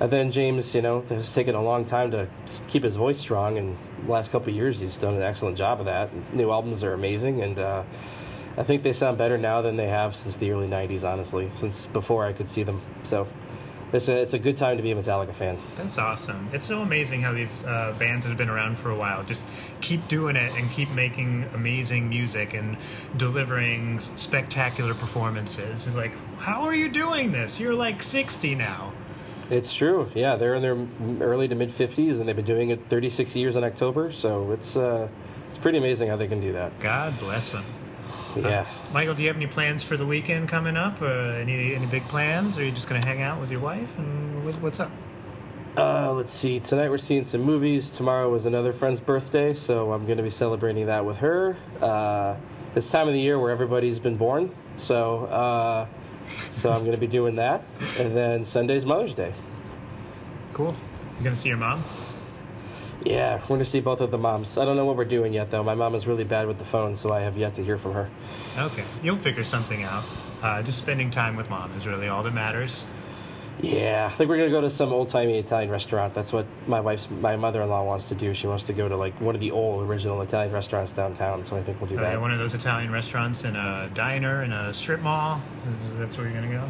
[0.00, 2.26] and then James, you know, has taken a long time to
[2.68, 3.76] keep his voice strong, and
[4.08, 6.10] last couple of years he's done an excellent job of that.
[6.34, 7.84] New albums are amazing, and uh,
[8.56, 11.86] I think they sound better now than they have since the early 90s, honestly, since
[11.86, 12.80] before I could see them.
[13.04, 13.28] So
[13.92, 15.58] it's a, it's a good time to be a Metallica fan.
[15.74, 16.48] That's awesome.
[16.52, 19.46] It's so amazing how these uh, bands that have been around for a while just
[19.80, 22.76] keep doing it and keep making amazing music and
[23.16, 25.86] delivering spectacular performances.
[25.86, 27.58] It's like, how are you doing this?
[27.58, 28.92] You're like 60 now.
[29.50, 30.08] It's true.
[30.14, 33.56] Yeah, they're in their early to mid 50s, and they've been doing it 36 years
[33.56, 34.12] in October.
[34.12, 35.08] So it's uh,
[35.48, 36.78] it's pretty amazing how they can do that.
[36.78, 37.64] God bless them.
[38.36, 38.66] Yeah.
[38.92, 41.00] Michael, do you have any plans for the weekend coming up?
[41.02, 42.56] Uh, any any big plans?
[42.56, 43.88] Or are you just going to hang out with your wife?
[43.98, 44.90] And what, what's up?
[45.76, 46.60] Uh, let's see.
[46.60, 47.90] Tonight we're seeing some movies.
[47.90, 51.56] Tomorrow is another friend's birthday, so I'm going to be celebrating that with her.
[51.80, 52.36] Uh,
[52.74, 55.86] this time of the year where everybody's been born, so uh,
[56.56, 57.64] so I'm going to be doing that.
[57.98, 59.32] And then Sunday's Mother's Day.
[60.52, 60.74] Cool.
[61.18, 61.84] You going to see your mom?
[63.04, 64.58] Yeah, we're to see both of the moms.
[64.58, 65.62] I don't know what we're doing yet, though.
[65.64, 67.94] My mom is really bad with the phone, so I have yet to hear from
[67.94, 68.10] her.
[68.58, 68.84] Okay.
[69.02, 70.04] You'll figure something out.
[70.42, 72.84] Uh, just spending time with mom is really all that matters.
[73.62, 76.14] Yeah, I think we're gonna go to some old timey Italian restaurant.
[76.14, 78.32] That's what my wife's my mother in law wants to do.
[78.32, 81.44] She wants to go to like one of the old original Italian restaurants downtown.
[81.44, 82.20] So I think we'll do Uh, that.
[82.22, 85.42] one of those Italian restaurants in a diner in a strip mall.
[85.98, 86.64] That's where you're gonna go.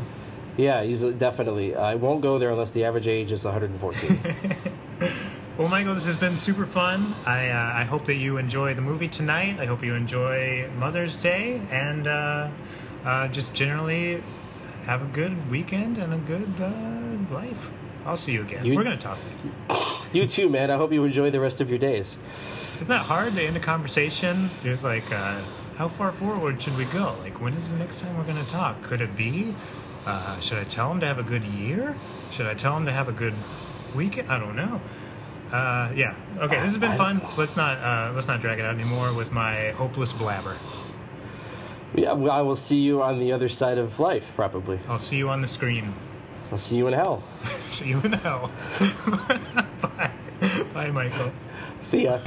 [0.57, 0.82] Yeah,
[1.16, 1.77] definitely.
[1.77, 4.19] I won't go there unless the average age is 114.
[5.60, 7.14] Well, Michael, this has been super fun.
[7.26, 9.60] I uh, I hope that you enjoy the movie tonight.
[9.60, 12.48] I hope you enjoy Mother's Day and uh,
[13.04, 14.22] uh, just generally
[14.84, 17.70] have a good weekend and a good uh, life.
[18.06, 18.64] I'll see you again.
[18.64, 19.18] You- We're gonna talk.
[20.14, 20.70] you too, man.
[20.70, 22.16] I hope you enjoy the rest of your days.
[22.80, 24.48] It's not hard to end a conversation.
[24.62, 25.42] There's like, uh,
[25.76, 27.18] how far forward should we go?
[27.20, 28.82] Like, when is the next time we're going to talk?
[28.82, 29.54] Could it be?
[30.06, 31.98] Uh, should I tell him to have a good year?
[32.30, 33.34] Should I tell him to have a good
[33.94, 34.32] weekend?
[34.32, 34.80] I don't know.
[35.52, 36.14] Uh, yeah.
[36.39, 36.56] Okay.
[36.56, 37.20] This has been fun.
[37.36, 40.56] Let's not uh, let's not drag it out anymore with my hopeless blabber.
[41.94, 44.78] Yeah, well, I will see you on the other side of life, probably.
[44.89, 45.93] I'll see you on the screen.
[46.52, 47.22] I'll see you in hell.
[47.44, 48.52] see you in hell.
[49.81, 50.12] Bye.
[50.72, 51.32] Bye, Michael.
[51.82, 52.20] See ya.